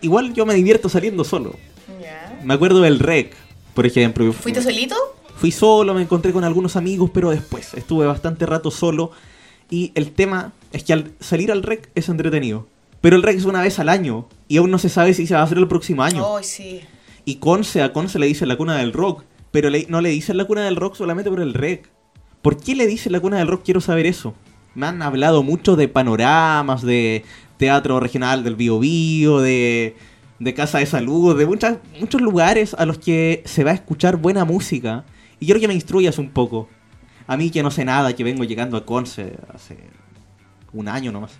igual 0.00 0.32
yo 0.32 0.46
me 0.46 0.54
divierto 0.54 0.88
saliendo 0.88 1.24
solo. 1.24 1.56
Ya. 2.00 2.38
Me 2.44 2.54
acuerdo 2.54 2.80
del 2.80 3.00
rec, 3.00 3.34
por 3.74 3.84
ejemplo. 3.84 4.32
¿Fuiste 4.32 4.62
solito? 4.62 4.94
Fui 5.36 5.50
solo, 5.50 5.94
me 5.94 6.02
encontré 6.02 6.32
con 6.32 6.44
algunos 6.44 6.76
amigos, 6.76 7.10
pero 7.12 7.30
después 7.30 7.74
estuve 7.74 8.06
bastante 8.06 8.46
rato 8.46 8.70
solo. 8.70 9.10
Y 9.70 9.92
el 9.94 10.12
tema 10.12 10.52
es 10.72 10.84
que 10.84 10.92
al 10.92 11.12
salir 11.20 11.50
al 11.50 11.62
rec 11.62 11.90
es 11.94 12.08
entretenido. 12.08 12.66
Pero 13.00 13.16
el 13.16 13.22
rec 13.22 13.36
es 13.36 13.44
una 13.44 13.60
vez 13.62 13.78
al 13.78 13.88
año. 13.88 14.26
Y 14.48 14.56
aún 14.58 14.70
no 14.70 14.78
se 14.78 14.88
sabe 14.88 15.12
si 15.14 15.26
se 15.26 15.34
va 15.34 15.40
a 15.40 15.44
hacer 15.44 15.58
el 15.58 15.68
próximo 15.68 16.02
año. 16.02 16.24
Ay, 16.36 16.44
sí. 16.44 16.80
Y 17.24 17.36
Conce 17.36 17.82
a 17.82 17.92
Conce 17.92 18.18
le 18.18 18.26
dicen 18.26 18.48
la 18.48 18.56
cuna 18.56 18.76
del 18.76 18.92
rock. 18.92 19.24
Pero 19.50 19.70
le- 19.70 19.86
no 19.88 20.00
le 20.00 20.08
dicen 20.10 20.36
la 20.36 20.46
cuna 20.46 20.64
del 20.64 20.76
rock 20.76 20.94
solamente 20.96 21.30
por 21.30 21.40
el 21.40 21.54
rec. 21.54 21.88
¿Por 22.42 22.56
qué 22.58 22.74
le 22.74 22.86
dicen 22.86 23.12
la 23.12 23.20
cuna 23.20 23.38
del 23.38 23.48
rock? 23.48 23.62
Quiero 23.64 23.80
saber 23.80 24.06
eso. 24.06 24.34
Me 24.74 24.86
han 24.86 25.00
hablado 25.02 25.42
mucho 25.42 25.76
de 25.76 25.88
panoramas, 25.88 26.82
de 26.82 27.24
teatro 27.58 28.00
regional 28.00 28.42
del 28.44 28.56
Bio 28.56 28.78
Bio, 28.80 29.40
de, 29.40 29.96
de 30.40 30.54
casa 30.54 30.78
de 30.78 30.86
salud, 30.86 31.38
de 31.38 31.46
muchas, 31.46 31.78
muchos 32.00 32.20
lugares 32.20 32.74
a 32.74 32.84
los 32.84 32.98
que 32.98 33.42
se 33.46 33.62
va 33.64 33.70
a 33.70 33.74
escuchar 33.74 34.16
buena 34.16 34.44
música. 34.44 35.04
Y 35.44 35.46
quiero 35.46 35.60
que 35.60 35.68
me 35.68 35.74
instruyas 35.74 36.16
un 36.16 36.30
poco. 36.30 36.70
A 37.26 37.36
mí 37.36 37.50
que 37.50 37.62
no 37.62 37.70
sé 37.70 37.84
nada, 37.84 38.16
que 38.16 38.24
vengo 38.24 38.44
llegando 38.44 38.78
a 38.78 38.86
Conce 38.86 39.34
hace 39.52 39.76
un 40.72 40.88
año 40.88 41.12
nomás. 41.12 41.32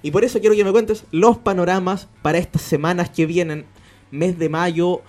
Y 0.00 0.10
por 0.10 0.24
eso 0.24 0.40
quiero 0.40 0.56
que 0.56 0.64
me 0.64 0.72
cuentes 0.72 1.04
los 1.10 1.36
panoramas 1.36 2.08
para 2.22 2.38
estas 2.38 2.62
semanas 2.62 3.10
que 3.10 3.26
vienen. 3.26 3.66
Mes 4.10 4.38
de 4.38 4.48
mayo, 4.48 5.02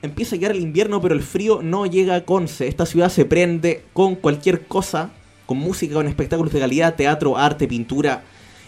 empieza 0.00 0.36
a 0.36 0.38
llegar 0.38 0.52
el 0.52 0.62
invierno, 0.62 1.00
pero 1.00 1.12
el 1.12 1.22
frío 1.22 1.60
no 1.60 1.86
llega 1.86 2.14
a 2.14 2.24
Conce. 2.24 2.68
Esta 2.68 2.86
ciudad 2.86 3.08
se 3.08 3.24
prende 3.24 3.82
con 3.92 4.14
cualquier 4.14 4.68
cosa, 4.68 5.10
con 5.46 5.58
música, 5.58 5.94
con 5.94 6.06
espectáculos 6.06 6.52
de 6.52 6.60
calidad, 6.60 6.94
teatro, 6.94 7.36
arte, 7.36 7.66
pintura 7.66 8.22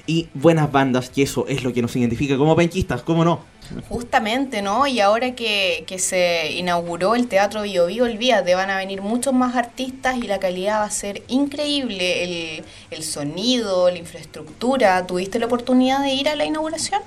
y 0.09 0.27
buenas 0.35 0.73
bandas, 0.73 1.13
y 1.15 1.23
eso 1.23 1.47
es 1.47 1.63
lo 1.63 1.73
que 1.73 1.83
nos 1.83 1.95
identifica 1.95 2.37
como 2.37 2.57
penquistas, 2.57 3.03
¿cómo 3.03 3.25
no? 3.25 3.45
Justamente, 3.89 4.63
¿no? 4.63 4.87
Y 4.87 5.01
ahora 5.01 5.35
que, 5.35 5.85
que 5.87 5.99
se 5.99 6.53
inauguró 6.53 7.15
el 7.15 7.29
Teatro 7.29 7.63
Bio 7.63 7.87
Bio, 7.87 8.05
olvídate, 8.05 8.55
van 8.55 8.71
a 8.71 8.77
venir 8.77 9.03
muchos 9.03 9.33
más 9.33 9.57
artistas 9.57 10.17
y 10.17 10.23
la 10.23 10.39
calidad 10.39 10.81
va 10.81 10.85
a 10.85 10.91
ser 10.91 11.23
increíble. 11.29 12.25
El, 12.59 12.65
el 12.91 13.03
sonido, 13.03 13.91
la 13.91 13.99
infraestructura. 13.99 15.07
¿Tuviste 15.07 15.39
la 15.39 15.47
oportunidad 15.47 16.03
de 16.03 16.15
ir 16.15 16.29
a 16.29 16.37
la 16.37 16.45
inauguración? 16.45 17.01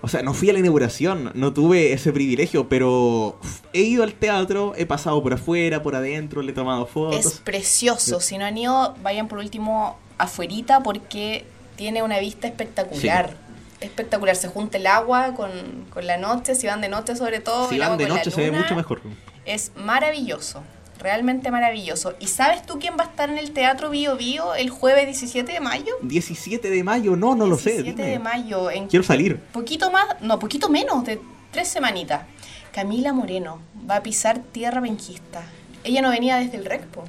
O 0.00 0.06
sea, 0.06 0.22
no 0.22 0.32
fui 0.32 0.48
a 0.48 0.52
la 0.52 0.60
inauguración, 0.60 1.32
no 1.34 1.52
tuve 1.52 1.92
ese 1.92 2.12
privilegio, 2.12 2.68
pero 2.68 3.40
he 3.72 3.80
ido 3.80 4.04
al 4.04 4.14
teatro, 4.14 4.72
he 4.76 4.86
pasado 4.86 5.20
por 5.22 5.32
afuera, 5.32 5.82
por 5.82 5.96
adentro, 5.96 6.40
le 6.40 6.52
he 6.52 6.54
tomado 6.54 6.84
Es 6.84 6.90
fotos. 6.92 7.40
precioso. 7.44 8.20
Si 8.20 8.38
no 8.38 8.44
han 8.44 8.56
ido, 8.56 8.94
vayan 9.02 9.26
por 9.26 9.38
último 9.38 9.98
afuerita 10.16 10.84
porque 10.84 11.44
tiene 11.74 12.02
una 12.04 12.20
vista 12.20 12.46
espectacular. 12.46 13.34
Espectacular. 13.80 14.34
Se 14.36 14.48
junta 14.48 14.78
el 14.78 14.86
agua 14.86 15.34
con, 15.34 15.86
con 15.90 16.06
la 16.06 16.16
noche, 16.16 16.54
si 16.54 16.66
van 16.66 16.80
de 16.80 16.88
noche 16.88 17.14
sobre 17.16 17.40
todo. 17.40 17.68
Si 17.68 17.74
el 17.76 17.80
van 17.80 17.92
agua 17.92 18.04
de 18.04 18.08
noche 18.08 18.30
se 18.30 18.50
ve 18.50 18.50
mucho 18.50 18.74
mejor. 18.74 19.00
Es 19.44 19.72
maravilloso, 19.76 20.62
realmente 20.98 21.50
maravilloso. 21.50 22.14
¿Y 22.20 22.26
sabes 22.26 22.64
tú 22.66 22.78
quién 22.78 22.96
va 22.98 23.04
a 23.04 23.06
estar 23.06 23.30
en 23.30 23.38
el 23.38 23.52
Teatro 23.52 23.88
Bio 23.90 24.16
Bio 24.16 24.54
el 24.54 24.68
jueves 24.70 25.06
17 25.06 25.52
de 25.52 25.60
mayo? 25.60 25.94
17 26.02 26.70
de 26.70 26.84
mayo, 26.84 27.16
no, 27.16 27.34
no 27.34 27.46
lo 27.46 27.56
sé. 27.56 27.82
17 27.82 28.02
dime. 28.02 28.10
de 28.10 28.18
mayo, 28.18 28.70
en 28.70 28.88
Quiero 28.88 29.04
salir. 29.04 29.40
poquito 29.52 29.90
más, 29.90 30.20
no, 30.20 30.38
poquito 30.38 30.68
menos, 30.68 31.04
de 31.04 31.20
tres 31.52 31.68
semanitas. 31.68 32.22
Camila 32.72 33.12
Moreno 33.12 33.60
va 33.88 33.96
a 33.96 34.02
pisar 34.02 34.40
tierra 34.40 34.80
benquista. 34.80 35.42
Ella 35.84 36.02
no 36.02 36.10
venía 36.10 36.36
desde 36.36 36.58
el 36.58 36.64
REC, 36.64 36.84
po. 36.86 37.04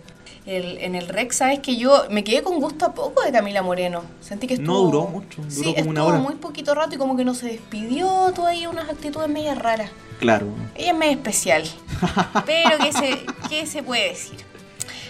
El- 0.50 0.80
en 0.80 0.96
el 0.96 1.08
REC, 1.08 1.32
sabes 1.32 1.60
que 1.60 1.78
yo 1.78 2.06
me 2.10 2.24
quedé 2.24 2.42
con 2.42 2.60
gusto 2.60 2.86
a 2.86 2.94
poco 2.94 3.22
de 3.22 3.32
Camila 3.32 3.62
Moreno. 3.62 4.02
Sentí 4.20 4.48
que 4.48 4.56
No 4.58 4.62
estuvo. 4.74 4.80
duró 4.86 5.02
mucho, 5.08 5.42
duró 5.44 5.52
sí, 5.52 5.62
como 5.76 5.90
una 5.92 6.00
estuvo 6.02 6.06
hora. 6.08 6.18
muy 6.20 6.36
poquito 6.36 6.74
rato 6.74 6.96
y 6.96 6.98
como 6.98 7.16
que 7.16 7.24
no 7.24 7.36
se 7.36 7.48
despidió, 7.48 8.32
todavía 8.34 8.70
unas 8.70 8.90
actitudes 8.90 9.30
medias 9.30 9.58
raras. 9.60 9.92
Claro. 10.20 10.48
Ella 10.76 10.92
es 10.92 10.98
medio 10.98 11.12
especial. 11.14 11.64
Pero 12.46 12.78
¿qué 12.82 12.92
se, 12.94 13.26
qué 13.48 13.66
se 13.68 13.84
puede 13.84 14.10
decir? 14.10 14.40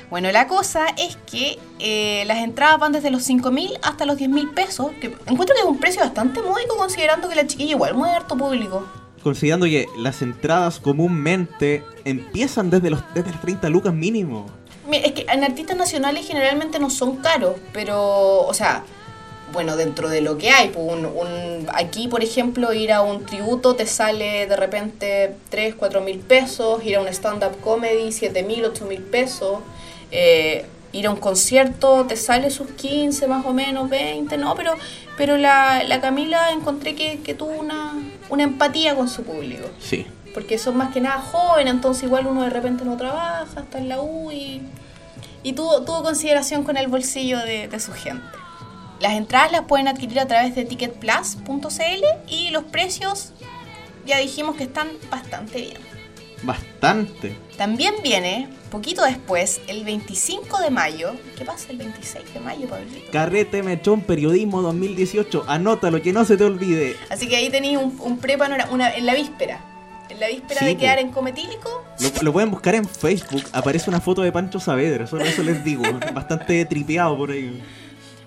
Bueno, 0.10 0.32
la 0.32 0.48
cosa 0.48 0.88
es 0.98 1.18
que 1.26 1.58
eh, 1.80 2.24
las 2.26 2.40
entradas 2.40 2.80
van 2.80 2.92
desde 2.92 3.10
los 3.12 3.24
5 3.24 3.52
mil 3.52 3.72
hasta 3.84 4.06
los 4.06 4.18
10 4.18 4.30
mil 4.30 4.50
pesos, 4.50 4.92
que 5.00 5.08
encuentro 5.28 5.56
que 5.56 5.62
es 5.62 5.66
un 5.68 5.78
precio 5.80 6.02
bastante 6.02 6.42
módico 6.42 6.76
considerando 6.78 7.30
que 7.30 7.36
la 7.36 7.46
chiquilla 7.48 7.72
igual 7.72 7.94
mueve 7.94 8.16
harto 8.16 8.36
público. 8.36 8.86
Considerando 9.24 9.68
que 9.68 9.86
las 9.98 10.22
entradas 10.22 10.80
comúnmente 10.80 11.84
empiezan 12.06 12.70
desde 12.70 12.90
los, 12.90 13.02
desde 13.14 13.32
las 13.32 13.42
30 13.42 13.70
lucas 13.70 13.94
mínimo. 13.94 14.48
Es 14.94 15.12
que 15.14 15.26
en 15.30 15.44
artistas 15.44 15.78
nacionales 15.78 16.28
generalmente 16.28 16.80
no 16.80 16.90
son 16.90 17.18
caros, 17.18 17.56
pero, 17.74 18.42
o 18.42 18.54
sea, 18.54 18.84
bueno, 19.52 19.76
dentro 19.76 20.10
de 20.10 20.22
lo 20.22 20.38
que 20.38 20.52
hay, 20.52 20.70
pues, 20.70 20.86
un, 20.86 21.06
un- 21.06 21.68
aquí 21.74 22.08
por 22.08 22.24
ejemplo 22.24 22.72
ir 22.74 22.92
a 22.94 23.02
un 23.02 23.26
tributo 23.26 23.76
te 23.76 23.86
sale 23.88 24.46
de 24.48 24.56
repente 24.56 25.36
3, 25.50 25.74
4 25.76 26.02
mil 26.02 26.20
pesos, 26.20 26.84
ir 26.86 26.98
a 26.98 27.02
un 27.02 27.08
stand-up 27.08 27.60
comedy 27.62 28.12
7 28.12 28.44
mil, 28.44 28.64
8 28.66 28.86
mil 28.86 29.02
pesos, 29.02 29.60
eh, 30.12 30.66
ir 30.92 31.08
a 31.08 31.12
un 31.12 31.18
concierto 31.18 32.06
te 32.08 32.16
sale 32.16 32.50
sus 32.52 32.68
15 32.72 33.28
más 33.28 33.46
o 33.46 33.54
menos, 33.54 33.90
20, 33.90 34.38
no, 34.38 34.54
pero, 34.56 34.74
pero 35.18 35.38
la, 35.38 35.84
la 35.84 36.00
Camila 36.02 36.52
encontré 36.52 36.94
que, 36.96 37.20
que 37.22 37.34
tuvo 37.34 37.52
una, 37.52 37.94
una 38.30 38.44
empatía 38.44 38.96
con 38.96 39.10
su 39.10 39.24
público 39.24 39.68
Sí. 39.80 40.06
porque 40.34 40.58
son 40.60 40.78
más 40.78 40.92
que 40.94 41.02
nada 41.02 41.22
jóvenes, 41.22 41.74
entonces 41.74 42.04
igual 42.04 42.28
uno 42.28 42.44
de 42.44 42.50
repente 42.52 42.86
no 42.86 42.98
trabaja, 42.98 43.62
está 43.62 43.78
en 43.80 43.90
la 43.90 44.00
U 44.02 44.32
y, 44.32 44.62
y 45.44 45.54
tuvo, 45.54 45.84
tuvo 45.84 46.04
consideración 46.04 46.64
con 46.64 46.78
el 46.78 46.88
bolsillo 46.88 47.40
de, 47.40 47.68
de 47.68 47.80
su 47.80 47.94
gente. 47.94 48.26
Las 49.00 49.14
entradas 49.14 49.52
las 49.52 49.62
pueden 49.62 49.88
adquirir 49.88 50.20
a 50.20 50.28
través 50.28 50.56
de 50.56 50.66
ticketplus.cl 50.66 52.06
y 52.28 52.50
los 52.50 52.64
precios 52.66 53.32
ya 54.06 54.18
dijimos 54.18 54.56
que 54.56 54.64
están 54.64 54.90
bastante 55.10 55.62
bien. 55.62 55.90
Bastante. 56.44 57.36
También 57.58 57.96
viene, 58.02 58.48
poquito 58.72 59.04
después, 59.04 59.62
el 59.68 59.84
25 59.84 60.60
de 60.60 60.70
mayo. 60.70 61.14
¿Qué 61.38 61.44
pasa 61.44 61.72
el 61.72 61.78
26 61.78 62.34
de 62.34 62.40
mayo, 62.40 62.68
Pablito? 62.68 63.12
Carrete 63.12 63.62
Mechón 63.62 64.02
Periodismo 64.02 64.62
2018. 64.62 65.46
Anótalo, 65.48 66.02
que 66.02 66.14
no 66.14 66.24
se 66.24 66.38
te 66.38 66.46
olvide. 66.46 66.96
Así 67.10 67.28
que 67.28 67.36
ahí 67.36 67.50
tenéis 67.50 67.78
un, 67.78 67.98
un 68.00 68.18
prepanorama, 68.20 68.90
en 68.90 69.06
la 69.06 69.16
víspera. 69.16 69.66
En 70.10 70.20
la 70.20 70.28
víspera 70.28 70.60
Sí, 70.62 70.66
de 70.66 70.78
quedar 70.78 71.00
en 71.00 71.12
Cometílico, 71.12 71.84
Lo, 72.00 72.24
lo 72.24 72.34
pueden 72.34 72.52
buscar 72.52 72.76
en 72.76 72.88
Facebook. 72.88 73.44
Aparece 73.54 73.90
una 73.90 74.02
foto 74.02 74.22
de 74.22 74.32
Pancho 74.32 74.60
Saavedra. 74.60 75.06
Solo 75.08 75.24
eso 75.24 75.44
les 75.44 75.64
digo. 75.64 75.84
Bastante 76.14 76.66
tripeado 76.66 77.16
por 77.16 77.32
ahí. 77.32 77.62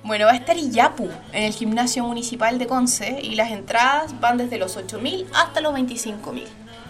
Bueno, 0.04 0.26
va 0.26 0.32
a 0.32 0.36
estar 0.36 0.56
Iyapu 0.56 1.08
en 1.32 1.44
el 1.44 1.52
gimnasio 1.52 2.04
municipal 2.04 2.58
de 2.58 2.66
Conce 2.66 3.20
y 3.22 3.36
las 3.36 3.50
entradas 3.52 4.18
van 4.20 4.36
desde 4.36 4.58
los 4.58 4.76
8.000 4.76 5.26
hasta 5.34 5.60
los 5.60 5.72
25.000. 5.74 6.44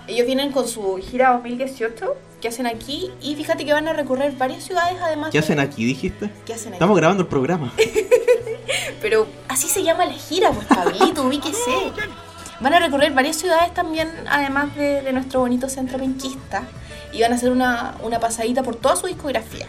Ellos 0.08 0.26
vienen 0.26 0.50
con 0.50 0.66
su 0.66 0.96
gira 0.96 1.32
2018 1.34 2.16
que 2.40 2.48
hacen 2.48 2.66
aquí 2.66 3.10
y 3.20 3.36
fíjate 3.36 3.64
que 3.64 3.72
van 3.72 3.86
a 3.86 3.92
recorrer 3.92 4.32
varias 4.32 4.64
ciudades 4.64 4.96
además. 5.00 5.30
¿Qué 5.30 5.38
hacen 5.38 5.60
aquí, 5.60 5.84
dijiste? 5.84 6.30
¿Qué 6.46 6.54
hacen 6.54 6.68
aquí? 6.68 6.74
Estamos 6.76 6.96
grabando 6.96 7.22
el 7.22 7.28
programa. 7.28 7.72
Pero 9.00 9.26
así 9.48 9.68
se 9.68 9.82
llama 9.82 10.06
la 10.06 10.14
gira, 10.14 10.50
pues 10.50 10.66
Pablito, 10.66 11.22
ubíquese. 11.26 11.70
Van 12.62 12.74
a 12.74 12.78
recorrer 12.80 13.12
varias 13.12 13.36
ciudades 13.36 13.74
también, 13.74 14.08
además 14.30 14.74
de, 14.76 15.02
de 15.02 15.12
nuestro 15.12 15.40
bonito 15.40 15.68
centro 15.68 15.98
penquista. 15.98 16.62
Y 17.12 17.20
van 17.20 17.32
a 17.32 17.36
hacer 17.36 17.50
una, 17.50 17.94
una 18.02 18.20
pasadita 18.20 18.62
por 18.62 18.76
toda 18.76 18.96
su 18.96 19.06
discografía. 19.06 19.66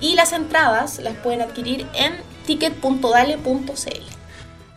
Y 0.00 0.14
las 0.14 0.32
entradas 0.32 0.98
las 0.98 1.14
pueden 1.16 1.42
adquirir 1.42 1.86
en 1.94 2.14
ticket.dale.cl. 2.46 4.02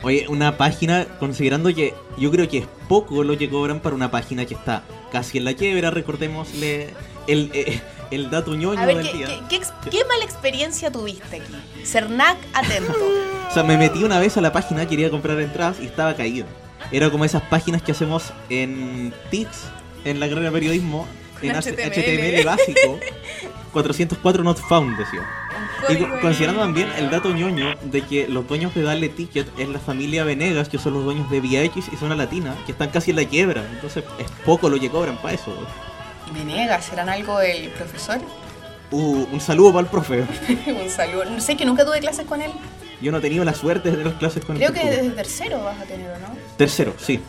Oye, 0.03 0.25
una 0.27 0.57
página, 0.57 1.05
considerando 1.19 1.73
que 1.73 1.93
yo 2.17 2.29
creo 2.29 2.49
que 2.49 2.57
es 2.59 2.67
poco 2.89 3.23
lo 3.23 3.37
que 3.37 3.49
cobran 3.49 3.79
para 3.79 3.95
una 3.95 4.11
página 4.11 4.45
que 4.45 4.53
está 4.53 4.83
casi 5.13 5.37
en 5.37 5.45
la 5.45 5.53
quiebra, 5.53 5.91
recordémosle 5.91 6.89
el, 7.27 7.51
eh, 7.53 7.81
el 8.11 8.29
dato 8.29 8.53
ñoño 8.53 8.81
A 8.81 8.85
ver, 8.85 8.97
del 8.97 9.07
¿qué, 9.11 9.17
día. 9.17 9.27
qué, 9.27 9.39
qué 9.49 9.55
ex- 9.55 9.73
qué 9.89 10.03
mala 10.03 10.25
experiencia 10.25 10.91
tuviste 10.91 11.37
aquí? 11.37 11.85
Cernac, 11.85 12.37
atento. 12.53 12.93
O 13.49 13.53
sea, 13.53 13.61
me 13.63 13.77
metí 13.77 14.03
una 14.03 14.19
vez 14.19 14.35
a 14.35 14.41
la 14.41 14.51
página, 14.51 14.87
quería 14.87 15.11
comprar 15.11 15.39
entradas 15.39 15.77
y 15.79 15.85
estaba 15.85 16.15
caído. 16.15 16.47
Era 16.91 17.09
como 17.09 17.25
esas 17.25 17.41
páginas 17.43 17.81
que 17.81 17.91
hacemos 17.91 18.33
en 18.49 19.13
TICS, 19.31 19.65
en 20.05 20.19
la 20.19 20.27
carrera 20.27 20.47
de 20.47 20.51
periodismo, 20.51 21.07
Con 21.39 21.49
en 21.49 21.55
HTML. 21.55 21.91
HTML 21.91 22.45
básico. 22.45 22.99
404 23.73 24.43
not 24.43 24.59
found, 24.59 24.97
decía. 24.97 25.21
Y 25.89 25.95
co- 25.95 26.07
considerando 26.21 26.61
también 26.61 26.89
el 26.97 27.09
dato 27.09 27.33
ñoño 27.33 27.73
de 27.81 28.01
que 28.03 28.27
los 28.27 28.47
dueños 28.47 28.73
de 28.75 28.83
Dale 28.83 29.09
Ticket 29.09 29.47
es 29.57 29.67
la 29.67 29.79
familia 29.79 30.23
Venegas, 30.23 30.69
que 30.69 30.77
son 30.77 30.93
los 30.93 31.03
dueños 31.03 31.29
de 31.31 31.39
VX 31.41 31.91
y 31.91 31.95
Zona 31.97 32.15
Latina, 32.15 32.55
que 32.65 32.71
están 32.73 32.89
casi 32.89 33.09
en 33.11 33.17
la 33.17 33.25
quiebra. 33.25 33.65
Entonces 33.73 34.03
es 34.19 34.27
poco 34.45 34.69
lo 34.69 34.79
que 34.79 34.89
cobran 34.91 35.17
para 35.17 35.33
eso. 35.33 35.55
Venegas, 36.33 36.85
¿serán 36.85 37.09
algo 37.09 37.39
del 37.39 37.69
profesor? 37.69 38.19
Uh, 38.91 39.25
un 39.31 39.41
saludo 39.41 39.73
para 39.73 39.81
el 39.85 39.87
profe. 39.87 40.23
Un 40.67 40.89
saludo. 40.89 41.25
No 41.25 41.41
sé 41.41 41.57
que 41.57 41.65
nunca 41.65 41.83
tuve 41.83 41.99
clases 41.99 42.27
con 42.27 42.41
él. 42.43 42.51
Yo 43.03 43.11
no 43.11 43.17
he 43.17 43.21
tenido 43.21 43.43
la 43.43 43.53
suerte 43.53 43.91
de 43.91 43.97
tener 43.97 44.13
clases 44.13 44.45
con 44.45 44.55
Creo 44.55 44.69
el 44.69 44.75
que 44.75 44.89
desde 44.89 45.09
tercero 45.09 45.61
vas 45.63 45.79
a 45.79 45.83
tener, 45.83 46.09
¿o 46.09 46.19
no? 46.19 46.27
Tercero, 46.57 46.95
sí. 46.97 47.19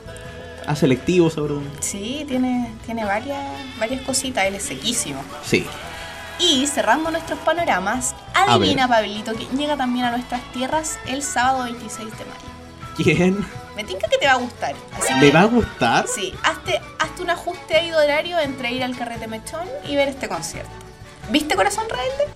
Hace 0.66 0.80
selectivos 0.82 1.36
ahora. 1.36 1.54
Sí, 1.80 2.24
tiene, 2.28 2.72
tiene 2.86 3.04
varias, 3.04 3.42
varias 3.78 4.00
cositas. 4.02 4.44
Él 4.46 4.54
es 4.54 4.62
sequísimo. 4.62 5.20
Sí. 5.44 5.66
Y 6.38 6.66
cerrando 6.68 7.10
nuestros 7.10 7.38
panoramas, 7.40 8.14
adivina, 8.34 8.86
Pablito, 8.88 9.32
que 9.34 9.46
llega 9.56 9.76
también 9.76 10.06
a 10.06 10.10
nuestras 10.12 10.40
tierras 10.52 10.96
el 11.06 11.22
sábado 11.22 11.64
26 11.64 12.08
de 12.10 12.24
mayo. 12.24 12.94
¿Quién? 12.96 13.46
Me 13.76 13.82
tinca 13.82 14.08
que 14.08 14.16
te 14.18 14.26
va 14.26 14.32
a 14.34 14.36
gustar. 14.36 14.74
Así 14.96 15.12
¿Le 15.14 15.26
que- 15.30 15.32
va 15.36 15.40
a 15.42 15.46
gustar? 15.46 16.06
Sí, 16.06 16.32
hazte, 16.44 16.80
hazte 17.00 17.22
un 17.22 17.30
ajuste 17.30 17.74
ahí 17.76 17.90
de 17.90 17.96
horario 17.96 18.38
entre 18.38 18.70
ir 18.70 18.84
al 18.84 18.96
carrete 18.96 19.26
mechón 19.26 19.66
y 19.88 19.96
ver 19.96 20.06
este 20.08 20.28
concierto. 20.28 20.70
¿Viste 21.30 21.56
Corazón 21.56 21.84
Rebelde? 21.88 22.32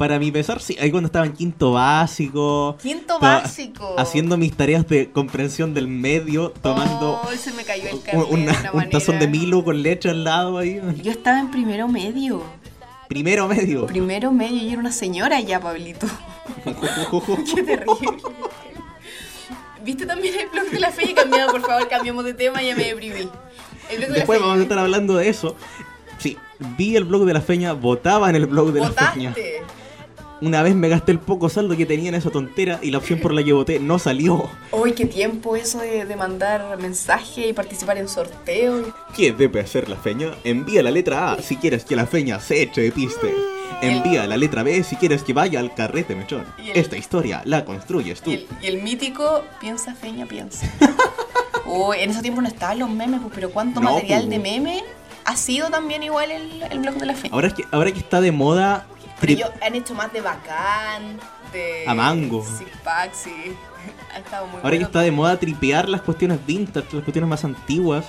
Para 0.00 0.18
mi 0.18 0.32
pesar, 0.32 0.62
sí. 0.62 0.78
Ahí 0.80 0.90
cuando 0.90 1.08
estaba 1.08 1.26
en 1.26 1.34
quinto 1.34 1.72
básico. 1.72 2.74
Quinto 2.80 3.18
básico. 3.18 3.94
Haciendo 3.98 4.38
mis 4.38 4.56
tareas 4.56 4.88
de 4.88 5.10
comprensión 5.12 5.74
del 5.74 5.88
medio, 5.88 6.54
tomando 6.62 7.20
Oh, 7.22 7.30
se 7.36 7.52
me 7.52 7.64
cayó 7.64 7.84
el 7.86 8.00
carnet 8.00 8.26
una- 8.30 8.70
un 8.72 8.88
tazón 8.88 9.18
de. 9.18 9.28
Milo 9.28 9.62
con 9.62 9.82
leche 9.82 10.08
al 10.08 10.24
lado 10.24 10.56
ahí. 10.56 10.80
Yo 11.02 11.12
estaba 11.12 11.38
en 11.38 11.50
primero 11.50 11.86
medio. 11.86 12.42
Primero 13.10 13.46
medio. 13.46 13.84
Primero 13.84 14.32
medio 14.32 14.56
y 14.62 14.70
era 14.70 14.78
una 14.80 14.90
señora 14.90 15.38
ya, 15.40 15.60
Pablito. 15.60 16.06
Qué 17.54 17.62
terrible. 17.62 18.22
¿Viste 19.84 20.06
también 20.06 20.34
el 20.34 20.48
blog 20.48 20.70
de 20.70 20.80
la 20.80 20.90
fe? 20.92 21.12
Cambiado, 21.12 21.52
por 21.52 21.60
favor, 21.60 21.86
cambiamos 21.88 22.24
de 22.24 22.32
tema, 22.32 22.62
ya 22.62 22.74
me 22.74 22.84
deprimí. 22.84 23.28
El 23.90 23.98
blog 23.98 24.08
de 24.08 24.14
Después 24.14 24.40
la 24.40 24.46
vamos 24.46 24.60
a 24.60 24.62
estar 24.62 24.78
hablando 24.78 25.16
de 25.18 25.28
eso. 25.28 25.56
Sí, 26.16 26.38
vi 26.78 26.96
el 26.96 27.04
blog 27.04 27.26
de 27.26 27.34
la 27.34 27.42
feña, 27.42 27.74
votaba 27.74 28.30
en 28.30 28.36
el 28.36 28.46
blog 28.46 28.72
de 28.72 28.80
la 28.80 28.90
feña. 28.92 29.34
Una 30.42 30.62
vez 30.62 30.74
me 30.74 30.88
gasté 30.88 31.12
el 31.12 31.18
poco 31.18 31.48
saldo 31.50 31.76
que 31.76 31.84
tenía 31.84 32.08
en 32.08 32.14
esa 32.14 32.30
tontera 32.30 32.78
y 32.82 32.90
la 32.90 32.98
opción 32.98 33.20
por 33.20 33.34
la 33.34 33.42
que 33.44 33.52
voté 33.52 33.78
no 33.78 33.98
salió. 33.98 34.48
Uy, 34.72 34.92
qué 34.92 35.04
tiempo 35.04 35.54
eso 35.54 35.80
de, 35.80 36.06
de 36.06 36.16
mandar 36.16 36.78
mensaje 36.78 37.48
y 37.48 37.52
participar 37.52 37.98
en 37.98 38.08
sorteos. 38.08 38.86
¿Qué 39.14 39.32
debe 39.32 39.60
hacer 39.60 39.88
la 39.90 39.96
feña? 39.96 40.30
Envía 40.44 40.82
la 40.82 40.90
letra 40.90 41.32
A 41.32 41.42
si 41.42 41.56
quieres 41.56 41.84
que 41.84 41.94
la 41.94 42.06
feña 42.06 42.40
se 42.40 42.62
eche 42.62 42.80
de 42.80 42.90
piste. 42.90 43.34
Envía 43.82 44.26
la 44.26 44.36
letra 44.38 44.62
B 44.62 44.82
si 44.82 44.96
quieres 44.96 45.22
que 45.22 45.32
vaya 45.34 45.60
al 45.60 45.74
carrete 45.74 46.14
mechón. 46.14 46.44
Esta 46.74 46.96
historia 46.96 47.42
la 47.44 47.64
construyes 47.66 48.20
tú. 48.22 48.30
Y 48.30 48.34
el, 48.34 48.46
y 48.62 48.66
el 48.66 48.82
mítico 48.82 49.42
piensa 49.60 49.94
feña, 49.94 50.24
piensa. 50.26 50.66
Uy, 51.66 51.98
en 52.00 52.10
ese 52.10 52.22
tiempo 52.22 52.40
no 52.40 52.48
estaban 52.48 52.78
los 52.78 52.90
memes, 52.90 53.20
pues, 53.20 53.32
pero 53.34 53.50
cuánto 53.50 53.80
No, 53.80 53.92
material 53.92 54.22
pues. 54.22 54.30
de 54.30 54.38
meme 54.38 54.84
ha 55.24 55.36
sido 55.36 55.68
también 55.70 56.02
igual 56.02 56.30
el, 56.30 56.62
el 56.62 56.78
blog 56.80 56.94
de 56.94 57.06
la 57.06 57.14
feña. 57.14 57.34
Ahora 57.34 57.48
es 57.48 57.54
que, 57.54 57.64
ahora 57.70 57.92
que 57.92 57.98
está 57.98 58.20
de 58.22 58.32
moda... 58.32 58.86
Pero 59.20 59.32
tri- 59.32 59.36
ellos 59.36 59.50
han 59.62 59.74
hecho 59.74 59.94
más 59.94 60.12
de 60.12 60.20
bacán, 60.20 61.18
de. 61.52 61.84
A 61.86 61.94
mango. 61.94 62.44
Six 62.44 62.70
pack, 62.82 63.12
sí. 63.14 63.30
Ha 64.14 64.18
estado 64.18 64.46
muy 64.48 64.60
Ahora 64.62 64.76
que 64.76 64.82
está 64.84 65.00
de 65.02 65.10
moda 65.12 65.38
tripear 65.38 65.88
las 65.88 66.02
cuestiones 66.02 66.44
vintage, 66.44 66.88
las 66.92 67.04
cuestiones 67.04 67.28
más 67.30 67.44
antiguas, 67.44 68.04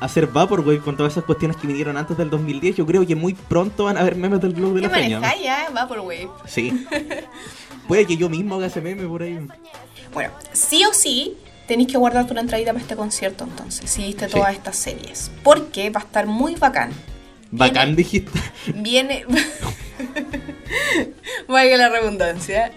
hacer 0.00 0.28
Vaporwave 0.28 0.78
con 0.80 0.96
todas 0.96 1.12
esas 1.12 1.24
cuestiones 1.24 1.56
que 1.56 1.66
vinieron 1.66 1.96
antes 1.96 2.16
del 2.16 2.30
2010, 2.30 2.76
yo 2.76 2.86
creo 2.86 3.04
que 3.06 3.14
muy 3.16 3.34
pronto 3.34 3.84
van 3.84 3.96
a 3.96 4.00
haber 4.00 4.14
memes 4.16 4.40
del 4.40 4.52
blog 4.52 4.74
de 4.74 4.80
¿Qué 4.82 4.86
la 4.86 4.92
manejáis 4.92 5.42
ya? 5.42 5.68
Vaporwave. 5.74 6.28
Sí. 6.46 6.86
Puede 7.88 8.06
que 8.06 8.16
yo 8.16 8.28
mismo 8.30 8.54
haga 8.54 8.66
ese 8.66 8.80
meme 8.80 9.06
por 9.06 9.22
ahí. 9.22 9.46
Bueno, 10.14 10.30
sí 10.52 10.84
o 10.84 10.94
sí 10.94 11.36
tenéis 11.66 11.88
que 11.90 11.98
guardarte 11.98 12.32
una 12.32 12.40
entradita 12.40 12.72
para 12.72 12.82
este 12.82 12.96
concierto 12.96 13.44
entonces, 13.44 13.90
si 13.90 14.04
viste 14.04 14.26
Sí. 14.28 14.34
todas 14.34 14.54
estas 14.54 14.76
series. 14.76 15.30
Porque 15.42 15.90
va 15.90 16.00
a 16.00 16.04
estar 16.04 16.26
muy 16.26 16.54
bacán. 16.54 16.92
Bacán 17.50 17.88
Viene- 17.88 17.96
dijiste. 17.96 18.40
Viene. 18.74 19.24
Valga 21.48 21.76
la 21.76 21.88
redundancia. 21.88 22.72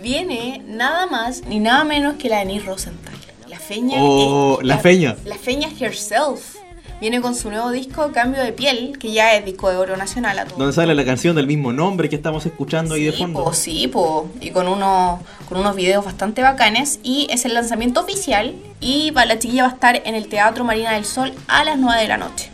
Viene 0.00 0.62
nada 0.66 1.06
más 1.06 1.42
ni 1.46 1.58
nada 1.60 1.84
menos 1.84 2.14
que 2.16 2.28
la 2.28 2.38
Denise 2.38 2.66
Rosenthal. 2.66 3.14
La 3.48 3.58
feña. 3.58 3.98
Oh, 4.00 4.58
eh, 4.60 4.64
la 4.64 4.78
feña. 4.78 5.16
La 5.24 5.36
feña 5.36 5.68
herself. 5.78 6.56
Viene 7.00 7.20
con 7.20 7.34
su 7.34 7.50
nuevo 7.50 7.70
disco 7.72 8.12
Cambio 8.12 8.40
de 8.42 8.52
Piel, 8.52 8.96
que 8.96 9.10
ya 9.10 9.34
es 9.34 9.44
disco 9.44 9.68
de 9.70 9.76
oro 9.76 9.96
nacional 9.96 10.38
a. 10.38 10.44
Donde 10.44 10.72
sale 10.72 10.94
la 10.94 11.04
canción 11.04 11.34
del 11.34 11.48
mismo 11.48 11.72
nombre 11.72 12.08
que 12.08 12.14
estamos 12.14 12.46
escuchando 12.46 12.94
ahí 12.94 13.04
de 13.04 13.12
Sí, 13.12 13.18
fondo. 13.18 13.42
po, 13.44 13.52
sí, 13.52 13.88
po. 13.88 14.28
y 14.40 14.50
con 14.50 14.68
unos, 14.68 15.20
con 15.48 15.58
unos 15.58 15.74
videos 15.74 16.04
bastante 16.04 16.42
bacanes. 16.42 17.00
Y 17.02 17.26
es 17.30 17.44
el 17.44 17.54
lanzamiento 17.54 18.00
oficial. 18.00 18.54
Y 18.80 19.10
la 19.10 19.36
chiquilla 19.38 19.64
va 19.64 19.70
a 19.70 19.72
estar 19.72 20.02
en 20.04 20.14
el 20.14 20.28
Teatro 20.28 20.62
Marina 20.64 20.92
del 20.92 21.04
Sol 21.04 21.32
a 21.48 21.64
las 21.64 21.76
9 21.76 22.02
de 22.02 22.08
la 22.08 22.18
noche. 22.18 22.50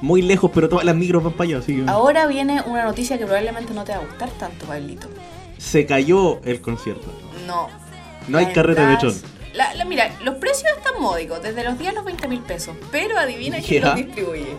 Muy 0.00 0.22
lejos, 0.22 0.50
pero 0.54 0.68
todas 0.68 0.84
las 0.84 0.94
micros 0.94 1.22
van 1.24 1.32
para 1.32 1.48
allá, 1.50 1.58
así 1.58 1.76
que- 1.76 1.90
Ahora 1.90 2.26
viene 2.26 2.62
una 2.66 2.84
noticia 2.84 3.18
que 3.18 3.24
probablemente 3.26 3.74
no 3.74 3.84
te 3.84 3.92
va 3.92 3.98
a 3.98 4.02
gustar 4.02 4.30
tanto, 4.30 4.64
Pablito. 4.66 5.08
Se 5.58 5.86
cayó 5.86 6.40
el 6.44 6.60
concierto. 6.60 7.06
No. 7.46 7.68
No 8.28 8.38
hay 8.38 8.44
Las 8.46 8.54
carrete 8.54 8.80
de 8.82 8.86
mechón. 8.86 9.14
La, 9.54 9.74
la- 9.74 9.84
mira, 9.84 10.10
los 10.22 10.36
precios 10.36 10.70
están 10.76 11.00
módicos, 11.00 11.42
desde 11.42 11.64
los 11.64 11.76
10 11.78 11.90
a 11.90 11.94
los 11.94 12.04
20 12.04 12.28
mil 12.28 12.40
pesos. 12.40 12.76
Pero 12.92 13.18
adivina 13.18 13.58
quién 13.60 13.82
los 13.82 13.96
distribuye. 13.96 14.56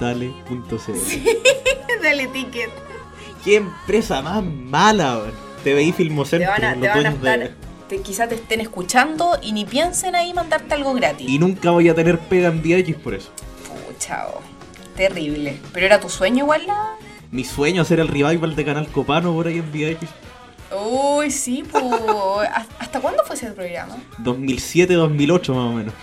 Dale.cl. 0.00 0.92
Dale 2.02 2.26
ticket. 2.28 2.70
Qué 3.44 3.56
empresa 3.56 4.22
más 4.22 4.42
mala. 4.42 5.22
TVI 5.62 5.90
Te 5.90 5.96
Filmocentro, 5.96 6.50
van 6.50 6.64
a, 6.64 6.70
los 6.72 6.80
te 6.82 6.88
van 6.88 6.98
a 6.98 7.10
dueños 7.10 7.22
de- 7.22 7.32
estar. 7.44 7.50
te- 7.88 8.00
quizás 8.00 8.28
te 8.28 8.34
estén 8.36 8.60
escuchando 8.60 9.38
y 9.42 9.52
ni 9.52 9.64
piensen 9.64 10.14
ahí 10.16 10.32
mandarte 10.32 10.74
algo 10.74 10.94
gratis. 10.94 11.28
Y 11.28 11.38
nunca 11.38 11.70
voy 11.70 11.88
a 11.88 11.94
tener 11.94 12.18
pega 12.18 12.48
en 12.48 12.62
VX 12.62 12.94
por 12.96 13.14
eso. 13.14 13.30
Pucha, 14.06 14.28
oh, 14.28 14.40
terrible. 14.96 15.58
¿Pero 15.72 15.86
era 15.86 16.00
tu 16.00 16.08
sueño 16.08 16.44
igual 16.44 16.66
la? 16.66 16.94
Mi 17.32 17.44
sueño 17.44 17.82
hacer 17.82 17.98
el 18.00 18.08
revival 18.08 18.54
de 18.54 18.64
Canal 18.64 18.86
Copano 18.88 19.32
por 19.34 19.48
ahí 19.48 19.58
en 19.58 19.70
VX. 19.72 20.08
Uy, 20.90 21.30
sí, 21.30 21.64
pues. 21.70 21.84
¿Hasta 22.78 23.00
cuándo 23.00 23.24
fue 23.24 23.34
ese 23.36 23.50
programa? 23.50 23.96
2007-2008 24.22 25.48
más 25.48 25.50
o 25.58 25.72
menos. 25.72 25.94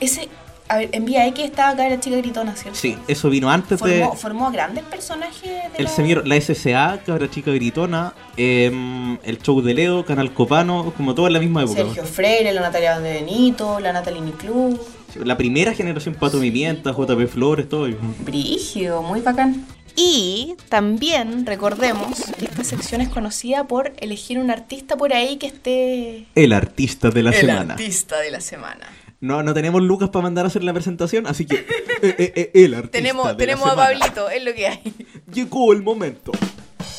Ese. 0.00 0.28
A 0.70 0.76
ver, 0.76 0.90
en 0.92 1.06
Vía 1.06 1.26
X 1.28 1.46
estaba 1.46 1.70
acá 1.70 1.88
la 1.88 1.98
chica 1.98 2.16
gritona, 2.18 2.54
¿cierto? 2.54 2.78
Sí, 2.78 2.98
eso 3.08 3.30
vino 3.30 3.48
antes 3.50 3.80
de... 3.80 4.00
Formó, 4.00 4.14
formó 4.16 4.46
a 4.48 4.50
grandes 4.50 4.84
personajes 4.84 5.42
de 5.42 5.78
El 5.78 5.84
la- 5.84 5.90
señor, 5.90 6.28
la 6.28 6.38
SSA, 6.38 7.00
Cabra 7.06 7.30
Chica 7.30 7.50
Gritona, 7.52 8.12
em, 8.36 9.16
el 9.22 9.38
show 9.38 9.62
de 9.62 9.72
Leo, 9.72 10.04
Canal 10.04 10.30
Copano, 10.34 10.92
como 10.94 11.14
todo 11.14 11.26
en 11.26 11.32
la 11.32 11.38
misma 11.38 11.62
época. 11.62 11.78
Sergio 11.84 12.04
Freire, 12.04 12.52
la 12.52 12.60
Natalia 12.60 13.00
de 13.00 13.14
Benito, 13.14 13.80
la 13.80 13.94
Natalie 13.94 14.30
Club. 14.32 14.78
La 15.24 15.36
primera 15.36 15.74
generación 15.74 16.14
Pato 16.14 16.40
Pimienta, 16.40 16.92
JP 16.92 17.26
Flores, 17.28 17.68
todo. 17.68 17.88
Brígido, 18.24 19.02
muy 19.02 19.20
bacán. 19.20 19.66
Y 19.96 20.54
también 20.68 21.44
recordemos 21.44 22.22
que 22.38 22.44
esta 22.44 22.62
sección 22.62 23.00
es 23.00 23.08
conocida 23.08 23.66
por 23.66 23.92
elegir 23.98 24.38
un 24.38 24.50
artista 24.50 24.96
por 24.96 25.12
ahí 25.12 25.38
que 25.38 25.48
esté. 25.48 26.26
El 26.36 26.52
artista 26.52 27.10
de 27.10 27.22
la 27.24 27.30
el 27.30 27.36
semana. 27.36 27.74
artista 27.74 28.20
de 28.20 28.30
la 28.30 28.40
semana. 28.40 28.86
No, 29.20 29.42
no 29.42 29.52
tenemos 29.52 29.82
lucas 29.82 30.10
para 30.10 30.22
mandar 30.22 30.44
a 30.44 30.48
hacer 30.48 30.62
la 30.62 30.72
presentación, 30.72 31.26
así 31.26 31.44
que 31.46 31.56
eh, 31.56 31.66
eh, 32.02 32.32
eh, 32.36 32.50
el 32.54 32.74
artista 32.74 32.92
Tenemos, 32.98 33.26
de 33.26 33.32
la 33.32 33.36
tenemos 33.38 33.68
a. 33.68 33.74
Pablito, 33.74 34.30
es 34.30 34.44
lo 34.44 34.54
que 34.54 34.68
hay. 34.68 34.94
Llegó 35.32 35.72
el 35.72 35.82
momento. 35.82 36.30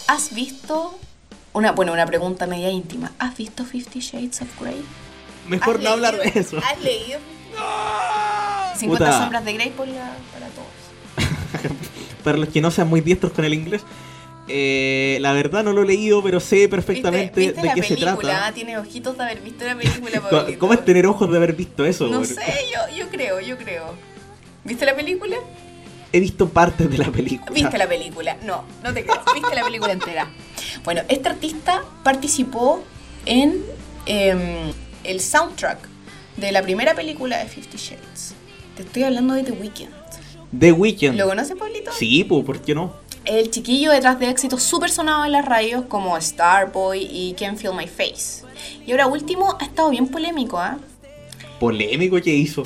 ¿Has 0.07 0.35
visto? 0.35 0.99
Una, 1.53 1.71
bueno, 1.71 1.93
una 1.93 2.05
pregunta 2.05 2.47
media 2.47 2.69
íntima. 2.69 3.13
¿Has 3.17 3.37
visto 3.37 3.63
Fifty 3.63 4.01
Shades 4.01 4.41
of 4.41 4.61
Grey? 4.61 4.81
Mejor 5.47 5.77
¿Has 5.77 5.83
no 5.83 5.89
hablar 5.91 6.17
de 6.17 6.37
eso. 6.37 6.57
¿Has 6.57 6.83
leído? 6.83 7.19
50 8.75 9.05
Puta. 9.05 9.17
sombras 9.19 9.45
de 9.45 9.53
Grey 9.53 9.69
por 9.71 9.87
la- 9.87 10.15
para 10.33 10.47
todos. 10.47 10.67
Para 12.23 12.37
los 12.37 12.49
que 12.49 12.61
no 12.61 12.69
sean 12.71 12.87
muy 12.89 13.01
diestros 13.01 13.31
con 13.33 13.45
el 13.45 13.53
inglés, 13.53 13.81
eh, 14.47 15.17
la 15.21 15.31
verdad 15.33 15.63
no 15.63 15.73
lo 15.73 15.83
he 15.83 15.85
leído, 15.85 16.21
pero 16.23 16.39
sé 16.39 16.67
perfectamente 16.67 17.39
¿Viste, 17.39 17.53
viste 17.53 17.61
de 17.61 17.67
la 17.67 17.73
qué 17.73 17.83
se 17.83 17.95
película? 17.95 18.31
trata. 18.33 18.51
Tiene 18.53 18.77
ojitos 18.77 19.17
de 19.17 19.23
haber 19.23 19.41
visto 19.41 19.65
la 19.65 19.75
película, 19.75 20.21
Pablito. 20.29 20.59
¿Cómo 20.59 20.73
es 20.73 20.83
tener 20.85 21.05
ojos 21.07 21.29
de 21.31 21.37
haber 21.37 21.53
visto 21.53 21.85
eso? 21.85 22.07
No 22.07 22.23
sé, 22.25 22.35
yo, 22.73 22.95
yo 22.97 23.09
creo, 23.09 23.39
yo 23.39 23.57
creo. 23.57 23.93
¿Viste 24.63 24.85
la 24.85 24.95
película? 24.95 25.37
He 26.11 26.19
visto 26.19 26.49
partes 26.49 26.89
de 26.89 26.97
la 26.97 27.11
película. 27.11 27.51
¿Viste 27.51 27.77
la 27.77 27.87
película? 27.87 28.37
No, 28.43 28.63
no 28.83 28.93
te 28.93 29.03
creo. 29.05 29.21
¿Viste 29.33 29.55
la 29.55 29.63
película 29.63 29.93
entera? 29.93 30.27
Bueno, 30.83 31.01
este 31.07 31.29
artista 31.29 31.83
participó 32.03 32.83
en 33.25 33.63
em, 34.07 34.71
el 35.03 35.19
soundtrack 35.21 35.77
de 36.39 36.51
la 36.51 36.61
primera 36.61 36.93
película 36.95 37.37
de 37.37 37.45
Fifty 37.45 37.77
Shades. 37.77 38.33
Te 38.75 38.83
estoy 38.83 39.03
hablando 39.03 39.33
de 39.33 39.43
The 39.43 39.51
Weeknd. 39.51 39.89
The 40.57 40.71
Weeknd. 40.71 41.15
¿Lo 41.15 41.27
conoces, 41.27 41.55
Pablito? 41.57 41.91
Sí, 41.91 42.23
pues, 42.23 42.43
¿por 42.45 42.61
qué 42.61 42.73
no? 42.75 42.93
El 43.25 43.51
chiquillo 43.51 43.91
detrás 43.91 44.17
de 44.19 44.29
éxitos 44.29 44.63
súper 44.63 44.89
sonados 44.89 45.25
en 45.27 45.33
las 45.33 45.45
radios 45.45 45.85
como 45.87 46.19
Starboy 46.19 46.99
y 47.11 47.33
Can't 47.33 47.57
Feel 47.59 47.73
My 47.75 47.87
Face. 47.87 48.43
Y 48.87 48.91
ahora 48.91 49.07
último, 49.07 49.55
ha 49.59 49.63
estado 49.65 49.89
bien 49.89 50.07
polémico, 50.07 50.57
¿ah? 50.59 50.77
Polémico 51.59 52.19
que 52.21 52.33
hizo. 52.33 52.63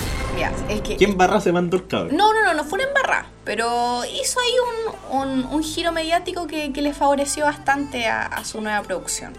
Es 0.70 0.82
que... 0.82 0.96
¿Quién 0.98 1.18
barra 1.18 1.42
se 1.42 1.52
mandó 1.52 1.78
el 1.78 1.88
cabrón? 1.88 2.16
No, 2.16 2.32
no, 2.32 2.44
no, 2.44 2.54
no 2.54 2.64
fue 2.64 2.80
una 2.80 2.88
embarrada, 2.88 3.26
pero 3.44 4.04
hizo 4.06 4.40
ahí 4.40 4.52
un, 5.12 5.20
un- 5.20 5.46
un 5.46 5.64
giro 5.64 5.92
mediático 5.92 6.46
que, 6.48 6.72
que 6.72 6.82
le 6.84 6.94
favoreció 6.94 7.46
bastante 7.46 8.06
a, 8.06 8.24
a 8.28 8.46
su 8.46 8.62
nueva 8.62 8.84
producción. 8.84 9.34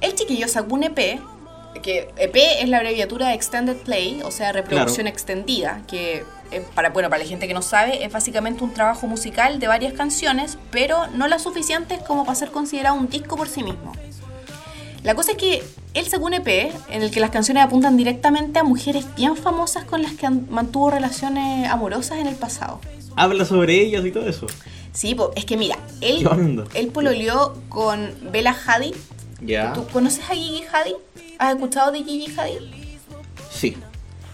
El 0.00 0.14
chiquillo 0.14 0.48
sacó 0.48 0.74
un 0.74 0.84
EP, 0.84 1.20
que 1.82 2.10
EP 2.16 2.36
es 2.60 2.68
la 2.68 2.78
abreviatura 2.78 3.28
de 3.28 3.34
Extended 3.34 3.76
Play, 3.76 4.20
o 4.24 4.30
sea, 4.30 4.52
reproducción 4.52 5.04
Claro. 5.04 5.08
extendida, 5.14 5.82
que 5.88 6.24
eh, 6.50 6.64
para, 6.74 6.90
bueno, 6.90 7.08
para 7.08 7.22
la 7.22 7.28
gente 7.28 7.46
que 7.46 7.54
no 7.54 7.62
sabe, 7.62 8.04
es 8.04 8.12
básicamente 8.12 8.64
un 8.64 8.74
trabajo 8.74 9.06
musical 9.06 9.60
de 9.60 9.68
varias 9.68 9.92
canciones, 9.92 10.58
pero 10.72 11.06
no 11.08 11.28
las 11.28 11.42
suficientes 11.42 12.00
como 12.00 12.24
para 12.24 12.34
ser 12.34 12.50
considerado 12.50 12.96
un 12.96 13.08
disco 13.08 13.36
por 13.36 13.48
sí 13.48 13.62
mismo. 13.62 13.92
La 15.04 15.14
cosa 15.14 15.30
es 15.32 15.38
que 15.38 15.62
él 15.94 16.06
sacó 16.06 16.26
un 16.26 16.34
EP 16.34 16.72
en 16.90 17.02
el 17.02 17.10
que 17.10 17.20
las 17.20 17.30
canciones 17.30 17.62
apuntan 17.64 17.96
directamente 17.96 18.58
a 18.58 18.64
mujeres 18.64 19.06
bien 19.16 19.36
famosas 19.36 19.84
con 19.84 20.02
las 20.02 20.12
que 20.12 20.26
an- 20.26 20.46
mantuvo 20.50 20.90
relaciones 20.90 21.70
amorosas 21.70 22.18
en 22.18 22.26
el 22.26 22.34
pasado. 22.34 22.80
Habla 23.16 23.44
sobre 23.44 23.80
ellas 23.80 24.04
y 24.04 24.10
todo 24.10 24.28
eso. 24.28 24.46
Sí, 24.92 25.16
es 25.36 25.44
que 25.44 25.56
mira, 25.56 25.78
él, 26.00 26.28
él 26.74 26.88
pololeó 26.88 27.54
con 27.68 28.12
Bella 28.32 28.54
Hadid. 28.66 28.94
Ya. 29.40 29.72
¿Tú 29.72 29.86
conoces 29.86 30.28
a 30.28 30.34
Gigi 30.34 30.64
Hadid? 30.70 30.94
¿Has 31.40 31.54
escuchado 31.54 31.90
de 31.90 32.04
Gigi 32.04 32.38
Hadid? 32.38 32.60
Sí. 33.50 33.76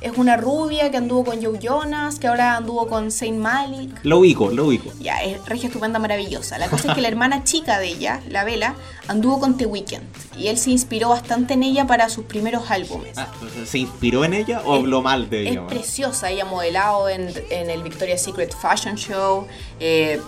Es 0.00 0.18
una 0.18 0.36
rubia 0.36 0.90
que 0.90 0.98
anduvo 0.98 1.24
con 1.24 1.42
Joe 1.42 1.58
Jonas, 1.58 2.18
que 2.18 2.26
ahora 2.26 2.56
anduvo 2.56 2.86
con 2.86 3.10
Saint 3.10 3.38
Malik. 3.38 3.98
Lo 4.02 4.18
ubico, 4.18 4.50
lo 4.50 4.66
ubico. 4.66 4.90
Ya, 5.00 5.22
es 5.22 5.42
regia 5.46 5.68
estupenda, 5.68 5.98
maravillosa. 5.98 6.58
La 6.58 6.68
cosa 6.68 6.88
es 6.88 6.94
que 6.94 7.00
la 7.00 7.08
hermana 7.08 7.44
chica 7.44 7.78
de 7.78 7.86
ella, 7.88 8.20
la 8.28 8.44
Bella, 8.44 8.74
anduvo 9.08 9.40
con 9.40 9.56
The 9.56 9.66
Weeknd. 9.66 10.02
Y 10.36 10.48
él 10.48 10.58
se 10.58 10.70
inspiró 10.70 11.08
bastante 11.08 11.54
en 11.54 11.62
ella 11.62 11.86
para 11.86 12.08
sus 12.10 12.26
primeros 12.26 12.70
álbumes. 12.70 13.16
Ah, 13.16 13.28
¿Se 13.64 13.78
inspiró 13.78 14.24
en 14.24 14.34
ella 14.34 14.60
o 14.64 14.74
Es- 14.74 14.80
habló 14.80 15.00
mal 15.00 15.30
de 15.30 15.44
Es 15.44 15.50
ella? 15.52 15.60
man? 15.62 15.70
preciosa, 15.70 16.28
ella 16.28 16.42
ha 16.42 16.46
modelado 16.46 17.08
en, 17.08 17.32
en 17.50 17.70
el 17.70 17.82
Victoria's 17.82 18.22
Secret 18.22 18.54
Fashion 18.54 18.96
Show, 18.96 19.46
eh, 19.80 20.20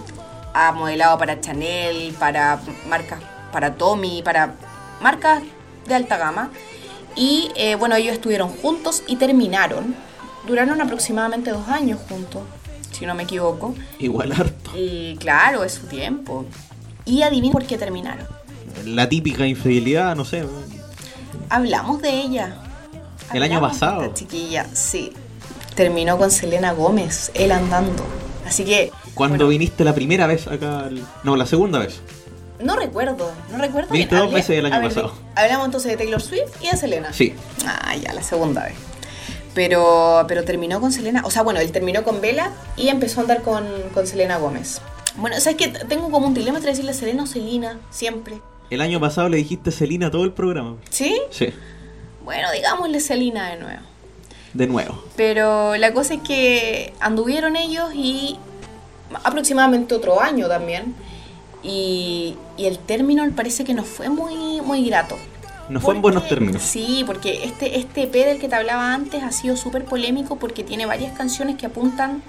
ha 0.55 0.73
modelado 0.73 1.19
para 1.19 1.41
Chanel, 1.41 2.15
para 2.19 2.59
marcas, 2.89 3.21
para 3.53 3.75
Tommy, 3.75 4.23
para 4.23 4.55
marcas 5.03 5.43
de 5.89 5.95
alta 5.95 6.17
gama. 6.17 6.51
Y 7.17 7.51
eh, 7.57 7.75
bueno, 7.75 7.97
ellos 7.97 8.13
estuvieron 8.13 8.49
juntos 8.49 9.03
y 9.07 9.17
terminaron. 9.17 9.95
Duraron 10.47 10.81
aproximadamente 10.81 11.51
dos 11.51 11.69
años 11.69 12.01
juntos, 12.09 12.43
si 12.93 13.07
no 13.07 13.15
me 13.15 13.25
equivoco. 13.25 13.75
Igual 13.99 14.33
harto. 14.33 14.71
Y 14.75 15.17
claro, 15.17 15.65
es 15.65 15.73
su 15.73 15.87
tiempo. 15.87 16.47
Y 17.05 17.23
adivina 17.23 17.53
por 17.53 17.67
qué 17.67 17.77
terminaron. 17.77 18.27
la 18.85 19.09
típica 19.09 19.47
infidelidad, 19.47 20.15
no 20.15 20.25
sé. 20.25 20.45
Hablamos 21.51 22.01
de 22.03 22.11
ella. 22.11 22.57
El 23.33 23.43
año 23.43 23.61
pasado. 23.61 24.03
esta 24.03 24.15
chiquilla, 24.15 24.67
sí. 24.73 25.13
Terminó 25.75 26.19
con 26.19 26.31
Selena 26.31 26.73
Gómez, 26.73 27.31
él 27.35 27.53
andando. 27.53 28.05
Así 28.47 28.65
que. 28.65 28.91
Cuando 29.15 29.37
bueno, 29.37 29.49
viniste 29.49 29.85
la 29.85 29.95
primera 29.95 30.27
vez 30.27 30.47
acá, 30.47 30.89
no, 31.25 31.37
la 31.37 31.47
segunda 31.47 31.79
vez. 31.79 32.01
No 32.61 32.77
recuerdo, 32.77 33.31
no 33.53 33.59
recuerdo. 33.59 33.91
Bien. 33.93 34.09
dos 34.09 34.21
Hablé- 34.21 34.35
veces 34.35 34.59
el 34.59 34.67
año 34.67 34.75
a 34.75 34.79
ver, 34.81 34.89
pasado. 34.89 35.13
Hablamos 35.37 35.67
entonces 35.67 35.91
de 35.93 35.97
Taylor 35.97 36.21
Swift 36.21 36.51
y 36.61 36.69
de 36.71 36.77
Selena. 36.77 37.13
Sí. 37.13 37.35
Ah, 37.67 37.95
ya, 37.97 38.13
la 38.13 38.23
segunda 38.23 38.65
vez. 38.65 38.75
Pero, 39.55 40.25
pero 40.29 40.45
terminó 40.45 40.81
con 40.81 40.93
Selena. 40.93 41.23
O 41.25 41.31
sea, 41.31 41.43
bueno, 41.43 41.61
él 41.61 41.73
terminó 41.73 42.05
con 42.05 42.21
Bella 42.21 42.53
y 42.77 42.89
empezó 42.89 43.21
a 43.21 43.23
andar 43.23 43.43
con, 43.43 43.67
con 43.95 44.07
Selena 44.07 44.39
Gómez. 44.39 44.81
Bueno, 45.17 45.39
¿sabes 45.41 45.57
que 45.57 45.69
Tengo 45.69 46.11
como 46.11 46.27
un 46.29 46.35
dilema 46.35 46.59
entre 46.59 46.71
decirle 46.73 46.95
Selena 46.95 47.25
o 47.25 47.27
Selena, 47.27 47.79
siempre. 47.91 48.41
El 48.71 48.81
año 48.81 49.01
pasado 49.01 49.29
le 49.29 49.39
dijiste 49.39 49.71
Celina 49.73 50.11
todo 50.11 50.25
el 50.25 50.33
programa. 50.33 50.77
¿Sí? 50.91 51.21
Sí, 51.31 51.49
Bueno, 52.25 52.49
digámosle 52.53 53.01
Selena 53.01 53.51
de 53.51 53.57
nuevo. 53.57 53.81
de 54.53 54.67
nuevo. 54.67 55.05
Pero 55.17 55.77
la 55.77 55.93
cosa 55.95 56.15
es 56.15 56.21
que 56.21 56.93
anduvieron 57.01 57.57
ellos 57.57 57.91
y 57.95 58.39
aproximadamente 59.25 59.95
otro 59.95 60.21
año 60.21 60.49
también. 60.49 60.95
Y, 61.63 62.37
y 62.57 62.67
el 62.67 62.79
término 62.79 63.29
parece 63.35 63.65
que 63.65 63.75
no 63.75 63.85
fue 63.85 64.09
muy, 64.09 64.61
muy 64.61 64.85
grato. 64.87 65.17
No 65.69 65.81
fue 65.81 65.95
en 65.95 66.03
buenos 66.03 66.27
términos. 66.29 66.63
Sí, 66.63 67.03
porque 67.07 67.45
este, 67.45 67.79
este 67.79 68.05
EP 68.05 68.13
del 68.13 68.39
que 68.39 68.49
te 68.49 68.57
hablaba 68.57 68.95
antes 68.95 69.23
ha 69.23 69.33
sido 69.33 69.57
súper 69.57 69.85
polémico 69.85 70.37
porque 70.37 70.65
tiene 70.65 70.87
varias 70.87 71.17
canciones 71.17 71.57
que 71.57 71.67
apuntan 71.67 72.23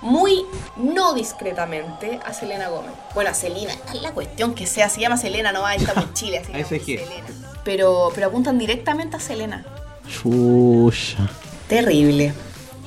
muy 0.00 0.44
no 0.76 1.12
discretamente 1.12 2.20
a 2.24 2.32
Selena 2.32 2.68
Gómez. 2.68 2.92
Bueno, 3.14 3.30
a 3.30 3.34
Selena, 3.34 3.74
es 3.92 4.00
la 4.00 4.12
cuestión 4.12 4.54
que 4.54 4.66
sea, 4.66 4.88
se 4.88 5.00
llama 5.00 5.18
Selena, 5.18 5.52
no 5.52 5.60
va 5.60 5.70
a 5.70 5.74
estar 5.74 5.96
en 5.98 6.12
Chile, 6.14 6.38
así. 6.38 6.78
Selena. 6.80 7.26
Pero, 7.64 8.10
pero 8.14 8.28
apuntan 8.28 8.58
directamente 8.58 9.16
a 9.16 9.20
Selena. 9.20 9.66
Shusha, 10.08 11.28
Terrible. 11.68 12.32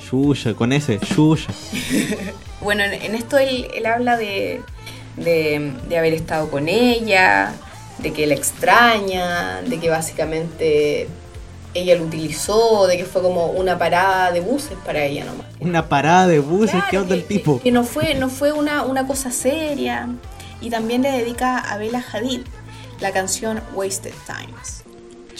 Shusha, 0.03 0.55
con 0.55 0.73
ese, 0.73 0.99
Shusha. 0.99 1.53
Bueno, 2.61 2.81
en, 2.86 2.93
en 2.93 3.13
esto 3.13 3.38
él, 3.38 3.67
él 3.73 3.86
habla 3.86 4.15
de, 4.15 4.61
de, 5.18 5.74
de 5.88 5.97
haber 5.97 6.14
estado 6.14 6.49
con 6.49 6.68
ella, 6.68 7.53
de 7.99 8.11
que 8.14 8.26
la 8.28 8.34
extraña, 8.34 9.61
de 9.61 9.80
que 9.80 9.89
básicamente 9.89 11.07
ella 11.76 11.95
lo 11.95 12.03
utilizó, 12.05 12.86
de 12.88 12.97
que 12.97 13.05
fue 13.05 13.22
como 13.22 13.47
una 13.47 13.78
parada 13.80 14.32
de 14.32 14.41
buses 14.41 14.78
para 14.86 15.03
ella 15.05 15.26
nomás. 15.26 15.47
Una 15.59 15.89
parada 15.89 16.28
de 16.28 16.39
buses, 16.39 16.72
Claro, 16.72 16.86
¿qué 16.91 16.97
onda 16.99 17.16
el 17.16 17.22
que- 17.24 17.28
tipo? 17.36 17.59
Que 17.61 17.72
no 17.72 17.84
fue, 17.84 18.14
no 18.16 18.30
fue 18.30 18.51
una, 18.51 18.84
una 18.84 19.07
cosa 19.07 19.32
seria. 19.32 20.07
Y 20.61 20.70
también 20.70 21.01
le 21.01 21.11
dedica 21.11 21.57
a 21.57 21.78
Bella 21.78 22.03
Hadid 22.14 22.41
la 22.99 23.11
canción 23.11 23.59
Wasted 23.74 24.14
Times. 24.28 24.82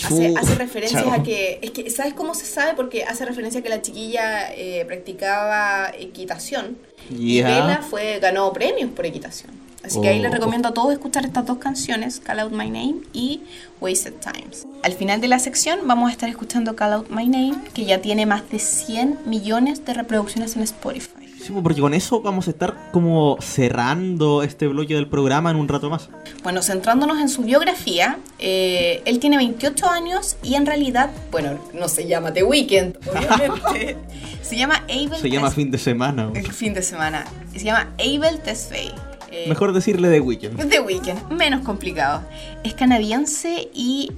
Hace, 0.04 0.34
hace 0.38 0.56
referencias 0.56 1.06
a 1.08 1.22
que, 1.24 1.60
es 1.62 1.72
que, 1.72 1.90
¿sabes 1.90 2.14
cómo 2.14 2.34
se 2.36 2.46
sabe? 2.46 2.74
Porque 2.76 3.04
hace 3.04 3.26
referencia 3.26 3.60
a 3.60 3.64
que 3.64 3.70
la 3.70 3.82
chiquilla 3.82 4.54
eh, 4.54 4.84
practicaba 4.86 5.92
equitación 5.98 6.78
y 7.10 7.38
Ya. 7.40 7.48
Bella 7.48 7.82
fue, 7.88 8.20
ganó 8.20 8.52
premios 8.54 8.90
por 8.92 9.06
equitación. 9.06 9.52
Así 9.84 10.00
que 10.00 10.08
ahí 10.08 10.20
les 10.20 10.32
Oh. 10.32 10.36
recomiendo 10.36 10.70
a 10.70 10.74
todos 10.74 10.94
escuchar 10.94 11.26
estas 11.26 11.46
dos 11.46 11.58
canciones, 11.58 12.22
Call 12.22 12.40
Out 12.40 12.54
My 12.54 12.70
Name 12.70 13.02
y 13.12 13.42
Wasted 13.82 14.14
Times. 14.14 14.66
Al 14.82 14.94
final 14.94 15.20
de 15.20 15.28
la 15.28 15.40
sección 15.40 15.82
vamos 15.86 16.10
a 16.10 16.12
estar 16.14 16.30
escuchando 16.30 16.76
Call 16.78 16.94
Out 16.94 17.10
My 17.10 17.28
Name, 17.28 17.56
que 17.74 17.84
ya 17.84 18.02
tiene 18.02 18.26
más 18.26 18.50
de 18.50 18.60
100 18.60 19.20
millones 19.26 19.84
de 19.86 19.94
reproducciones 19.94 20.56
en 20.56 20.62
Spotify. 20.64 21.23
Sí, 21.46 21.52
porque 21.62 21.82
con 21.82 21.94
eso 21.94 22.22
vamos 22.22 22.48
a 22.48 22.52
estar 22.52 22.74
como 22.94 23.38
cerrando 23.42 24.44
este 24.44 24.68
bloque 24.68 24.96
del 24.96 25.08
programa 25.08 25.52
en 25.52 25.58
un 25.58 25.68
rato 25.68 25.90
más. 25.90 26.10
Bueno, 26.42 26.62
centrándonos 26.62 27.20
en 27.20 27.28
su 27.28 27.42
biografía, 27.42 28.18
eh, 28.40 29.02
él 29.06 29.20
tiene 29.20 29.38
28 29.38 29.90
años 29.90 30.38
y 30.42 30.56
en 30.56 30.66
realidad, 30.66 31.10
bueno, 31.32 31.60
no 31.74 31.88
se 31.90 32.08
llama 32.08 32.32
The 32.32 32.44
Weeknd, 32.44 32.96
obviamente. 33.10 33.98
se 34.42 34.56
llama 34.56 34.84
Abel 34.90 35.16
Se 35.20 35.30
llama 35.30 35.48
Tes- 35.50 35.56
fin 35.56 35.72
de 35.72 35.78
semana. 35.78 36.32
el 36.34 36.52
fin 36.54 36.74
de 36.74 36.82
semana. 36.82 37.26
Se 37.52 37.60
llama 37.66 37.90
Abel 38.00 38.40
Tesfaye. 38.40 38.94
Eh, 39.32 39.46
Mejor 39.50 39.74
decirle 39.74 40.10
de 40.10 40.20
Weekend. 40.22 40.70
The 40.70 40.80
Weeknd, 40.80 41.32
menos 41.32 41.66
complicado. 41.66 42.22
Es 42.64 42.74
canadiense 42.74 43.70
y 43.74 44.12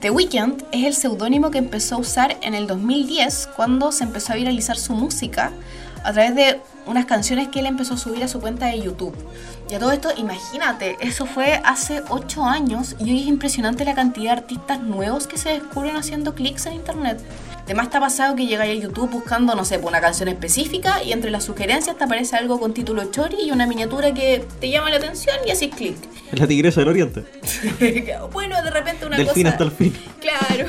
The 0.00 0.10
Weeknd 0.10 0.62
es 0.72 0.84
el 0.86 0.94
seudónimo 0.94 1.50
que 1.50 1.58
empezó 1.58 1.96
a 1.96 1.98
usar 1.98 2.36
en 2.42 2.54
el 2.54 2.66
2010 2.66 3.48
cuando 3.56 3.92
se 3.92 4.04
empezó 4.04 4.32
a 4.32 4.36
viralizar 4.36 4.76
su 4.78 4.94
música 4.94 5.52
a 6.04 6.12
través 6.12 6.34
de 6.34 6.60
unas 6.86 7.06
canciones 7.06 7.48
que 7.48 7.60
él 7.60 7.66
empezó 7.66 7.94
a 7.94 7.96
subir 7.96 8.22
a 8.24 8.28
su 8.28 8.40
cuenta 8.40 8.66
de 8.66 8.80
YouTube. 8.80 9.14
Y 9.70 9.74
a 9.74 9.78
todo 9.78 9.92
esto, 9.92 10.10
imagínate, 10.16 10.96
eso 11.00 11.26
fue 11.26 11.60
hace 11.64 12.02
8 12.08 12.44
años 12.44 12.96
y 12.98 13.04
hoy 13.04 13.20
es 13.22 13.26
impresionante 13.26 13.84
la 13.84 13.94
cantidad 13.94 14.34
de 14.34 14.40
artistas 14.42 14.80
nuevos 14.80 15.26
que 15.26 15.38
se 15.38 15.50
descubren 15.50 15.96
haciendo 15.96 16.34
clics 16.34 16.66
en 16.66 16.74
internet. 16.74 17.20
Además 17.72 17.86
está 17.86 18.00
pasado 18.00 18.36
que 18.36 18.44
llegáis 18.44 18.78
a 18.78 18.82
YouTube 18.82 19.10
buscando, 19.10 19.54
no 19.54 19.64
sé, 19.64 19.78
por 19.78 19.88
una 19.88 20.02
canción 20.02 20.28
específica 20.28 21.02
y 21.02 21.12
entre 21.12 21.30
las 21.30 21.44
sugerencias 21.44 21.96
te 21.96 22.04
aparece 22.04 22.36
algo 22.36 22.60
con 22.60 22.74
título 22.74 23.10
chori 23.10 23.46
y 23.46 23.50
una 23.50 23.66
miniatura 23.66 24.12
que 24.12 24.44
te 24.60 24.68
llama 24.68 24.90
la 24.90 24.98
atención 24.98 25.34
y 25.46 25.52
haces 25.52 25.74
clic. 25.74 25.96
La 26.32 26.46
tigresa 26.46 26.80
del 26.80 26.90
oriente. 26.90 27.24
bueno, 28.32 28.62
de 28.62 28.70
repente 28.70 29.06
una 29.06 29.16
Del 29.16 29.24
cosa... 29.24 29.36
fin 29.36 29.46
hasta 29.46 29.64
el 29.64 29.70
fin. 29.70 29.96
Claro. 30.20 30.68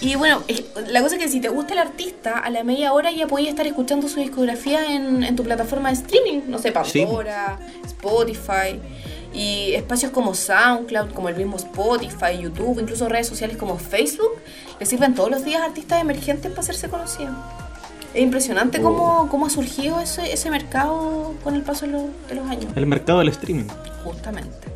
Y 0.00 0.16
bueno, 0.16 0.42
la 0.88 1.00
cosa 1.00 1.14
es 1.14 1.22
que 1.22 1.28
si 1.28 1.40
te 1.40 1.48
gusta 1.48 1.74
el 1.74 1.78
artista, 1.78 2.40
a 2.40 2.50
la 2.50 2.64
media 2.64 2.92
hora 2.92 3.12
ya 3.12 3.28
podías 3.28 3.50
estar 3.50 3.68
escuchando 3.68 4.08
su 4.08 4.18
discografía 4.18 4.96
en, 4.96 5.22
en 5.22 5.36
tu 5.36 5.44
plataforma 5.44 5.90
de 5.90 5.94
streaming. 5.94 6.40
No 6.48 6.58
sé, 6.58 6.72
Pandora, 6.72 7.60
Spotify. 7.86 8.80
Y 9.34 9.72
espacios 9.74 10.12
como 10.12 10.34
SoundCloud, 10.34 11.12
como 11.12 11.28
el 11.28 11.36
mismo 11.36 11.56
Spotify, 11.56 12.38
YouTube, 12.40 12.80
incluso 12.80 13.08
redes 13.08 13.26
sociales 13.26 13.56
como 13.56 13.78
Facebook, 13.78 14.32
le 14.78 14.86
sirven 14.86 15.14
todos 15.14 15.30
los 15.30 15.44
días 15.44 15.62
a 15.62 15.66
artistas 15.66 16.00
emergentes 16.02 16.50
para 16.50 16.60
hacerse 16.60 16.88
conocidos. 16.88 17.34
Es 18.14 18.22
impresionante 18.22 18.78
Oh. 18.78 18.82
cómo, 18.82 19.28
cómo 19.30 19.46
ha 19.46 19.50
surgido 19.50 19.98
ese, 20.00 20.32
ese 20.32 20.50
mercado 20.50 21.34
con 21.42 21.54
el 21.54 21.62
paso 21.62 21.86
de 21.86 21.92
los, 21.92 22.02
de 22.28 22.34
los 22.34 22.46
años. 22.50 22.66
El 22.76 22.86
mercado 22.86 23.20
del 23.20 23.28
streaming. 23.28 23.64
Justamente. 24.04 24.68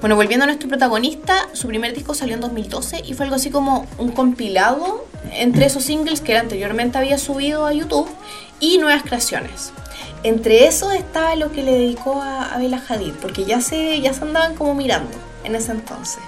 Bueno, 0.00 0.16
volviendo 0.16 0.42
a 0.44 0.46
nuestro 0.46 0.68
protagonista, 0.68 1.34
su 1.52 1.66
primer 1.68 1.94
disco 1.94 2.14
salió 2.14 2.34
en 2.34 2.40
2012 2.40 3.02
y 3.06 3.14
fue 3.14 3.24
algo 3.24 3.36
así 3.36 3.50
como 3.50 3.86
un 3.96 4.10
compilado 4.10 5.06
entre 5.32 5.66
esos 5.66 5.84
singles 5.84 6.20
que 6.20 6.32
él 6.32 6.38
anteriormente 6.38 6.98
había 6.98 7.16
subido 7.16 7.64
a 7.64 7.72
YouTube 7.72 8.08
y 8.60 8.76
nuevas 8.78 9.02
creaciones. 9.04 9.72
Entre 10.24 10.66
esos 10.66 10.92
estaba 10.94 11.36
lo 11.36 11.52
que 11.52 11.62
le 11.62 11.72
dedicó 11.72 12.20
a, 12.22 12.52
a 12.54 12.58
Bella 12.58 12.82
Hadid, 12.88 13.12
porque 13.22 13.44
ya 13.44 13.60
se, 13.60 14.00
ya 14.00 14.12
se 14.12 14.22
andaban 14.22 14.54
como 14.56 14.74
mirando 14.74 15.12
en 15.44 15.54
ese 15.54 15.72
entonces. 15.72 16.22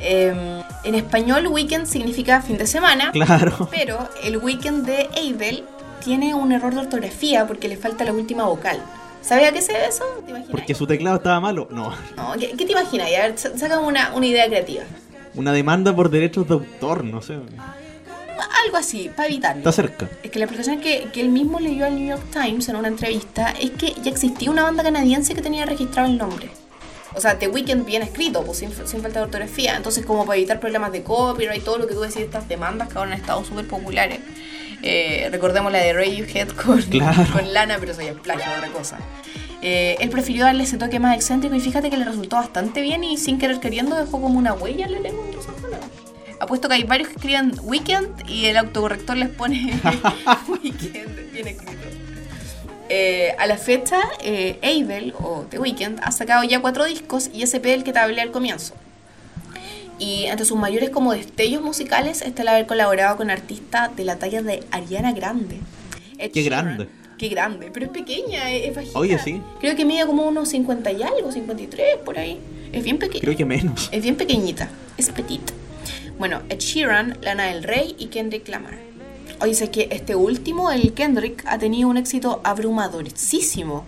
Eh, 0.00 0.62
en 0.84 0.94
español, 0.94 1.46
weekend 1.46 1.86
significa 1.86 2.40
fin 2.42 2.58
de 2.58 2.66
semana, 2.66 3.12
Claro. 3.12 3.68
pero 3.70 4.08
el 4.24 4.38
weekend 4.38 4.84
de 4.86 5.08
Abel 5.16 5.64
tiene 6.04 6.34
un 6.34 6.52
error 6.52 6.74
de 6.74 6.80
ortografía 6.80 7.46
porque 7.46 7.68
le 7.68 7.76
falta 7.76 8.04
la 8.04 8.12
última 8.12 8.44
vocal. 8.44 8.78
¿Sabes 9.22 9.48
a 9.48 9.52
qué 9.52 9.60
se 9.60 9.72
debe 9.72 9.86
eso? 9.88 10.04
¿Te? 10.26 10.32
Porque 10.50 10.74
su 10.74 10.86
teclado 10.86 11.16
estaba 11.16 11.40
malo. 11.40 11.66
No. 11.70 11.92
No, 12.16 12.32
¿qué, 12.38 12.52
qué 12.56 12.64
te 12.64 12.72
imaginas? 12.72 13.08
A 13.08 13.10
ver, 13.26 13.38
sa- 13.38 13.56
sácame 13.58 13.86
una, 13.86 14.14
una 14.14 14.26
idea 14.26 14.46
creativa. 14.46 14.84
Una 15.34 15.52
demanda 15.52 15.94
por 15.94 16.08
derechos 16.10 16.46
de 16.48 16.54
autor, 16.54 17.04
no 17.04 17.20
sé. 17.20 17.36
Algo 18.66 18.76
así, 18.78 19.10
para 19.14 19.28
evitarlo. 19.28 19.58
Está 19.60 19.72
cerca. 19.72 20.08
Es 20.22 20.30
que 20.30 20.38
la 20.38 20.44
explicación 20.44 20.80
que, 20.80 21.08
que 21.12 21.20
él 21.20 21.28
mismo 21.28 21.60
le 21.60 21.70
dio 21.70 21.86
al 21.86 21.94
New 21.94 22.06
York 22.08 22.22
Times 22.32 22.68
en 22.68 22.76
una 22.76 22.88
entrevista 22.88 23.54
es 23.60 23.70
que 23.70 23.94
ya 24.02 24.10
existía 24.10 24.50
una 24.50 24.62
banda 24.64 24.82
canadiense 24.82 25.34
que 25.34 25.42
tenía 25.42 25.64
registrado 25.66 26.08
el 26.08 26.18
nombre. 26.18 26.50
O 27.14 27.20
sea, 27.20 27.38
The 27.38 27.48
Weeknd 27.48 27.86
bien 27.86 28.02
escrito, 28.02 28.42
pues 28.44 28.58
sin, 28.58 28.70
sin 28.72 29.00
falta 29.00 29.20
de 29.20 29.24
ortografía. 29.24 29.76
Entonces, 29.76 30.04
como 30.04 30.26
para 30.26 30.36
evitar 30.36 30.60
problemas 30.60 30.92
de 30.92 31.02
copyright 31.02 31.64
todo 31.64 31.78
lo 31.78 31.86
que 31.86 31.94
tú 31.94 32.00
decís, 32.00 32.18
estas 32.18 32.48
demandas 32.48 32.88
que 32.88 32.98
ahora 32.98 33.12
han 33.12 33.18
estado 33.18 33.42
súper 33.44 33.66
populares. 33.66 34.18
Eh, 34.82 35.28
recordemos 35.32 35.72
la 35.72 35.78
de 35.78 35.92
Radiohead 35.94 36.48
con, 36.48 36.82
Claro. 36.82 37.24
con 37.32 37.52
Lana, 37.54 37.76
pero 37.80 37.92
eso 37.92 38.02
ya 38.02 38.10
es 38.10 38.18
plagio, 38.18 38.44
otra 38.56 38.68
cosa. 38.70 38.98
Eh, 39.62 39.96
él 40.00 40.10
prefirió 40.10 40.44
darle 40.44 40.64
ese 40.64 40.76
toque 40.76 41.00
más 41.00 41.16
excéntrico 41.16 41.54
y 41.54 41.60
fíjate 41.60 41.88
que 41.88 41.96
le 41.96 42.04
resultó 42.04 42.36
bastante 42.36 42.82
bien 42.82 43.02
y 43.02 43.16
sin 43.16 43.38
querer 43.38 43.58
queriendo 43.60 43.96
dejó 43.96 44.20
como 44.20 44.38
una 44.38 44.52
huella 44.52 44.84
en 44.84 44.92
la 44.92 45.00
lengua. 45.00 45.24
Apuesto 46.38 46.68
que 46.68 46.74
hay 46.74 46.84
varios 46.84 47.08
que 47.08 47.14
escriben 47.16 47.52
Weekend 47.62 48.28
y 48.28 48.46
el 48.46 48.56
autocorrector 48.56 49.16
les 49.16 49.30
pone 49.30 49.72
Weekend 50.48 51.32
bien 51.32 51.48
escrito. 51.48 51.72
Eh, 52.88 53.34
a 53.38 53.46
la 53.46 53.56
fecha, 53.56 53.98
eh, 54.22 54.58
Abel 54.62 55.12
o 55.18 55.44
The 55.50 55.58
Weeknd 55.58 55.98
ha 56.02 56.12
sacado 56.12 56.44
ya 56.44 56.60
cuatro 56.60 56.84
discos 56.84 57.30
y 57.32 57.42
ese 57.42 57.58
del 57.58 57.82
que 57.82 57.92
te 57.92 57.98
hablé 57.98 58.20
al 58.20 58.30
comienzo. 58.30 58.74
Y 59.98 60.24
entre 60.26 60.44
sus 60.44 60.58
mayores 60.58 60.90
como 60.90 61.12
destellos 61.12 61.62
musicales 61.62 62.22
está 62.22 62.42
el 62.42 62.48
haber 62.48 62.66
colaborado 62.66 63.16
con 63.16 63.30
artistas 63.30 63.96
de 63.96 64.04
la 64.04 64.16
talla 64.16 64.42
de 64.42 64.62
Ariana 64.70 65.12
Grande. 65.12 65.58
Ed 66.18 66.30
Qué 66.32 66.42
Sheeran. 66.42 66.66
grande. 66.66 66.88
Qué 67.18 67.28
grande, 67.28 67.70
pero 67.72 67.86
es 67.86 67.92
pequeña, 67.92 68.52
es, 68.52 68.68
es 68.68 68.76
bajita. 68.76 68.98
Oye, 68.98 69.18
sí. 69.18 69.40
Creo 69.58 69.74
que 69.74 69.86
mide 69.86 70.04
como 70.06 70.28
unos 70.28 70.50
50 70.50 70.92
y 70.92 71.02
algo, 71.02 71.32
53 71.32 71.96
por 72.04 72.18
ahí. 72.18 72.38
Es 72.72 72.84
bien 72.84 72.98
pequeña. 72.98 73.22
Creo 73.22 73.36
que 73.36 73.44
menos. 73.46 73.88
Es 73.90 74.02
bien 74.02 74.16
pequeñita, 74.16 74.68
es 74.98 75.08
petita. 75.08 75.54
Bueno, 76.18 76.42
Ed 76.48 76.58
Sheeran, 76.58 77.18
Lana 77.20 77.44
del 77.44 77.62
Rey 77.62 77.94
y 77.98 78.06
Kendrick 78.06 78.48
Lamar. 78.48 78.78
Oye, 79.40 79.54
sé 79.54 79.70
que 79.70 79.88
este 79.90 80.14
último, 80.14 80.70
el 80.70 80.94
Kendrick, 80.94 81.44
ha 81.46 81.58
tenido 81.58 81.88
un 81.88 81.98
éxito 81.98 82.40
abrumadorísimo. 82.42 83.84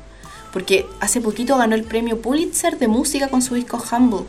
Porque 0.53 0.87
hace 1.01 1.20
poquito 1.20 1.57
ganó 1.57 1.74
el 1.74 1.85
premio 1.85 2.20
Pulitzer 2.20 2.79
de 2.79 2.89
música 2.89 3.29
con 3.29 3.41
su 3.43 3.55
disco 3.55 3.83
Humble. 3.91 4.26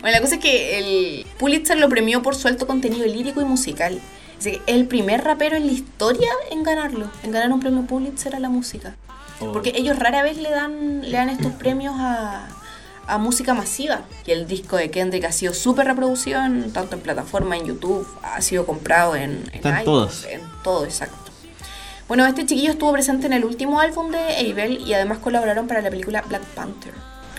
Bueno, 0.00 0.16
la 0.16 0.20
cosa 0.20 0.34
es 0.34 0.40
que 0.40 0.78
el 0.78 1.26
Pulitzer 1.38 1.78
lo 1.78 1.88
premió 1.88 2.22
por 2.22 2.34
su 2.34 2.48
alto 2.48 2.66
contenido 2.66 3.06
lírico 3.06 3.40
y 3.40 3.44
musical. 3.44 4.00
Así 4.38 4.52
que 4.52 4.56
es 4.56 4.62
el 4.66 4.86
primer 4.86 5.22
rapero 5.24 5.56
en 5.56 5.66
la 5.66 5.72
historia 5.72 6.30
en 6.50 6.62
ganarlo, 6.62 7.10
en 7.22 7.30
ganar 7.30 7.52
un 7.52 7.60
premio 7.60 7.86
Pulitzer 7.86 8.34
a 8.34 8.40
la 8.40 8.48
música. 8.48 8.96
Porque 9.38 9.72
ellos 9.74 9.98
rara 9.98 10.22
vez 10.22 10.36
le 10.36 10.50
dan, 10.50 11.00
le 11.02 11.12
dan 11.12 11.30
estos 11.30 11.52
premios 11.52 11.94
a, 11.98 12.48
a 13.10 13.18
música 13.18 13.54
masiva. 13.54 14.02
Y 14.26 14.30
el 14.30 14.46
disco 14.46 14.76
de 14.76 14.90
Kendrick 14.90 15.24
ha 15.24 15.32
sido 15.32 15.52
súper 15.52 15.86
reproducido 15.86 16.42
en, 16.44 16.72
tanto 16.72 16.96
en 16.96 17.02
plataforma, 17.02 17.56
en 17.56 17.66
YouTube, 17.66 18.06
ha 18.22 18.40
sido 18.40 18.66
comprado 18.66 19.16
en, 19.16 19.30
en 19.30 19.50
Está 19.54 19.68
en 19.70 19.80
iTunes, 19.80 19.84
todas. 19.84 20.24
En 20.24 20.40
todo, 20.62 20.84
exacto. 20.84 21.30
Bueno, 22.08 22.26
este 22.26 22.44
chiquillo 22.44 22.72
estuvo 22.72 22.92
presente 22.92 23.26
en 23.26 23.32
el 23.32 23.44
último 23.44 23.78
álbum 23.78 24.10
de 24.10 24.18
Abel 24.18 24.80
y 24.84 24.94
además 24.94 25.18
colaboraron 25.18 25.68
para 25.68 25.80
la 25.80 25.90
película 25.90 26.22
Black 26.22 26.42
Panther, 26.56 26.92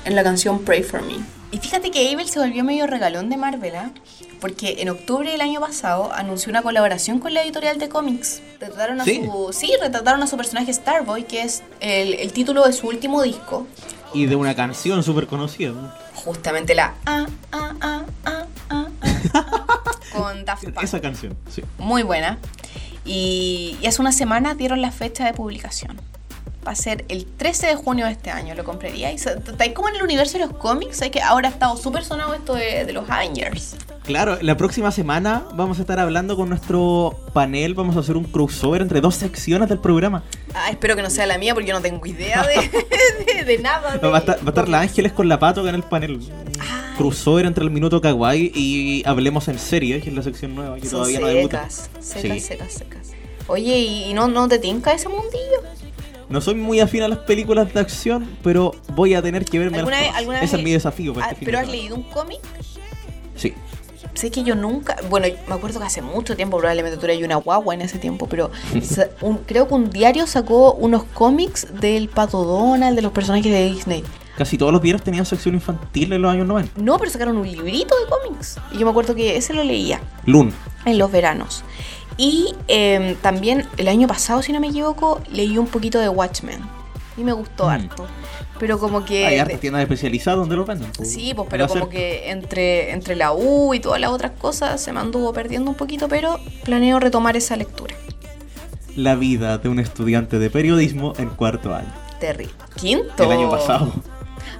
en 0.05 0.15
la 0.15 0.24
canción 0.24 0.63
Pray 0.63 0.82
for 0.84 1.01
Me. 1.01 1.15
Y 1.51 1.57
fíjate 1.57 1.91
que 1.91 2.09
Abel 2.09 2.30
se 2.30 2.39
volvió 2.39 2.63
medio 2.63 2.88
regalón 2.88 3.30
de 3.30 3.36
Marvel, 3.36 3.76
¿ah? 3.76 3.91
porque 4.39 4.78
en 4.80 4.88
octubre 4.88 5.30
del 5.30 5.41
año 5.41 5.59
pasado 5.59 6.13
anunció 6.13 6.49
una 6.49 6.61
colaboración 6.61 7.19
con 7.19 7.34
la 7.34 7.43
editorial 7.43 7.80
de 7.80 7.89
cómics. 7.89 8.41
Retrataron 8.61 9.01
a 9.01 9.03
¿Sí? 9.03 9.22
su 9.26 9.51
sí, 9.51 9.74
retrataron 9.82 10.24
a 10.24 10.28
su 10.28 10.38
personaje 10.38 10.74
Starboy, 10.74 11.24
que 11.24 11.43
es 11.43 11.63
el, 11.82 12.13
el 12.13 12.32
título 12.32 12.65
de 12.65 12.72
su 12.72 12.88
último 12.88 13.22
disco, 13.22 13.67
Y 14.14 14.26
de 14.26 14.36
una 14.36 14.55
canción 14.55 15.03
súper 15.03 15.28
conocida. 15.28 15.72
¿no? 15.72 15.91
justamente 16.24 16.76
la 16.76 16.93
ah, 17.05 17.26
ah, 17.51 18.05
ah, 18.26 18.88
con 20.14 20.45
Daft 20.45 20.66
Punk. 20.66 20.84
Esa 20.84 21.01
canción, 21.01 21.38
sí. 21.49 21.64
muy 21.78 22.03
buena. 22.03 22.38
Y, 23.05 23.78
y 23.82 23.88
hace 23.88 24.01
unas 24.01 24.16
semanas 24.16 24.57
dieron 24.57 24.82
la 24.82 24.91
fecha 24.91 25.26
de 25.26 25.34
publicación. 25.34 25.99
Va 26.66 26.74
a 26.74 26.76
ser 26.76 27.05
el 27.09 27.26
13 27.26 27.68
de 27.68 27.76
junio 27.76 28.05
de 28.05 28.12
este 28.12 28.30
año, 28.30 28.53
lo 28.53 28.64
compraría. 28.64 29.12
Y 29.12 29.18
se- 29.18 29.32
está 29.34 29.64
ahí 29.64 29.74
como 29.74 29.89
en 29.89 29.95
el 29.95 30.03
universo 30.03 30.38
de 30.38 30.45
los 30.45 30.53
cómics, 30.55 31.01
hay 31.01 31.09
que 31.09 31.20
ahora 31.22 31.47
ha 31.49 31.51
estado 31.51 31.76
súper 31.76 32.03
sonado 32.03 32.34
esto 32.36 32.53
de, 32.53 32.86
de 32.86 32.93
los 32.93 33.09
Avengers. 33.09 33.76
Claro, 34.03 34.38
la 34.41 34.57
próxima 34.57 34.91
semana 34.91 35.43
vamos 35.55 35.78
a 35.80 35.82
estar 35.82 35.99
hablando 35.99 36.36
con 36.36 36.49
nuestro 36.49 37.20
panel, 37.34 37.74
vamos 37.74 37.95
a 37.95 37.99
hacer 38.01 38.16
un 38.18 38.26
crossover 38.26 38.82
entre 38.82 39.01
dos 39.01 39.16
secciones 39.16 39.70
del 39.70 39.80
programa. 39.80 40.24
Ah, 40.53 40.70
espero 40.70 40.95
que 40.95 41.01
no 41.01 41.09
sea 41.09 41.26
la 41.26 41.38
mía 41.39 41.53
porque 41.55 41.70
yo 41.70 41.74
no 41.76 41.82
tengo 41.82 42.05
idea 42.05 42.43
de, 42.43 42.70
de- 43.36 43.43
de 43.43 43.57
nada. 43.59 43.97
Va 43.97 44.18
a 44.18 44.20
estar, 44.20 44.38
va 44.39 44.43
a 44.45 44.49
estar 44.49 44.70
la. 44.70 44.82
Ángeles 44.82 45.14
con 45.14 45.28
la 45.30 45.39
Pato 45.39 45.68
en 45.68 45.74
el 45.76 45.84
panel. 45.84 46.20
Ay. 46.59 46.68
Crossover 46.97 47.45
entre 47.45 47.64
el 47.64 47.72
minuto 47.72 48.01
kawaii 48.01 48.51
y 48.53 49.03
hablemos 49.07 49.47
en 49.47 49.57
serie, 49.57 49.99
que 50.01 50.09
es 50.09 50.16
la 50.16 50.22
sección 50.24 50.53
nueva 50.53 50.76
que 50.76 50.82
Son 50.84 50.91
todavía 50.99 51.20
no 51.22 51.28
debuta. 51.28 51.70
secas, 51.70 51.89
secas, 52.05 52.22
Sí. 52.34 52.39
secas, 52.39 52.74
secas. 52.74 53.07
Oye, 53.47 53.78
¿y 53.80 54.03
y 54.12 54.14
no, 54.14 54.28
no 54.28 54.47
te 54.47 54.59
tinca 54.59 54.93
ese 54.93 55.09
mundillo? 55.09 55.62
No 56.32 56.42
soy 56.42 56.56
muy 56.56 56.80
afín 56.80 57.04
a 57.04 57.08
las 57.08 57.20
películas 57.20 57.74
de 57.74 57.80
acción, 57.80 58.38
pero 58.44 58.74
voy 58.96 59.14
a 59.14 59.22
tener 59.22 59.44
que 59.46 59.60
verme 59.60 59.78
¿Alguna 59.80 59.98
vez- 59.98 60.06
todas. 60.08 60.18
alguna 60.20 60.38
Ese 60.42 60.46
vez- 60.56 60.60
es 60.60 60.64
mi 60.64 60.72
desafío 60.72 61.14
para 61.14 61.26
Ah, 61.26 61.30
este 61.30 61.40
fin 61.40 61.46
¿Pero 61.46 61.58
de 61.58 61.62
has 61.64 61.68
semana. 61.70 61.82
leído 61.82 61.96
un 61.98 62.04
cómic? 62.04 62.40
Sí. 63.36 63.54
Sé 64.14 64.30
que 64.32 64.44
yo 64.44 64.56
nunca, 64.56 64.96
bueno, 65.10 65.28
me 65.48 65.54
acuerdo 65.54 65.80
que 65.80 65.86
hace 65.86 66.02
mucho 66.02 66.36
tiempo, 66.36 66.58
probablemente 66.58 66.98
tú 66.98 67.06
eras 67.06 67.18
una 67.22 67.36
guagua 67.38 67.74
en 67.74 67.82
ese 67.82 67.98
tiempo, 68.00 68.28
pero 68.28 68.50
sa- 68.82 69.08
un- 69.22 69.38
creo 69.40 69.68
que 69.68 69.74
un 69.74 69.90
diario 69.90 70.26
sacó 70.28 70.74
unos 70.74 71.04
cómics 71.04 71.68
del 71.80 72.08
Pato 72.10 72.44
Donald, 72.44 72.96
de 72.96 73.02
los 73.02 73.12
personajes 73.12 73.52
de 73.52 73.66
Disney. 73.72 74.04
Casi 74.38 74.58
todos 74.58 74.72
los 74.72 74.82
diarios 74.82 75.04
tenían 75.04 75.26
sección 75.26 75.56
infantil 75.56 76.14
en 76.14 76.22
los 76.22 76.32
años 76.32 76.48
90. 76.48 76.72
No, 76.82 76.98
pero 76.98 77.12
sacaron 77.12 77.38
un 77.38 77.46
librito 77.50 77.94
de 78.00 78.06
cómics. 78.10 78.58
Y 78.72 78.78
yo 78.80 78.86
me 78.86 78.92
acuerdo 78.92 79.14
que 79.14 79.36
ese 79.36 79.54
lo 79.54 79.64
leía 79.64 80.00
Loon. 80.26 80.54
en 80.86 80.98
los 80.98 81.12
veranos. 81.12 81.64
Y 82.18 82.53
eh, 82.68 83.16
también 83.22 83.68
el 83.78 83.88
año 83.88 84.07
pasado, 84.07 84.41
si 84.41 84.51
no 84.53 84.59
me 84.59 84.68
equivoco, 84.68 85.22
leí 85.32 85.57
un 85.57 85.68
poquito 85.68 85.99
de 85.99 86.09
Watchmen. 86.09 86.59
Y 87.18 87.24
me 87.24 87.34
gustó 87.34 87.66
Mm. 87.66 87.70
harto. 87.70 88.07
Pero 88.59 88.78
como 88.80 89.03
que... 89.03 89.26
Hay 89.26 89.39
hartas 89.39 89.59
tiendas 89.59 89.82
especializadas 89.82 90.39
donde 90.39 90.55
los 90.55 90.68
venden. 90.68 90.91
pues. 90.95 91.12
Sí, 91.12 91.34
pues, 91.36 91.47
pero 91.49 91.66
lo 91.66 91.74
como 91.74 91.89
que 91.89 92.30
entre, 92.30 92.91
entre 92.91 93.16
la 93.16 93.34
U 93.34 93.74
y 93.74 93.80
todas 93.80 93.99
las 93.99 94.12
otras 94.12 94.32
cosas 94.39 94.80
se 94.82 94.93
me 94.93 94.99
anduvo 94.99 95.34
perdiendo 95.34 95.72
un 95.72 95.76
poquito, 95.76 96.07
pero 96.07 96.39
planeo 96.64 96.99
retomar 96.99 97.36
esa 97.36 97.55
lectura. 97.55 97.95
La 98.95 99.16
vida 99.16 99.57
de 99.57 99.70
un 99.70 99.80
estudiante 99.80 100.38
de 100.38 100.49
periodismo 100.49 101.14
en 101.18 101.30
cuarto 101.30 101.74
año. 101.74 101.91
Terrible. 102.20 102.53
Quinto. 102.76 103.24
El 103.24 103.32
año 103.32 103.49
pasado. 103.49 103.91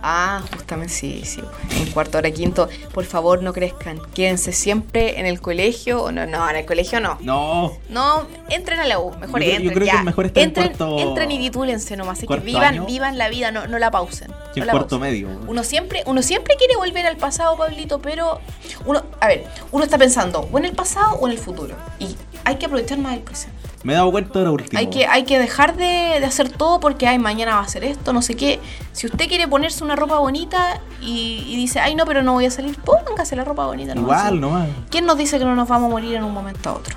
Ah, 0.04 0.42
justamente 0.56 0.94
sí, 0.94 1.22
sí. 1.26 1.42
En 1.80 1.92
cuarto 1.92 2.18
hora 2.18 2.32
quinto, 2.32 2.68
por 2.94 3.06
favor 3.06 3.44
no 3.44 3.54
crezcan. 3.54 4.00
Quédense 4.14 4.52
siempre 4.52 5.20
en 5.20 5.26
el 5.26 5.40
colegio. 5.42 6.04
o 6.04 6.12
No, 6.12 6.26
no, 6.26 6.50
en 6.50 6.56
el 6.56 6.66
colegio 6.66 7.00
no. 7.00 7.18
No. 7.22 7.78
No, 7.90 8.26
entren 8.50 8.80
a 8.80 8.86
la 8.88 9.00
U, 9.00 9.12
mejor 9.20 9.42
Yo 9.42 9.46
creo- 9.46 9.48
yo 9.48 9.56
entren. 9.56 9.74
creo 9.74 9.92
que 9.92 9.98
es 9.98 10.04
mejor 10.04 10.26
estar 10.26 10.42
en 10.44 10.50
entren, 10.50 10.68
cuarto- 10.70 11.00
entren 11.00 11.32
y 11.32 11.40
titúlense 11.40 11.96
nomás. 11.98 12.18
Así 12.18 12.28
que 12.28 12.36
vivan, 12.38 12.64
año. 12.64 12.86
vivan 12.86 13.18
la 13.18 13.30
vida, 13.30 13.52
no, 13.52 13.68
no 13.68 13.78
la 13.80 13.92
pausen. 13.92 14.28
Que 14.54 14.60
no 14.60 14.64
en 14.64 14.68
la 14.68 14.74
cuarto 14.74 15.00
pausen. 15.00 15.00
medio. 15.12 15.30
Uno 15.48 15.64
siempre, 15.64 16.04
uno 16.08 16.22
siempre 16.24 16.56
quiere 16.58 16.76
volver 16.76 17.06
al 17.06 17.18
pasado, 17.18 17.56
Pablito, 17.58 18.02
pero 18.02 18.40
uno, 18.86 19.04
a 19.20 19.28
ver, 19.28 19.46
uno 19.72 19.84
está 19.84 19.98
pensando 19.98 20.50
o 20.52 20.58
en 20.58 20.66
el 20.66 20.74
pasado 20.74 21.16
o 21.16 21.28
en 21.28 21.34
el 21.34 21.38
futuro. 21.40 21.76
Y 22.00 22.16
hay 22.44 22.56
que 22.56 22.66
aprovechar 22.66 22.98
más 22.98 23.14
el 23.14 23.20
presente. 23.22 23.56
Me 23.84 23.94
he 23.94 23.96
dado 23.96 24.12
cuenta 24.12 24.40
de 24.40 24.46
lo 24.46 24.54
último. 24.54 24.78
Hay 24.80 24.88
que, 24.88 25.08
hay 25.08 25.24
que 25.24 25.40
dejar 25.40 25.76
de, 25.76 26.18
de 26.20 26.26
hacer 26.26 26.50
todo 26.50 26.80
porque 26.80 27.08
ay, 27.08 27.18
mañana 27.20 27.56
va 27.56 27.62
a 27.62 27.64
hacer 27.64 27.84
esto, 27.84 28.14
no 28.14 28.22
sé 28.22 28.36
qué. 28.36 28.60
Si 28.92 29.08
usted 29.08 29.28
quiere 29.28 29.48
ponerse 29.48 29.84
una 29.84 29.96
ropa 29.96 30.20
bonita 30.20 30.80
y, 31.02 31.44
y 31.48 31.56
dice, 31.56 31.80
ay 31.80 31.96
no, 31.96 32.06
pero 32.06 32.22
no 32.24 32.34
voy 32.34 32.46
a 32.46 32.52
salir, 32.52 32.78
póngase 32.80 33.36
la 33.36 33.44
ropa 33.44 33.66
bonita. 33.66 33.96
nomás, 33.96 34.22
Igual, 34.22 34.42
nomás. 34.42 34.70
¿Quién 34.90 35.06
nos 35.06 35.18
dice 35.18 35.40
que 35.40 35.46
no 35.46 35.56
nos 35.56 35.68
vamos 35.68 35.88
a 35.90 35.92
morir 35.92 36.16
en 36.16 36.24
un 36.24 36.34
momento 36.34 36.70
a 36.70 36.74
otro? 36.74 36.96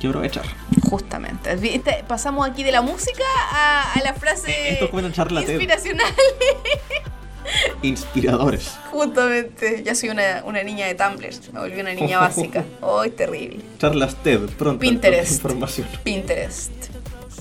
Que 0.00 0.08
aprovechar. 0.08 0.44
Justamente. 0.90 1.56
¿Viste? 1.56 2.04
Pasamos 2.06 2.46
aquí 2.48 2.62
de 2.62 2.72
la 2.72 2.82
música 2.82 3.24
a, 3.52 3.92
a 3.92 4.00
la 4.02 4.12
frase 4.12 4.72
Esto 4.72 4.84
es 4.86 4.90
como 4.90 5.00
inspiracional. 5.06 6.12
Inspiradores. 7.82 8.72
Justamente. 8.90 9.82
Ya 9.84 9.94
soy 9.94 10.10
una, 10.10 10.42
una 10.44 10.62
niña 10.62 10.86
de 10.86 10.94
Tumblr. 10.94 11.30
Me 11.52 11.60
volví 11.60 11.80
una 11.80 11.94
niña 11.94 12.18
básica. 12.20 12.64
¡Ay, 12.82 13.10
terrible! 13.10 13.60
Charlas 13.78 14.14
TED, 14.22 14.40
pronto. 14.58 14.80
Pinterest. 14.80 15.32
Información. 15.32 15.86
Pinterest. 16.02 16.72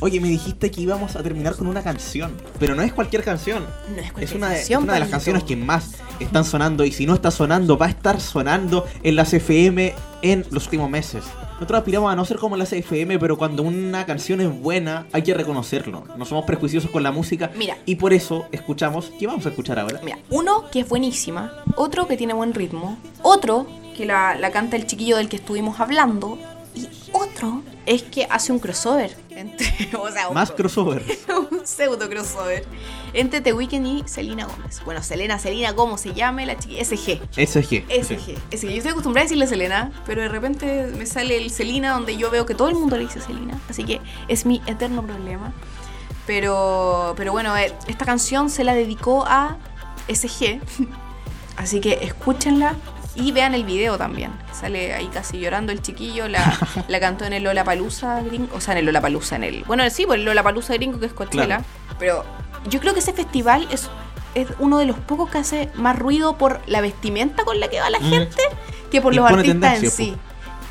Oye, 0.02 0.20
me 0.20 0.28
dijiste 0.28 0.70
que 0.72 0.82
íbamos 0.82 1.16
a 1.16 1.24
terminar 1.24 1.56
con 1.56 1.68
una 1.68 1.82
canción. 1.82 2.36
Pero 2.60 2.76
no 2.76 2.82
es 2.82 2.92
cualquier 2.92 3.24
canción. 3.24 3.66
No 3.90 4.02
es 4.02 4.08
Es 4.08 4.12
cualquier 4.12 4.38
una, 4.38 4.54
es 4.54 4.60
canción, 4.60 4.84
una 4.84 4.94
de 4.94 5.00
las 5.00 5.10
canciones 5.10 5.44
que 5.44 5.56
más 5.56 5.92
están 6.20 6.44
sonando. 6.44 6.84
Y 6.84 6.92
si 6.92 7.06
no 7.06 7.14
está 7.14 7.32
sonando, 7.32 7.78
va 7.78 7.86
a 7.86 7.90
estar 7.90 8.20
sonando 8.20 8.86
en 9.04 9.16
las 9.16 9.34
FM 9.34 9.94
en 10.22 10.46
los 10.52 10.66
últimos 10.66 10.90
meses. 10.90 11.24
Nosotros 11.56 11.80
aspiramos 11.80 12.12
a 12.12 12.16
no 12.18 12.26
ser 12.26 12.38
como 12.38 12.58
las 12.58 12.74
FM, 12.74 13.18
pero 13.18 13.38
cuando 13.38 13.64
una 13.64 14.06
canción 14.06 14.42
es 14.42 14.50
buena, 14.50 15.08
hay 15.14 15.24
que 15.24 15.34
reconocerlo. 15.34 16.04
No 16.18 16.26
somos 16.26 16.44
prejuiciosos 16.44 16.92
con 16.92 17.02
la 17.02 17.14
música. 17.14 17.50
Mira. 17.56 17.78
Y 17.86 17.96
por 17.96 18.12
eso 18.12 18.48
escuchamos. 18.52 19.12
¿Qué 19.18 19.26
vamos 19.26 19.46
a 19.46 19.50
escuchar 19.50 19.80
ahora? 19.80 20.02
Mira, 20.04 20.20
uno 20.30 20.70
que 20.70 20.82
es 20.82 20.90
buenísima, 20.90 21.64
otro 21.78 22.08
que 22.08 22.18
tiene 22.18 22.34
buen 22.34 22.54
ritmo, 22.54 22.98
otro 23.22 23.68
que 23.96 24.06
la, 24.06 24.36
la 24.36 24.52
canta 24.52 24.76
el 24.76 24.86
chiquillo 24.86 25.16
del 25.16 25.30
que 25.30 25.38
estuvimos 25.38 25.80
hablando, 25.80 26.38
y 26.76 26.90
otro 27.14 27.64
es 27.86 28.04
que 28.04 28.28
hace 28.30 28.52
un 28.52 28.60
crossover 28.60 29.16
entre, 29.30 29.68
o 29.98 30.12
sea, 30.12 30.28
un, 30.28 30.34
Más 30.34 30.52
crossover. 30.52 31.04
un 31.52 31.66
pseudo 31.66 32.10
crossover 32.10 32.66
entre 33.16 33.42
The 33.42 33.54
Weeknd 33.54 33.88
y 33.88 34.04
Selena 34.06 34.46
Gómez. 34.46 34.82
Bueno, 34.84 35.02
Selena, 35.02 35.40
Selena, 35.40 35.74
¿cómo 35.74 35.98
se 35.98 36.14
llame 36.14 36.46
la 36.46 36.58
chiquilla? 36.58 36.84
SG. 36.84 37.22
SG. 37.34 37.86
SG. 37.90 38.38
SG. 38.52 38.70
Yo 38.70 38.78
estoy 38.78 38.92
acostumbrada 38.92 39.22
a 39.22 39.24
decirle 39.24 39.48
Selena, 39.48 39.92
pero 40.06 40.22
de 40.22 40.28
repente 40.28 40.92
me 40.98 41.06
sale 41.06 41.38
el 41.38 41.50
Selena 41.50 41.94
donde 41.94 42.18
yo 42.18 42.30
veo 42.30 42.46
que 42.46 42.56
todo 42.56 42.70
el 42.70 42.76
mundo 42.76 42.98
le 42.98 43.04
dice 43.06 43.22
Selena. 43.22 43.60
Así 43.70 43.86
que 43.86 44.02
es 44.28 44.46
mi 44.46 44.62
eterno 44.68 45.02
problema. 45.02 45.54
Pero, 46.28 47.14
pero 47.16 47.32
bueno, 47.32 47.56
eh, 47.56 47.74
esta 47.88 48.06
canción 48.06 48.50
se 48.50 48.64
la 48.64 48.74
dedicó 48.74 49.26
a 49.26 49.58
SG. 50.10 50.60
Así 51.58 51.80
que 51.80 52.00
escúchenla 52.02 52.76
y 53.16 53.32
vean 53.32 53.56
el 53.56 53.64
video 53.64 53.98
también. 53.98 54.32
Sale 54.52 54.94
ahí 54.94 55.08
casi 55.08 55.40
llorando 55.40 55.72
el 55.72 55.82
chiquillo. 55.82 56.28
La, 56.28 56.60
la 56.90 57.00
cantó 57.00 57.24
en 57.24 57.32
el 57.32 57.44
Lollapalooza 57.44 58.22
gringo. 58.24 58.56
O 58.56 58.60
sea, 58.60 58.74
en 58.74 58.80
el 58.80 58.86
Lollapalooza, 58.86 59.38
en 59.38 59.46
el... 59.46 59.64
Bueno, 59.64 59.90
sí, 59.90 60.06
pues 60.06 60.20
el 60.20 60.26
Lollapalooza 60.26 60.74
gringo 60.74 61.00
que 61.00 61.06
es 61.06 61.14
Coachella. 61.14 61.46
Claro. 61.46 61.64
Pero 61.98 62.26
yo 62.70 62.80
creo 62.80 62.94
que 62.94 63.00
ese 63.00 63.14
festival 63.14 63.68
es, 63.72 63.90
es 64.36 64.48
uno 64.60 64.78
de 64.80 64.86
los 64.86 64.98
pocos 65.00 65.30
que 65.30 65.38
hace 65.38 65.70
más 65.76 65.98
ruido 65.98 66.38
por 66.38 66.60
la 66.68 66.82
vestimenta 66.82 67.44
con 67.46 67.60
la 67.60 67.68
que 67.70 67.80
va 67.80 67.90
la 67.90 68.00
Mm. 68.00 68.10
gente 68.10 68.42
que 68.92 69.02
por 69.02 69.14
Y 69.14 69.18
los 69.18 69.30
artistas 69.32 69.84
en 69.84 69.92
sí. 69.92 70.16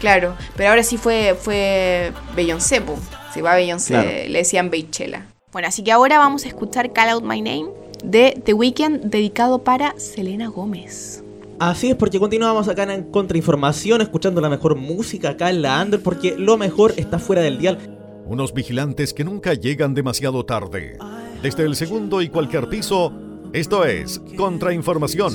Claro, 0.00 0.34
pero 0.56 0.70
ahora 0.70 0.82
sí 0.82 0.96
fue, 0.98 1.36
fue 1.40 2.12
Beyoncé, 2.36 2.80
po. 2.80 2.96
Si 3.32 3.40
va 3.40 3.54
Beyoncé, 3.54 3.94
Claro. 3.94 4.08
le 4.10 4.38
decían 4.38 4.70
Beychella. 4.70 5.26
Bueno, 5.52 5.68
así 5.68 5.82
que 5.84 5.92
ahora 5.92 6.18
vamos 6.18 6.44
a 6.44 6.48
escuchar 6.48 6.92
Call 6.92 7.10
Out 7.10 7.24
My 7.24 7.40
Name 7.40 7.66
de 8.04 8.40
The 8.44 8.52
Weeknd 8.54 9.04
dedicado 9.04 9.62
para 9.64 9.98
Selena 9.98 10.48
Gómez. 10.48 11.22
Así 11.60 11.90
es, 11.90 11.94
porque 11.96 12.18
continuamos 12.18 12.68
acá 12.68 12.82
en 12.92 13.04
Contrainformación, 13.10 14.02
escuchando 14.02 14.40
la 14.40 14.48
mejor 14.50 14.74
música 14.74 15.30
acá 15.30 15.48
en 15.50 15.62
la 15.62 15.80
Under, 15.80 16.02
porque 16.02 16.34
lo 16.36 16.58
mejor 16.58 16.92
está 16.96 17.18
fuera 17.20 17.40
del 17.42 17.58
dial. 17.58 17.78
Unos 18.26 18.52
vigilantes 18.52 19.14
que 19.14 19.22
nunca 19.24 19.54
llegan 19.54 19.94
demasiado 19.94 20.44
tarde. 20.44 20.98
Desde 21.44 21.64
el 21.64 21.76
segundo 21.76 22.22
y 22.22 22.30
cualquier 22.30 22.70
piso, 22.70 23.12
esto 23.52 23.84
es 23.84 24.18
Contrainformación. 24.34 25.34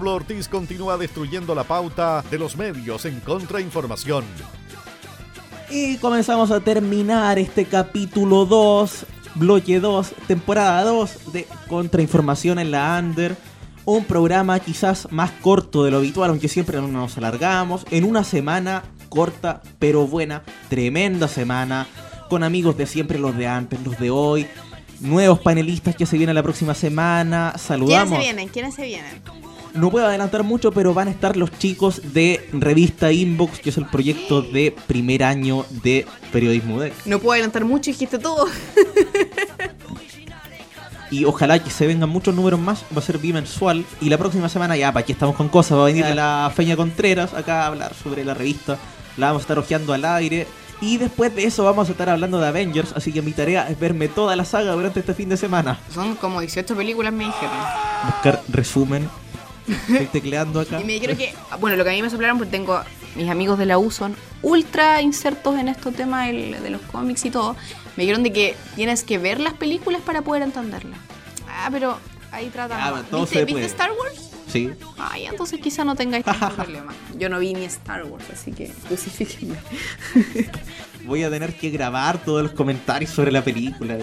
Pablo 0.00 0.14
Ortiz 0.14 0.48
continúa 0.48 0.96
destruyendo 0.96 1.54
la 1.54 1.64
pauta 1.64 2.24
de 2.30 2.38
los 2.38 2.56
medios 2.56 3.04
en 3.04 3.20
contrainformación. 3.20 4.24
Y 5.68 5.98
comenzamos 5.98 6.50
a 6.50 6.60
terminar 6.60 7.38
este 7.38 7.66
capítulo 7.66 8.46
2, 8.46 9.04
bloque 9.34 9.78
2, 9.78 10.14
temporada 10.26 10.84
2 10.84 11.34
de 11.34 11.46
Contrainformación 11.68 12.58
en 12.58 12.70
la 12.70 12.98
Under. 12.98 13.36
Un 13.84 14.06
programa 14.06 14.58
quizás 14.60 15.06
más 15.10 15.32
corto 15.32 15.84
de 15.84 15.90
lo 15.90 15.98
habitual, 15.98 16.30
aunque 16.30 16.48
siempre 16.48 16.80
nos 16.80 17.18
alargamos. 17.18 17.84
En 17.90 18.04
una 18.04 18.24
semana 18.24 18.84
corta 19.10 19.60
pero 19.78 20.06
buena, 20.06 20.44
tremenda 20.70 21.28
semana, 21.28 21.86
con 22.30 22.42
amigos 22.42 22.74
de 22.78 22.86
siempre, 22.86 23.18
los 23.18 23.36
de 23.36 23.48
antes, 23.48 23.78
los 23.84 23.98
de 23.98 24.08
hoy. 24.08 24.46
Nuevos 25.00 25.40
panelistas 25.40 25.94
que 25.94 26.06
se 26.06 26.16
vienen 26.16 26.36
la 26.36 26.42
próxima 26.42 26.72
semana. 26.72 27.50
¿Quiénes 27.50 27.66
Saludamos. 27.66 28.14
se 28.14 28.18
vienen? 28.18 28.48
¿Quiénes 28.48 28.74
se 28.74 28.84
vienen? 28.86 29.49
No 29.74 29.90
puedo 29.90 30.06
adelantar 30.06 30.42
mucho, 30.42 30.72
pero 30.72 30.94
van 30.94 31.08
a 31.08 31.10
estar 31.10 31.36
los 31.36 31.50
chicos 31.58 32.12
de 32.12 32.48
Revista 32.52 33.12
Inbox, 33.12 33.60
que 33.60 33.70
es 33.70 33.76
el 33.76 33.86
proyecto 33.86 34.42
de 34.42 34.74
primer 34.86 35.22
año 35.22 35.64
de 35.82 36.06
periodismo 36.32 36.80
de 36.80 36.92
No 37.04 37.18
puedo 37.18 37.32
adelantar 37.32 37.64
mucho, 37.64 37.90
dijiste 37.90 38.18
todo. 38.18 38.46
Y 41.10 41.24
ojalá 41.24 41.58
que 41.62 41.70
se 41.70 41.88
vengan 41.88 42.08
muchos 42.08 42.34
números 42.34 42.60
más, 42.60 42.84
va 42.94 43.00
a 43.00 43.02
ser 43.02 43.18
bimensual. 43.18 43.84
Y 44.00 44.08
la 44.08 44.16
próxima 44.16 44.48
semana 44.48 44.76
ya, 44.76 44.92
para 44.92 45.02
aquí 45.02 45.12
estamos 45.12 45.34
con 45.34 45.48
cosas, 45.48 45.76
va 45.76 45.82
a 45.82 45.86
venir 45.86 46.06
la 46.14 46.52
Feña 46.54 46.76
Contreras 46.76 47.34
acá 47.34 47.64
a 47.64 47.66
hablar 47.66 47.94
sobre 47.94 48.24
la 48.24 48.32
revista. 48.32 48.78
La 49.16 49.26
vamos 49.26 49.40
a 49.40 49.44
estar 49.44 49.58
hojeando 49.58 49.92
al 49.92 50.04
aire. 50.04 50.46
Y 50.80 50.96
después 50.98 51.34
de 51.34 51.44
eso 51.44 51.64
vamos 51.64 51.88
a 51.88 51.92
estar 51.92 52.08
hablando 52.08 52.40
de 52.40 52.46
Avengers, 52.46 52.92
así 52.94 53.12
que 53.12 53.20
mi 53.20 53.32
tarea 53.32 53.68
es 53.68 53.78
verme 53.78 54.08
toda 54.08 54.34
la 54.34 54.44
saga 54.44 54.72
durante 54.72 55.00
este 55.00 55.12
fin 55.12 55.28
de 55.28 55.36
semana. 55.36 55.78
Son 55.92 56.14
como 56.14 56.40
18 56.40 56.74
películas, 56.74 57.12
me 57.12 57.24
dijeron. 57.24 57.56
Buscar 58.06 58.42
resumen. 58.48 59.08
Estoy 59.72 60.06
tecleando 60.06 60.60
acá. 60.60 60.80
Y 60.80 60.84
me 60.84 60.94
dijeron 60.94 61.16
que, 61.16 61.34
bueno, 61.60 61.76
lo 61.76 61.84
que 61.84 61.90
a 61.90 61.92
mí 61.92 62.02
me 62.02 62.10
soplaron, 62.10 62.38
porque 62.38 62.50
tengo 62.50 62.80
mis 63.16 63.28
amigos 63.28 63.58
de 63.58 63.66
la 63.66 63.78
U 63.78 63.90
son 63.90 64.16
ultra 64.42 65.02
insertos 65.02 65.58
en 65.58 65.68
estos 65.68 65.94
temas 65.94 66.28
de 66.28 66.70
los 66.70 66.80
cómics 66.82 67.24
y 67.24 67.30
todo. 67.30 67.56
Me 67.96 68.04
dijeron 68.04 68.22
de 68.22 68.32
que 68.32 68.56
tienes 68.76 69.02
que 69.02 69.18
ver 69.18 69.40
las 69.40 69.54
películas 69.54 70.00
para 70.02 70.22
poder 70.22 70.42
entenderlas. 70.42 70.98
Ah, 71.48 71.68
pero 71.72 71.98
ahí 72.32 72.48
tratan. 72.48 72.78
Ah, 72.80 73.02
¿Viste, 73.12 73.44
¿viste. 73.44 73.64
Star 73.64 73.90
Wars? 73.90 74.29
Sí. 74.50 74.70
Ay, 74.98 75.26
entonces 75.26 75.60
quizá 75.60 75.84
no 75.84 75.94
tengáis 75.94 76.24
tanto 76.26 76.50
problema. 76.54 76.92
Yo 77.18 77.28
no 77.28 77.38
vi 77.38 77.54
ni 77.54 77.64
Star 77.64 78.04
Wars, 78.04 78.24
así 78.32 78.52
que 78.52 78.70
crucifíquenme. 78.88 79.56
Voy 81.04 81.22
a 81.22 81.30
tener 81.30 81.54
que 81.54 81.70
grabar 81.70 82.22
todos 82.22 82.42
los 82.42 82.52
comentarios 82.52 83.10
sobre 83.10 83.32
la 83.32 83.42
película. 83.42 83.96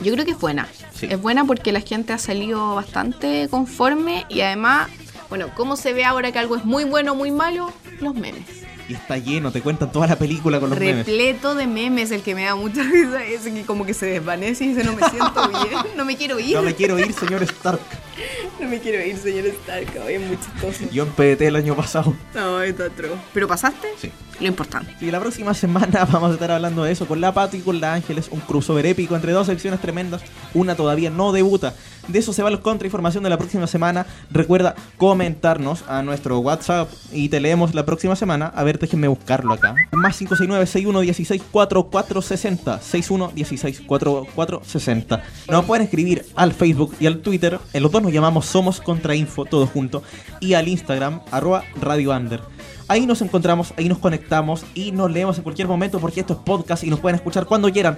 Yo 0.00 0.12
creo 0.12 0.24
que 0.24 0.32
es 0.32 0.40
buena. 0.40 0.68
Sí. 0.92 1.06
Es 1.08 1.20
buena 1.20 1.44
porque 1.44 1.72
la 1.72 1.80
gente 1.80 2.12
ha 2.12 2.18
salido 2.18 2.74
bastante 2.74 3.48
conforme 3.48 4.24
y 4.28 4.40
además, 4.40 4.88
bueno, 5.28 5.48
¿cómo 5.54 5.76
se 5.76 5.92
ve 5.92 6.04
ahora 6.04 6.32
que 6.32 6.38
algo 6.38 6.56
es 6.56 6.64
muy 6.64 6.84
bueno 6.84 7.12
o 7.12 7.14
muy 7.14 7.30
malo? 7.30 7.72
Los 8.00 8.14
memes. 8.14 8.64
Y 8.88 8.94
está 8.94 9.16
lleno, 9.16 9.50
te 9.50 9.62
cuentan 9.62 9.90
toda 9.90 10.06
la 10.06 10.16
película 10.16 10.60
con 10.60 10.70
los 10.70 10.78
memes. 10.78 11.06
Repleto 11.06 11.54
de 11.54 11.66
memes, 11.66 12.10
el 12.10 12.22
que 12.22 12.34
me 12.34 12.44
da 12.44 12.54
mucha 12.54 12.82
risa 12.92 13.24
es 13.24 13.42
que 13.42 13.62
como 13.62 13.86
que 13.86 13.94
se 13.94 14.06
desvanece 14.06 14.64
y 14.64 14.68
dice 14.68 14.84
no 14.84 14.92
me 14.92 15.08
siento 15.08 15.48
bien, 15.48 15.96
no 15.96 16.04
me 16.04 16.16
quiero 16.16 16.38
ir, 16.38 16.54
No 16.54 16.62
me 16.62 16.74
quiero 16.74 16.98
ir, 16.98 17.12
señor 17.12 17.42
Stark. 17.42 17.80
no 18.60 18.68
me 18.68 18.80
quiero 18.80 19.04
ir, 19.04 19.16
señor 19.16 19.46
Stark, 19.46 19.88
hoy 20.04 20.14
es 20.14 20.20
muy 20.20 20.36
chistoso. 20.36 20.90
Yo 20.92 21.04
en 21.04 21.10
PDT 21.10 21.42
el 21.42 21.56
año 21.56 21.74
pasado. 21.74 22.14
No, 22.34 22.62
está 22.62 22.86
atroz. 22.86 23.18
¿Pero 23.32 23.48
pasaste? 23.48 23.88
Sí. 23.96 24.10
Lo 24.40 24.48
importante. 24.48 24.92
Y 25.00 25.10
la 25.10 25.20
próxima 25.20 25.54
semana 25.54 26.04
vamos 26.12 26.30
a 26.30 26.34
estar 26.34 26.50
hablando 26.50 26.84
de 26.84 26.92
eso 26.92 27.06
con 27.06 27.20
la 27.20 27.32
Pato 27.32 27.56
y 27.56 27.60
con 27.60 27.80
la 27.80 27.94
Ángeles, 27.94 28.28
un 28.30 28.40
crossover 28.40 28.84
épico 28.86 29.14
entre 29.14 29.32
dos 29.32 29.46
secciones 29.46 29.80
tremendas, 29.80 30.22
una 30.54 30.74
todavía 30.74 31.10
no 31.10 31.32
debuta. 31.32 31.74
De 32.08 32.18
eso 32.18 32.32
se 32.32 32.42
va 32.42 32.50
la 32.50 32.60
contrainformación 32.60 33.24
de 33.24 33.30
la 33.30 33.38
próxima 33.38 33.66
semana. 33.66 34.06
Recuerda 34.30 34.74
comentarnos 34.98 35.84
a 35.88 36.02
nuestro 36.02 36.38
WhatsApp 36.40 36.90
y 37.12 37.28
te 37.28 37.40
leemos 37.40 37.74
la 37.74 37.86
próxima 37.86 38.16
semana. 38.16 38.52
A 38.54 38.62
ver, 38.64 38.73
déjenme 38.78 39.08
buscarlo 39.08 39.54
acá. 39.54 39.74
Más 39.92 40.16
569 40.16 40.66
6116 40.66 41.42
4460 41.50 42.80
6116 42.80 43.82
4460 43.86 45.22
Nos 45.50 45.64
pueden 45.64 45.84
escribir 45.84 46.26
al 46.34 46.52
Facebook 46.52 46.94
y 47.00 47.06
al 47.06 47.18
Twitter. 47.18 47.58
En 47.72 47.82
los 47.82 47.92
dos 47.92 48.02
nos 48.02 48.12
llamamos 48.12 48.46
Somos 48.46 48.80
Contrainfo, 48.80 49.44
todo 49.44 49.66
junto. 49.66 50.02
Y 50.40 50.54
al 50.54 50.68
Instagram, 50.68 51.20
arroba 51.30 51.64
Radio 51.80 52.12
Under. 52.12 52.40
Ahí 52.86 53.06
nos 53.06 53.22
encontramos, 53.22 53.72
ahí 53.78 53.88
nos 53.88 53.98
conectamos 53.98 54.66
y 54.74 54.92
nos 54.92 55.10
leemos 55.10 55.38
en 55.38 55.42
cualquier 55.42 55.68
momento 55.68 55.98
porque 56.00 56.20
esto 56.20 56.34
es 56.34 56.38
podcast 56.40 56.84
y 56.84 56.90
nos 56.90 57.00
pueden 57.00 57.16
escuchar 57.16 57.46
cuando 57.46 57.72
quieran. 57.72 57.96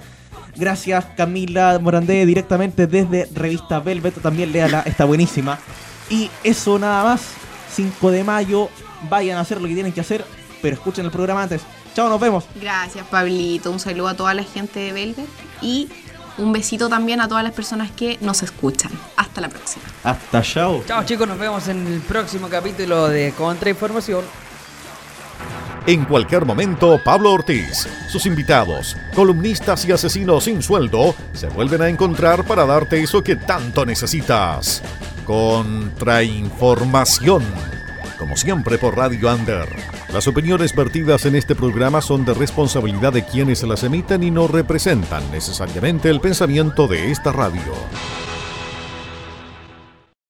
Gracias 0.54 1.04
Camila 1.16 1.78
Morandé 1.80 2.24
directamente 2.24 2.86
desde 2.86 3.28
Revista 3.34 3.80
Velvet, 3.80 4.14
también 4.22 4.52
léala, 4.52 4.82
está 4.86 5.04
buenísima. 5.04 5.58
Y 6.08 6.30
eso 6.44 6.78
nada 6.78 7.02
más, 7.02 7.32
5 7.74 8.10
de 8.12 8.22
mayo, 8.22 8.68
vayan 9.10 9.38
a 9.38 9.40
hacer 9.40 9.60
lo 9.60 9.66
que 9.66 9.74
tienen 9.74 9.92
que 9.92 10.00
hacer, 10.00 10.24
pero 10.62 10.74
escuchen 10.74 11.04
el 11.04 11.10
programa 11.10 11.42
antes. 11.42 11.62
Chao, 11.94 12.08
nos 12.08 12.20
vemos. 12.20 12.44
Gracias, 12.60 13.06
Pablito. 13.06 13.70
Un 13.70 13.80
saludo 13.80 14.08
a 14.08 14.14
toda 14.14 14.34
la 14.34 14.42
gente 14.42 14.80
de 14.80 14.92
Velvet 14.92 15.28
y 15.62 15.88
un 16.38 16.52
besito 16.52 16.88
también 16.88 17.20
a 17.20 17.28
todas 17.28 17.44
las 17.44 17.52
personas 17.52 17.90
que 17.90 18.18
nos 18.20 18.42
escuchan. 18.42 18.92
Hasta 19.16 19.40
la 19.40 19.48
próxima. 19.48 19.84
Hasta 20.04 20.42
chao. 20.42 20.84
Chao 20.86 21.04
chicos, 21.04 21.26
nos 21.26 21.38
vemos 21.38 21.66
en 21.68 21.86
el 21.86 22.00
próximo 22.00 22.48
capítulo 22.48 23.08
de 23.08 23.32
Contrainformación. 23.36 24.24
En 25.86 26.04
cualquier 26.04 26.44
momento, 26.44 27.00
Pablo 27.04 27.32
Ortiz, 27.32 27.88
sus 28.08 28.26
invitados, 28.26 28.96
columnistas 29.14 29.84
y 29.84 29.92
asesinos 29.92 30.42
sin 30.44 30.60
sueldo 30.60 31.14
se 31.32 31.46
vuelven 31.46 31.80
a 31.82 31.88
encontrar 31.88 32.44
para 32.44 32.66
darte 32.66 33.00
eso 33.00 33.22
que 33.22 33.36
tanto 33.36 33.86
necesitas. 33.86 34.82
Contrainformación. 35.24 37.75
Como 38.18 38.36
siempre 38.36 38.78
por 38.78 38.96
Radio 38.96 39.32
Under. 39.32 39.68
Las 40.12 40.26
opiniones 40.26 40.74
vertidas 40.74 41.26
en 41.26 41.36
este 41.36 41.54
programa 41.54 42.00
son 42.00 42.24
de 42.24 42.32
responsabilidad 42.32 43.12
de 43.12 43.24
quienes 43.24 43.62
las 43.62 43.84
emiten 43.84 44.22
y 44.22 44.30
no 44.30 44.48
representan 44.48 45.30
necesariamente 45.30 46.08
el 46.08 46.20
pensamiento 46.20 46.88
de 46.88 47.10
esta 47.10 47.32
radio. 47.32 47.74